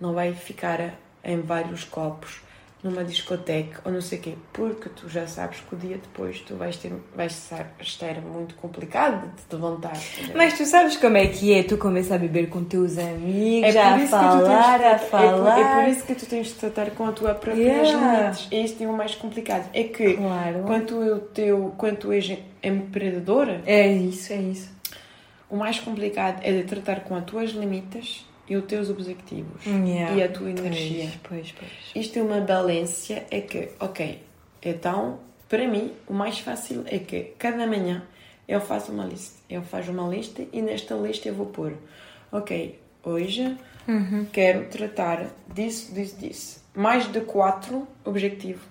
não 0.00 0.12
vai 0.12 0.34
ficar 0.34 0.94
em 1.24 1.40
vários 1.40 1.84
copos 1.84 2.40
numa 2.80 3.02
discoteca 3.02 3.80
ou 3.84 3.90
não 3.90 4.00
sei 4.00 4.18
o 4.18 4.22
quê, 4.22 4.34
porque 4.52 4.88
tu 4.90 5.08
já 5.08 5.26
sabes 5.26 5.58
que 5.60 5.74
o 5.74 5.78
dia 5.78 5.96
depois 5.96 6.38
tu 6.42 6.54
vais 6.54 6.76
ter, 6.76 6.92
vais 7.16 7.50
estar, 7.80 8.20
muito 8.20 8.54
complicado 8.54 9.28
de 9.34 9.42
te 9.42 9.54
levantar. 9.56 9.96
entendeu? 9.96 10.36
Mas 10.36 10.56
tu 10.56 10.64
sabes 10.64 10.96
como 10.96 11.16
é 11.16 11.26
que 11.26 11.52
é? 11.52 11.64
Tu 11.64 11.76
começas 11.76 12.12
a 12.12 12.18
beber 12.18 12.48
com 12.48 12.62
teus 12.62 12.96
amigos, 12.96 13.74
É 13.74 13.82
a 13.82 13.98
tens 13.98 14.10
falar, 14.10 14.36
de 14.38 14.44
a 14.44 14.48
tratar- 14.48 14.80
é 14.80 14.94
por- 14.98 15.08
falar. 15.08 15.58
É 15.58 15.82
por, 15.84 15.90
isso 15.90 16.06
que 16.06 16.14
tu 16.14 16.26
tens 16.26 16.46
de 16.46 16.54
tratar 16.54 16.90
com 16.92 17.06
a 17.06 17.12
tua 17.12 17.34
própria 17.34 17.60
Yeah. 17.60 18.20
limites. 18.28 18.48
Este 18.52 18.84
é 18.84 18.86
o 18.88 18.92
mais 18.96 19.14
complicado. 19.16 19.68
É 19.74 19.82
que 19.82 20.14
Claro. 20.14 20.62
quando 20.64 20.86
tu, 20.86 20.96
o 21.00 21.18
teu, 21.18 21.74
quando 21.76 21.96
tu 21.96 22.12
és 22.12 22.38
empreendedora, 22.62 23.60
É 23.66 23.88
isso, 23.88 24.32
é 24.32 24.36
isso. 24.36 24.70
o 25.50 25.56
mais 25.56 25.80
complicado 25.80 26.40
é 26.44 26.52
de 26.52 26.62
tratar 26.62 27.00
com 27.00 27.16
as 27.16 27.24
tuas 27.24 27.50
limites 27.50 28.24
e 28.48 28.56
os 28.56 28.64
teus 28.64 28.88
objetivos 28.90 29.64
Yeah. 29.66 30.14
e 30.16 30.22
a 30.22 30.28
tua 30.28 30.50
energia. 30.50 31.10
Pois, 31.22 31.52
pois. 31.52 31.70
Isto 31.94 32.18
é 32.18 32.22
uma 32.22 32.40
balência, 32.40 33.26
é 33.30 33.40
que, 33.40 33.70
ok, 33.78 34.22
então, 34.62 35.20
para 35.48 35.66
mim, 35.68 35.92
o 36.06 36.12
mais 36.12 36.38
fácil 36.38 36.82
é 36.86 36.98
que 36.98 37.32
cada 37.38 37.66
manhã 37.66 38.02
eu 38.46 38.60
faço 38.60 38.92
uma 38.92 39.04
lista. 39.04 39.38
Eu 39.48 39.62
faço 39.62 39.90
uma 39.90 40.08
lista 40.08 40.42
e 40.52 40.62
nesta 40.62 40.94
lista 40.94 41.28
eu 41.28 41.34
vou 41.34 41.46
pôr, 41.46 41.74
ok, 42.32 42.78
hoje 43.02 43.56
quero 44.32 44.66
tratar 44.66 45.26
disso, 45.54 45.94
disso, 45.94 46.16
disso. 46.16 46.64
Mais 46.74 47.10
de 47.10 47.20
quatro 47.20 47.86
objetivos. 48.04 48.62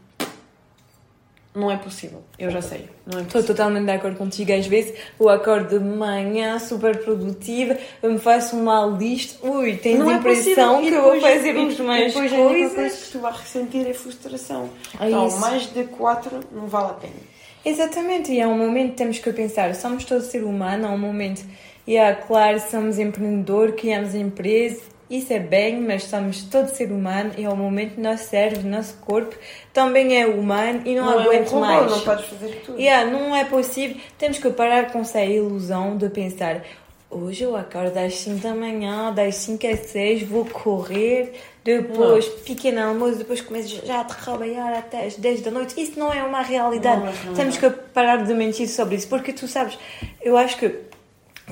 Não 1.58 1.72
é 1.72 1.78
possível, 1.78 2.22
eu 2.38 2.52
já 2.52 2.62
sei. 2.62 2.88
Não 3.12 3.20
é 3.20 3.24
Estou 3.24 3.42
totalmente 3.42 3.86
de 3.86 3.92
acordo 3.92 4.16
contigo. 4.18 4.54
Às 4.54 4.68
vezes 4.68 4.94
eu 5.20 5.28
acordo 5.28 5.80
de 5.80 5.84
manhã 5.84 6.60
super 6.60 7.04
produtiva, 7.04 7.76
eu 8.04 8.12
me 8.12 8.20
faço 8.20 8.56
uma 8.56 8.86
lista. 8.86 9.46
Ui, 9.48 9.76
tens 9.78 9.98
Não 9.98 10.10
a 10.10 10.14
é 10.14 10.16
impressão 10.18 10.76
possível. 10.76 10.80
que 10.92 10.96
eu 10.98 11.02
vou 11.04 11.14
depois- 11.16 11.34
fazer 11.36 11.58
uns 11.58 11.80
mais 11.80 12.14
depois 12.14 12.32
a 12.32 12.36
única 12.36 12.54
coisa 12.60 12.76
coisas. 12.76 13.04
que 13.06 13.12
tu 13.12 13.20
vais 13.20 13.38
ressentir 13.38 13.88
é 13.90 13.94
frustração. 13.94 14.70
É 15.00 15.08
então, 15.08 15.28
isso. 15.28 15.40
mais 15.40 15.64
de 15.74 15.84
quatro 15.86 16.40
não 16.52 16.68
vale 16.68 16.92
a 16.92 16.94
pena. 16.94 17.14
Exatamente, 17.66 18.32
e 18.32 18.40
é 18.40 18.48
um 18.48 18.58
momento 18.58 18.92
que 18.92 18.98
temos 18.98 19.20
que 19.20 19.34
pensar, 19.34 19.74
somos 19.76 20.06
todos 20.06 20.28
ser 20.28 20.44
humano, 20.44 20.86
é 20.86 20.90
um 20.90 20.98
momento, 20.98 21.44
e 21.86 21.98
é 21.98 22.14
claro, 22.14 22.62
somos 22.70 22.98
empreendedor, 23.00 23.74
criamos 23.74 24.14
empresa, 24.16 24.82
isso 25.10 25.32
é 25.32 25.40
bem, 25.40 25.80
mas 25.80 26.04
somos 26.04 26.44
todos 26.44 26.72
ser 26.72 26.92
humano 26.92 27.32
e 27.38 27.46
é 27.46 27.50
um 27.50 27.56
momento 27.56 28.00
nosso 28.00 28.26
cérebro, 28.26 28.68
nosso 28.68 28.96
corpo 28.98 29.36
também 29.74 30.20
é 30.20 30.28
humano 30.28 30.82
e 30.86 30.96
não, 30.96 31.12
é 31.12 31.16
um 31.16 31.20
aguento 31.20 31.50
robô, 31.50 31.66
mais. 31.66 31.92
Não 31.92 32.02
podes 32.02 32.26
fazer 32.26 32.62
tudo. 32.66 32.80
Yeah, 32.80 33.10
não 33.10 33.36
é 33.36 33.46
possível. 33.46 33.98
Temos 34.18 34.38
que 34.38 34.50
parar 34.50 34.92
com 34.92 35.00
essa 35.00 35.24
ilusão 35.24 35.96
de 35.98 36.10
pensar 36.10 36.62
hoje 37.10 37.44
eu 37.44 37.56
acordo 37.56 37.98
às 37.98 38.16
5 38.16 38.40
da 38.40 38.54
manhã, 38.54 39.14
das 39.14 39.36
5 39.36 39.66
às 39.68 39.80
6 39.92 40.24
vou 40.24 40.46
correr, 40.46 41.34
depois 41.64 42.26
pequeno 42.26 42.82
almoço, 42.82 43.16
depois 43.16 43.42
começo 43.42 43.86
já 43.86 44.02
a 44.02 44.04
trabalhar 44.04 44.74
até 44.74 45.06
às 45.06 45.16
10 45.16 45.42
da 45.42 45.52
noite. 45.52 45.82
Isso 45.82 45.98
não 45.98 46.14
é 46.14 46.24
uma 46.24 46.42
realidade. 46.42 47.00
Não 47.00 47.08
é 47.08 47.12
realidade. 47.12 47.36
Temos 47.36 47.58
que 47.58 47.70
parar 47.70 48.18
de 48.18 48.34
mentir 48.34 48.68
sobre 48.68 48.96
isso, 48.96 49.08
porque 49.08 49.34
tu 49.34 49.48
sabes, 49.48 49.78
eu 50.22 50.38
acho 50.38 50.58
que 50.58 50.70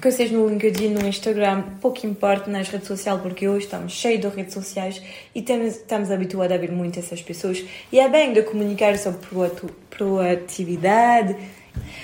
que 0.01 0.11
seja 0.11 0.37
no 0.37 0.47
LinkedIn, 0.47 0.89
no 0.89 1.07
Instagram, 1.07 1.63
pouco 1.81 2.05
importa 2.05 2.51
nas 2.51 2.67
redes 2.67 2.87
sociais, 2.87 3.21
porque 3.21 3.47
hoje 3.47 3.65
estamos 3.65 3.93
cheios 3.93 4.21
de 4.21 4.27
redes 4.27 4.53
sociais 4.53 5.01
e 5.33 5.41
temos, 5.41 5.77
estamos 5.77 6.11
habituados 6.11 6.55
a 6.55 6.59
ver 6.59 6.71
muito 6.71 6.99
essas 6.99 7.21
pessoas. 7.21 7.63
E 7.91 7.99
é 7.99 8.09
bem 8.09 8.33
de 8.33 8.43
comunicar 8.43 8.97
sobre 8.97 9.19
proatividade, 9.89 11.37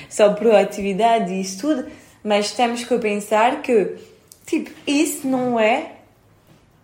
sobre 0.10 0.40
proatividade 0.40 1.34
e 1.34 1.42
isso 1.42 1.60
tudo, 1.60 1.86
mas 2.24 2.52
temos 2.52 2.84
que 2.84 2.98
pensar 2.98 3.62
que, 3.62 3.96
tipo, 4.46 4.72
isso 4.88 5.28
não 5.28 5.60
é 5.60 5.92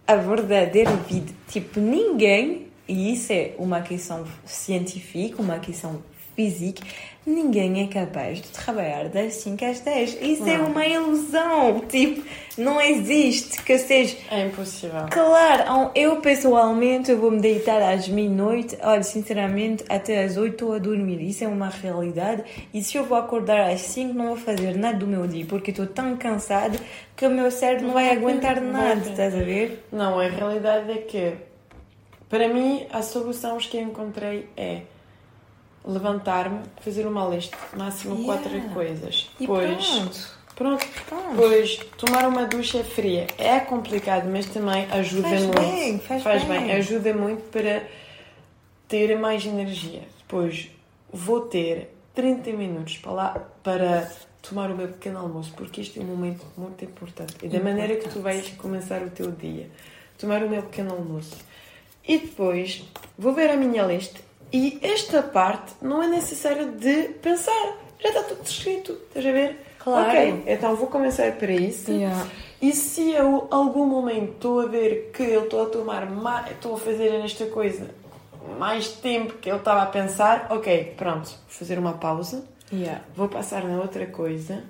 a 0.05 0.15
verdadeira 0.15 0.91
vida. 0.91 1.31
Tipo, 1.47 1.79
ninguém, 1.79 2.67
e 2.87 3.13
isso 3.13 3.31
é 3.31 3.53
uma 3.57 3.81
questão 3.81 4.25
científica, 4.45 5.41
uma 5.41 5.59
questão 5.59 6.01
físico, 6.37 6.81
ninguém 7.25 7.83
é 7.83 7.87
capaz 7.87 8.39
de 8.39 8.47
trabalhar 8.49 9.09
das 9.09 9.33
5 9.33 9.65
às 9.65 9.79
10. 9.79 10.21
Isso 10.21 10.47
é 10.47 10.59
uma 10.59 10.85
ilusão. 10.85 11.81
Tipo, 11.89 12.23
não 12.55 12.79
existe 12.79 13.63
que 13.63 13.77
seja. 13.79 14.15
É 14.29 14.45
impossível. 14.45 15.07
Claro, 15.09 15.91
eu 15.95 16.17
pessoalmente 16.17 17.09
eu 17.09 17.17
vou 17.17 17.31
me 17.31 17.41
deitar 17.41 17.81
às 17.81 18.07
meia-noite, 18.07 18.77
olha, 18.83 19.01
sinceramente, 19.01 19.83
até 19.89 20.23
às 20.23 20.37
8 20.37 20.53
estou 20.53 20.73
a 20.73 20.77
dormir. 20.77 21.19
Isso 21.21 21.43
é 21.43 21.47
uma 21.47 21.69
realidade. 21.69 22.43
E 22.71 22.83
se 22.83 22.97
eu 22.97 23.03
vou 23.03 23.17
acordar 23.17 23.71
às 23.71 23.81
5, 23.81 24.13
não 24.13 24.27
vou 24.27 24.37
fazer 24.37 24.77
nada 24.77 24.99
do 24.99 25.07
meu 25.07 25.25
dia, 25.27 25.45
porque 25.45 25.71
estou 25.71 25.87
tão 25.87 26.15
cansado 26.15 26.79
que 27.15 27.25
o 27.25 27.31
meu 27.31 27.49
cérebro 27.49 27.87
não 27.87 27.93
vai 27.95 28.11
aguentar 28.11 28.61
nada, 28.61 29.09
estás 29.09 29.33
a 29.33 29.39
ver? 29.39 29.83
Não, 29.91 30.19
a 30.19 30.27
realidade 30.27 30.91
é 30.91 30.97
que, 30.97 31.33
para 32.29 32.47
mim, 32.47 32.85
a 32.91 33.01
solução 33.01 33.57
que 33.57 33.77
eu 33.77 33.81
encontrei 33.81 34.47
é 34.55 34.81
levantar-me, 35.87 36.59
fazer 36.81 37.07
uma 37.07 37.25
lista, 37.25 37.57
máximo 37.75 38.15
Yeah. 38.19 38.41
quatro 38.43 38.61
coisas. 38.73 39.29
E 39.39 39.41
Depois, 39.41 39.85
pronto. 39.87 40.37
pronto. 40.55 40.85
Pronto. 41.07 41.29
Depois, 41.31 41.75
tomar 41.97 42.27
uma 42.27 42.45
ducha 42.45 42.83
fria 42.83 43.27
é 43.37 43.59
complicado, 43.59 44.27
mas 44.29 44.45
também 44.47 44.85
ajuda 44.91 45.29
Faz 45.29 45.41
muito. 45.43 45.59
bem, 45.61 45.99
faz 45.99 46.43
bem. 46.43 46.71
ajuda 46.73 47.13
muito 47.13 47.43
para 47.51 47.83
ter 48.87 49.17
mais 49.17 49.45
energia. 49.45 50.01
Depois, 50.19 50.69
vou 51.11 51.41
ter 51.41 51.93
30 52.13 52.51
minutos 52.51 52.97
para 52.97 53.11
lá 53.11 53.47
para 53.63 54.11
tomar 54.41 54.69
o 54.71 54.75
meu 54.75 54.87
pequeno 54.87 55.19
almoço, 55.19 55.53
porque 55.55 55.81
isto 55.81 55.99
é 55.99 56.01
um 56.03 56.05
momento 56.05 56.45
muito 56.57 56.83
importante. 56.83 57.35
E 57.43 57.47
da 57.47 57.59
maneira 57.59 57.95
que 57.95 58.09
tu 58.09 58.19
vais 58.21 58.49
começar 58.57 59.01
o 59.03 59.09
teu 59.09 59.31
dia, 59.31 59.69
tomar 60.17 60.41
o 60.43 60.49
meu 60.49 60.63
pequeno 60.63 60.91
almoço. 60.93 61.35
E 62.07 62.17
depois, 62.17 62.83
vou 63.17 63.33
ver 63.33 63.49
a 63.51 63.57
minha 63.57 63.83
lista 63.83 64.19
e 64.51 64.79
esta 64.81 65.21
parte 65.21 65.73
não 65.81 66.01
é 66.01 66.07
necessário 66.07 66.71
de 66.71 67.09
pensar. 67.21 67.77
Já 67.99 68.09
está 68.09 68.23
tudo 68.23 68.43
escrito, 68.43 68.93
estás 69.07 69.25
a 69.25 69.31
ver? 69.31 69.65
Claro. 69.79 70.09
Ok, 70.09 70.43
então 70.47 70.75
vou 70.75 70.87
começar 70.87 71.31
para 71.33 71.51
isso. 71.51 71.91
Yeah. 71.91 72.27
E 72.61 72.73
se 72.73 73.11
eu 73.11 73.47
algum 73.51 73.85
momento 73.85 74.33
estou 74.33 74.59
a 74.59 74.65
ver 74.65 75.11
que 75.13 75.23
eu 75.23 75.43
estou 75.45 75.63
a 75.63 75.69
tomar 75.69 76.09
mais, 76.09 76.51
estou 76.51 76.75
a 76.75 76.77
fazer 76.77 77.11
nesta 77.19 77.45
coisa 77.45 77.89
mais 78.59 78.89
tempo 78.89 79.33
que 79.35 79.49
eu 79.49 79.57
estava 79.57 79.81
a 79.83 79.85
pensar, 79.85 80.47
ok, 80.49 80.93
pronto, 80.97 81.29
vou 81.29 81.37
fazer 81.49 81.77
uma 81.77 81.93
pausa, 81.93 82.43
Yeah. 82.71 83.01
vou 83.15 83.29
passar 83.29 83.63
na 83.63 83.79
outra 83.81 84.05
coisa 84.07 84.61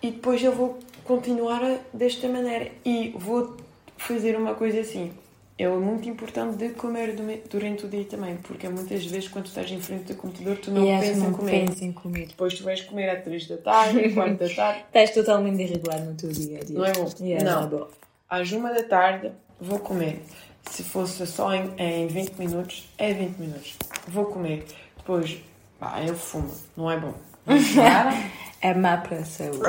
e 0.00 0.12
depois 0.12 0.40
eu 0.42 0.52
vou 0.52 0.78
continuar 1.04 1.60
desta 1.92 2.28
maneira 2.28 2.70
e 2.84 3.12
vou 3.16 3.56
fazer 3.96 4.36
uma 4.36 4.54
coisa 4.54 4.80
assim. 4.80 5.12
É 5.58 5.68
muito 5.68 6.08
importante 6.08 6.56
de 6.56 6.68
comer 6.70 7.16
durante 7.50 7.84
o 7.84 7.88
dia 7.88 8.04
também, 8.04 8.36
porque 8.36 8.68
muitas 8.68 9.04
vezes 9.04 9.28
quando 9.28 9.46
estás 9.46 9.68
em 9.70 9.80
frente 9.80 10.04
do 10.12 10.14
computador 10.14 10.56
tu 10.58 10.70
não 10.70 10.84
Yeah, 10.84 11.04
pensas 11.04 11.22
não 11.22 11.30
em 11.30 11.32
comer. 11.34 11.66
pensa 11.66 11.84
em 11.84 11.92
comer. 11.92 12.26
Depois 12.28 12.54
tu 12.54 12.62
vais 12.62 12.80
comer 12.82 13.10
às 13.10 13.24
3 13.24 13.48
da 13.48 13.56
tarde, 13.56 14.08
4 14.14 14.34
da 14.36 14.48
tarde. 14.54 14.84
Estás 14.86 15.10
totalmente 15.10 15.60
irregular 15.62 16.00
no 16.00 16.14
teu 16.14 16.30
dia 16.30 16.58
a 16.58 16.64
dia. 16.64 16.78
Não 16.78 16.84
é 16.86 16.92
bom? 16.92 17.10
Yeah, 17.20 17.50
Não. 17.50 17.64
é 17.64 17.66
bom. 17.66 17.88
Às 18.30 18.52
uma 18.52 18.72
da 18.72 18.84
tarde 18.84 19.32
vou 19.60 19.80
comer. 19.80 20.22
Se 20.70 20.84
fosse 20.84 21.26
só 21.26 21.52
em, 21.52 21.72
em 21.78 22.06
20 22.06 22.34
minutos, 22.34 22.88
é 22.96 23.12
20 23.12 23.38
minutos. 23.38 23.76
Vou 24.06 24.26
comer. 24.26 24.64
Depois, 24.98 25.38
pá, 25.80 26.00
eu 26.06 26.14
fumo. 26.14 26.52
Não 26.76 26.88
é 26.90 26.96
bom. 27.00 27.14
É 28.60 28.74
má 28.74 28.96
para 28.96 29.18
a 29.18 29.24
saúde. 29.24 29.60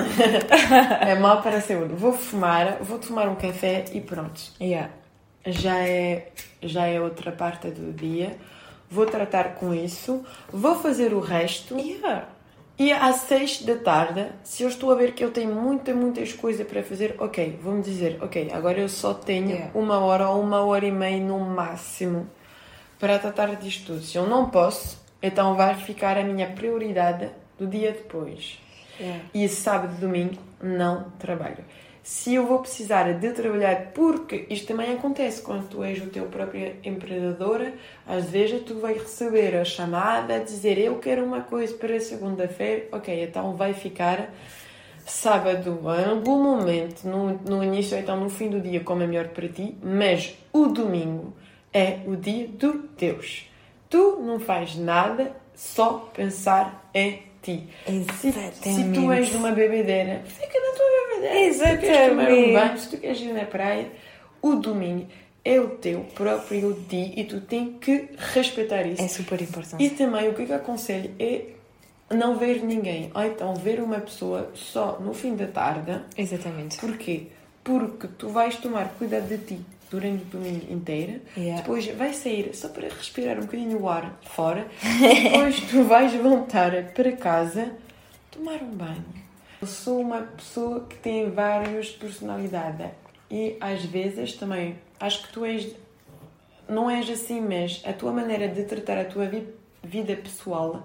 é 1.01 1.13
mau 1.15 1.43
para 1.43 1.57
a 1.57 1.61
saúde. 1.61 1.93
Vou 1.93 2.11
fumar, 2.11 2.79
vou 2.81 2.97
tomar 2.97 3.29
um 3.29 3.35
café 3.35 3.85
e 3.93 4.01
pronto. 4.01 4.41
Yeah. 4.59 4.89
Já 5.45 5.79
é, 5.79 6.31
já 6.61 6.85
é 6.85 6.99
outra 6.99 7.31
parte 7.31 7.69
do 7.69 7.93
dia. 7.93 8.37
Vou 8.89 9.05
tratar 9.05 9.55
com 9.55 9.73
isso. 9.73 10.25
Vou 10.51 10.75
fazer 10.75 11.13
o 11.13 11.19
resto. 11.19 11.77
Yeah. 11.77 12.27
E 12.77 12.93
às 12.93 13.17
seis 13.17 13.61
da 13.61 13.75
tarde, 13.75 14.27
se 14.41 14.63
eu 14.63 14.69
estou 14.69 14.89
a 14.91 14.95
ver 14.95 15.13
que 15.13 15.21
eu 15.23 15.31
tenho 15.31 15.53
muitas, 15.53 15.93
muitas 15.93 16.31
coisas 16.31 16.65
para 16.65 16.81
fazer, 16.81 17.13
ok, 17.19 17.59
vou-me 17.61 17.81
dizer, 17.81 18.17
ok, 18.21 18.49
agora 18.53 18.79
eu 18.79 18.87
só 18.87 19.13
tenho 19.13 19.49
Yeah. 19.49 19.71
uma 19.75 19.99
hora 19.99 20.29
ou 20.29 20.41
uma 20.41 20.61
hora 20.63 20.85
e 20.85 20.91
meia 20.91 21.21
no 21.21 21.39
máximo 21.39 22.29
para 22.97 23.19
tratar 23.19 23.55
disto 23.57 23.87
tudo. 23.87 24.01
Se 24.01 24.17
eu 24.17 24.25
não 24.25 24.49
posso, 24.49 24.97
então 25.21 25.55
vai 25.55 25.75
ficar 25.75 26.17
a 26.17 26.23
minha 26.23 26.47
prioridade 26.47 27.29
do 27.57 27.67
dia 27.67 27.91
depois. 27.91 28.57
Yeah. 28.97 29.23
E 29.33 29.49
sábado 29.49 29.95
e 29.97 30.01
domingo 30.01 30.35
não 30.61 31.11
trabalho. 31.19 31.65
Se 32.03 32.33
eu 32.33 32.47
vou 32.47 32.59
precisar 32.59 33.11
de 33.13 33.31
trabalhar, 33.31 33.91
porque 33.93 34.45
isto 34.49 34.67
também 34.67 34.93
acontece 34.93 35.41
quando 35.41 35.67
tu 35.67 35.83
és 35.83 36.01
o 36.01 36.07
teu 36.07 36.25
próprio 36.25 36.75
empreendedor, 36.83 37.73
às 38.07 38.25
vezes 38.29 38.61
tu 38.63 38.79
vais 38.79 39.01
receber 39.01 39.55
a 39.55 39.65
chamada 39.65 40.35
a 40.35 40.39
dizer 40.39 40.77
eu 40.77 40.97
quero 40.97 41.23
uma 41.23 41.41
coisa 41.41 41.73
para 41.75 41.99
segunda-feira, 41.99 42.87
ok, 42.91 43.23
então 43.23 43.55
vai 43.55 43.73
ficar 43.73 44.33
sábado, 45.05 45.79
em 45.99 46.09
algum 46.09 46.41
momento, 46.41 47.03
no, 47.05 47.33
no 47.33 47.63
início 47.63 47.97
ou 47.97 48.01
então 48.01 48.19
no 48.19 48.29
fim 48.29 48.49
do 48.49 48.61
dia, 48.61 48.79
como 48.81 49.03
é 49.03 49.07
melhor 49.07 49.29
para 49.29 49.47
ti, 49.47 49.75
mas 49.81 50.35
o 50.53 50.67
domingo 50.67 51.33
é 51.73 51.99
o 52.05 52.15
dia 52.15 52.47
do 52.47 52.89
Deus. 52.97 53.45
Tu 53.89 54.19
não 54.21 54.39
faz 54.39 54.75
nada, 54.75 55.35
só 55.55 56.09
pensar 56.13 56.89
em 56.93 57.23
ti. 57.41 57.67
Se, 58.19 58.31
se 58.31 58.91
tu 58.93 59.11
és 59.11 59.29
de 59.29 59.37
uma 59.37 59.51
bebedeira, 59.51 60.21
fica 60.25 60.59
na 60.59 60.75
tua 60.75 60.98
bebedeira. 61.19 61.53
Se 61.53 61.59
tu 61.59 61.79
queres 61.79 62.09
tomar 62.09 62.23
um 62.23 62.31
Exatamente. 62.31 62.53
banho, 62.53 62.77
se 62.77 62.89
tu 62.89 62.97
queres 62.97 63.21
ir 63.21 63.33
na 63.33 63.45
praia, 63.45 63.87
o 64.41 64.55
domingo 64.55 65.07
é 65.43 65.59
o 65.59 65.69
teu 65.69 66.01
próprio 66.15 66.73
dia 66.87 67.13
e 67.15 67.23
tu 67.23 67.41
tens 67.41 67.77
que 67.79 68.09
respeitar 68.17 68.85
isso. 68.85 69.01
É 69.01 69.07
super 69.07 69.41
importante. 69.41 69.83
E 69.83 69.89
também 69.89 70.29
o 70.29 70.33
que 70.33 70.43
eu 70.43 70.55
aconselho 70.55 71.11
é 71.19 71.45
não 72.11 72.37
ver 72.37 72.63
ninguém. 72.63 73.11
Ou 73.13 73.23
então 73.23 73.55
ver 73.55 73.81
uma 73.81 73.99
pessoa 73.99 74.51
só 74.53 74.99
no 74.99 75.13
fim 75.13 75.35
da 75.35 75.47
tarde. 75.47 76.01
Exatamente. 76.17 76.77
Porquê? 76.77 77.27
Porque 77.63 78.07
tu 78.07 78.29
vais 78.29 78.55
tomar 78.57 78.89
cuidado 78.97 79.27
de 79.27 79.37
ti 79.37 79.59
durante 79.89 80.23
o 80.23 80.39
domingo 80.39 80.71
inteiro. 80.71 81.21
Yeah. 81.35 81.61
Depois 81.61 81.85
vais 81.87 82.15
sair 82.15 82.51
só 82.53 82.69
para 82.69 82.87
respirar 82.89 83.37
um 83.37 83.41
bocadinho 83.41 83.81
o 83.81 83.89
ar 83.89 84.17
fora. 84.23 84.67
Depois 84.81 85.59
tu 85.69 85.83
vais 85.83 86.13
voltar 86.13 86.91
para 86.93 87.11
casa 87.13 87.71
tomar 88.31 88.61
um 88.61 88.71
banho. 88.71 89.28
Eu 89.61 89.67
sou 89.67 89.99
uma 90.01 90.21
pessoa 90.21 90.81
que 90.87 90.97
tem 90.97 91.29
várias 91.31 91.89
personalidades. 91.91 92.87
E 93.29 93.57
às 93.59 93.83
vezes 93.83 94.33
também 94.33 94.75
acho 94.99 95.27
que 95.27 95.33
tu 95.33 95.45
és 95.45 95.75
não 96.67 96.89
és 96.89 97.09
assim, 97.09 97.41
mas 97.41 97.81
a 97.85 97.91
tua 97.93 98.11
maneira 98.11 98.47
de 98.47 98.63
tratar 98.63 98.97
a 98.99 99.05
tua 99.05 99.25
vi- 99.25 99.47
vida 99.83 100.15
pessoal 100.15 100.83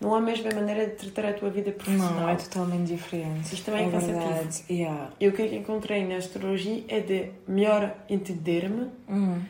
não 0.00 0.14
é 0.14 0.18
a 0.18 0.20
mesma 0.22 0.50
maneira 0.54 0.86
de 0.86 0.94
tratar 0.94 1.30
a 1.30 1.32
tua 1.32 1.50
vida 1.50 1.72
profissional. 1.72 2.14
Não, 2.20 2.28
é 2.28 2.36
totalmente 2.36 2.88
diferente. 2.88 3.52
Isto 3.54 3.64
também 3.66 3.88
é 3.88 3.90
cansativo. 3.90 4.18
verdade. 4.20 4.64
Yeah. 4.70 5.10
E 5.18 5.26
o 5.28 5.32
que 5.32 5.42
é 5.42 5.48
que 5.48 5.56
encontrei 5.56 6.06
na 6.06 6.16
astrologia 6.16 6.84
é 6.88 7.00
de 7.00 7.30
melhor 7.48 7.94
entender-me 8.08 8.90
Hum. 9.08 9.40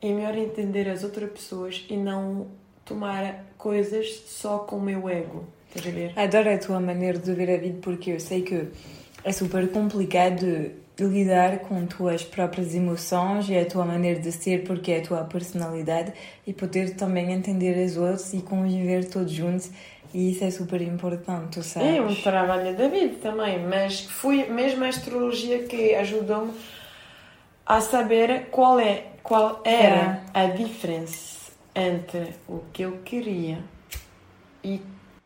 e 0.00 0.12
melhor 0.12 0.36
entender 0.36 0.88
as 0.88 1.04
outras 1.04 1.30
pessoas 1.30 1.84
e 1.88 1.96
não 1.96 2.46
tomar 2.84 3.44
coisas 3.58 4.08
só 4.26 4.58
com 4.60 4.76
o 4.76 4.80
meu 4.80 5.08
ego. 5.08 5.44
Estás 5.74 5.86
a 5.86 5.90
ver? 5.90 6.12
Adoro 6.16 6.54
a 6.54 6.58
tua 6.58 6.80
maneira 6.80 7.18
de 7.18 7.32
ver 7.32 7.54
a 7.54 7.56
vida 7.56 7.78
porque 7.80 8.10
eu 8.10 8.20
sei 8.20 8.42
que 8.42 8.68
é 9.24 9.32
super 9.32 9.70
complicado 9.70 10.70
lidar 10.98 11.60
com 11.60 11.84
tuas 11.86 12.22
próprias 12.22 12.74
emoções 12.74 13.48
e 13.48 13.58
a 13.58 13.64
tua 13.64 13.84
maneira 13.84 14.20
de 14.20 14.30
ser 14.30 14.64
porque 14.64 14.92
é 14.92 14.98
a 14.98 15.02
tua 15.02 15.24
personalidade 15.24 16.12
e 16.46 16.52
poder 16.52 16.94
também 16.94 17.32
entender 17.32 17.82
as 17.82 17.96
outras 17.96 18.32
e 18.34 18.42
conviver 18.42 19.08
todos 19.08 19.32
juntos 19.32 19.70
e 20.14 20.30
isso 20.30 20.44
é 20.44 20.50
super 20.50 20.80
importante, 20.82 21.54
tu 21.54 21.62
sabes? 21.62 21.96
É 21.96 22.00
um 22.00 22.14
trabalho 22.14 22.76
da 22.76 22.86
vida 22.88 23.16
também, 23.22 23.58
mas 23.60 24.02
foi 24.02 24.46
mesmo 24.48 24.84
a 24.84 24.88
astrologia 24.88 25.60
que 25.64 25.94
ajudou-me 25.94 26.52
a 27.64 27.80
saber 27.80 28.48
qual 28.50 28.78
é 28.78 29.04
qual 29.22 29.62
era 29.64 30.22
a 30.34 30.46
diferença 30.46 31.52
entre 31.74 32.34
o 32.46 32.60
que 32.72 32.82
eu 32.82 32.98
queria 33.04 33.58
e 34.62 34.80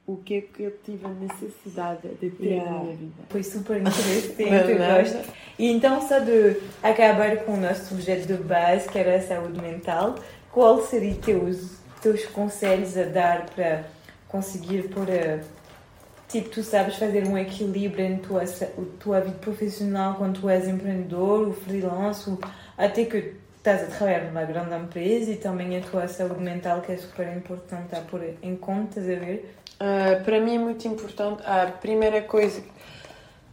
o 0.07 0.17
que 0.19 0.37
é 0.37 0.41
que 0.41 0.63
eu 0.63 0.73
tive 0.85 1.05
a 1.05 1.09
necessidade 1.09 2.01
de 2.21 2.31
ter 2.31 2.45
Yeah. 2.47 2.71
na 2.71 2.79
minha 2.81 2.97
vida. 2.97 3.13
Foi 3.29 3.43
super 3.43 3.81
interessante, 3.81 4.43
é 4.43 4.73
eu 4.73 5.03
gosto. 5.03 5.33
E 5.59 5.71
então, 5.71 6.01
só 6.07 6.19
de 6.21 6.57
acabar 6.83 7.37
com 7.39 7.55
o 7.55 7.57
nosso 7.57 7.95
objeto 7.95 8.27
de 8.27 8.35
base, 8.35 8.89
que 8.89 8.99
era 8.99 9.17
a 9.17 9.21
saúde 9.21 9.61
mental, 9.61 10.15
qual 10.53 10.81
seria 10.83 11.15
teus 11.17 11.77
teus 12.01 12.25
conselhos 12.27 12.97
a 12.97 13.03
dar 13.05 13.47
para 13.47 13.85
conseguir 14.29 14.89
pôr 14.91 15.07
a 15.11 15.41
tipo, 16.29 16.51
tu 16.51 16.63
sabes 16.63 16.97
fazer 16.97 17.27
um 17.27 17.37
equilíbrio 17.39 18.05
entre 18.05 18.27
tua, 18.29 18.45
tua 19.01 19.21
vida 19.21 19.39
profissional 19.39 20.15
quando 20.17 20.41
tu 20.41 20.49
és 20.49 20.69
empreendedor, 20.69 21.49
o 21.49 21.53
freelance, 21.53 22.29
o- 22.29 22.39
até 22.77 23.05
que 23.05 23.35
estás 23.57 23.83
a 23.83 23.87
trabalhar 23.87 24.25
numa 24.27 24.45
grande 24.45 24.75
empresa 24.75 25.31
e 25.33 25.37
também 25.37 25.77
a 25.77 25.81
tua 25.81 26.07
saúde 26.07 26.41
mental 26.41 26.81
que 26.83 26.93
é 26.93 26.97
super 26.97 27.27
importante 27.37 27.95
a 27.97 28.01
pôr 28.03 28.23
em 28.43 28.55
conta, 28.57 29.01
estás 29.01 29.07
a 29.17 29.25
ver? 29.25 29.55
Uh, 29.81 30.25
para 30.25 30.41
mim 30.41 30.57
é 30.57 30.59
muito 30.59 30.87
importante. 30.89 31.43
A 31.47 31.67
primeira 31.67 32.23
coisa 32.23 32.63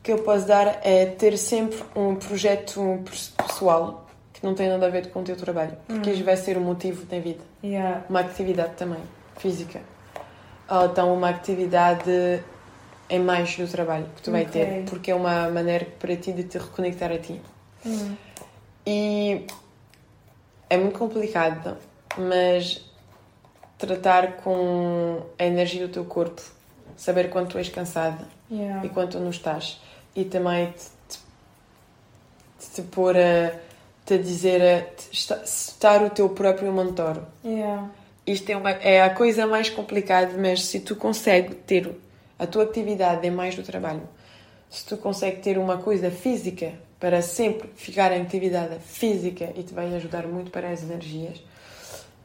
que 0.01 0.11
eu 0.11 0.19
posso 0.19 0.45
dar 0.47 0.79
é 0.83 1.05
ter 1.05 1.37
sempre 1.37 1.81
um 1.95 2.15
projeto 2.15 3.03
pessoal 3.37 4.05
que 4.33 4.43
não 4.45 4.53
tem 4.53 4.69
nada 4.69 4.85
a 4.85 4.89
ver 4.89 5.09
com 5.11 5.21
o 5.21 5.23
teu 5.23 5.35
trabalho, 5.35 5.77
porque 5.87 6.11
isso 6.11 6.23
vai 6.23 6.35
ser 6.37 6.57
o 6.57 6.61
motivo 6.61 7.05
da 7.05 7.19
vida, 7.19 7.41
Yeah. 7.63 8.03
uma 8.09 8.19
atividade 8.21 8.73
também. 8.75 8.99
física. 9.37 9.79
Ou 10.69 10.85
então 10.85 11.13
uma 11.13 11.29
atividade 11.29 12.41
em 13.09 13.19
mais 13.19 13.55
do 13.57 13.67
trabalho 13.67 14.05
que 14.15 14.21
tu 14.21 14.31
vai 14.31 14.43
Ok. 14.43 14.51
ter, 14.61 14.83
porque 14.89 15.11
é 15.11 15.15
uma 15.15 15.49
maneira 15.49 15.85
para 15.99 16.15
ti 16.15 16.31
de 16.31 16.43
te 16.43 16.57
reconectar 16.57 17.11
a 17.11 17.17
ti. 17.17 17.41
Hum. 17.85 18.15
E 18.85 19.45
é 20.69 20.77
muito 20.77 20.97
complicado, 20.99 21.77
mas 22.17 22.81
tratar 23.85 24.37
com 24.37 25.21
a 25.37 25.45
energia 25.45 25.87
do 25.87 25.91
teu 25.91 26.05
corpo, 26.05 26.41
saber 26.95 27.29
quando 27.29 27.49
tu 27.49 27.57
és 27.57 27.69
cansada 27.69 28.25
Yeah. 28.51 28.85
e 28.85 28.89
quando 28.89 29.13
tu 29.13 29.19
não 29.19 29.31
estás, 29.31 29.81
e 30.15 30.25
também 30.25 30.71
te, 31.07 31.17
te, 32.59 32.69
te 32.75 32.81
pôr 32.83 33.17
a 33.17 33.51
te 34.05 34.17
dizer 34.19 34.61
a 34.61 34.81
te 34.81 35.09
estar 35.11 36.03
o 36.03 36.09
teu 36.11 36.29
próprio 36.29 36.71
mentor. 36.71 37.23
Yeah. 37.43 37.89
Isto 38.27 38.51
é, 38.51 38.57
uma, 38.57 38.69
é 38.69 39.01
a 39.01 39.09
coisa 39.09 39.47
mais 39.47 39.69
complicada, 39.69 40.37
mas 40.37 40.65
se 40.65 40.81
tu 40.81 40.95
consegues 40.95 41.57
ter 41.65 41.89
a 42.37 42.45
tua 42.45 42.63
atividade 42.63 43.25
é 43.25 43.31
mais 43.31 43.55
do 43.55 43.63
trabalho, 43.63 44.07
se 44.69 44.85
tu 44.85 44.97
consegues 44.97 45.41
ter 45.41 45.57
uma 45.57 45.77
coisa 45.77 46.11
física 46.11 46.73
para 46.99 47.21
sempre 47.21 47.69
ficar 47.75 48.11
em 48.11 48.21
atividade 48.21 48.77
física 48.79 49.51
e 49.55 49.63
te 49.63 49.73
vai 49.73 49.93
ajudar 49.95 50.27
muito 50.27 50.51
para 50.51 50.69
as 50.69 50.83
energias, 50.83 51.41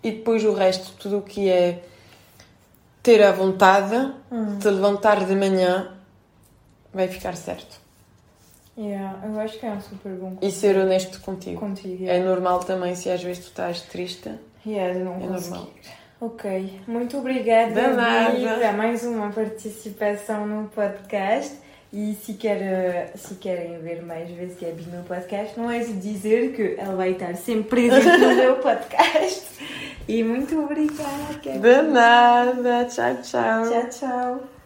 e 0.09 0.13
depois 0.13 0.45
o 0.45 0.53
resto, 0.53 0.93
tudo 0.99 1.19
o 1.19 1.23
que 1.23 1.49
é 1.49 1.83
ter 3.03 3.23
a 3.23 3.33
vontade 3.33 3.95
Hum. 4.31 4.59
de 4.59 4.69
levantar 4.69 5.25
de 5.25 5.35
manhã, 5.35 5.93
vai 6.93 7.09
ficar 7.09 7.37
certo. 7.37 7.79
Yeah. 8.77 9.19
Eu 9.27 9.41
acho 9.41 9.59
que 9.59 9.67
é 9.67 9.71
um 9.71 9.81
super 9.81 10.13
bom 10.13 10.37
E 10.41 10.51
ser 10.53 10.77
honesto 10.77 11.21
contigo. 11.21 11.59
contigo. 11.59 12.05
É 12.07 12.21
normal 12.21 12.61
também 12.61 12.95
se 12.95 13.11
às 13.11 13.23
vezes 13.23 13.45
tu 13.45 13.49
estás 13.49 13.81
triste. 13.83 14.31
Yeah, 14.67 14.99
não 15.01 15.17
É 15.17 15.27
conseguir. 15.27 15.51
normal. 15.51 15.69
Ok, 16.21 16.81
muito 16.87 17.17
obrigada 17.19 17.75
para 17.95 18.73
mais 18.73 19.05
uma 19.05 19.31
participação 19.31 20.47
no 20.47 20.69
podcast. 20.69 21.57
E 21.91 22.15
se, 22.23 22.35
quer, 22.35 22.61
eh, 22.61 23.13
se 23.17 23.37
querem 23.37 23.79
ver 23.79 24.03
mais 24.03 24.31
vezes 24.31 24.59
que 24.59 24.67
a 24.67 24.71
Bi 24.71 24.83
no 24.83 25.03
podcast, 25.05 25.59
não 25.59 25.71
é 25.71 25.79
de 25.79 25.95
dizer 25.95 26.53
que 26.55 26.79
ela 26.79 26.95
vai 26.95 27.13
estar 27.13 27.35
sempre 27.37 27.89
presente 27.89 28.19
no 28.19 28.35
meu 28.35 28.57
podcast. 28.61 29.47
E 30.07 30.23
muito 30.23 30.59
obrigada. 30.63 31.59
De 31.59 31.83
nada. 31.83 32.85
Tchau, 32.85 33.17
tchau. 33.23 33.71
Tchau, 33.71 33.89
tchau. 33.89 34.58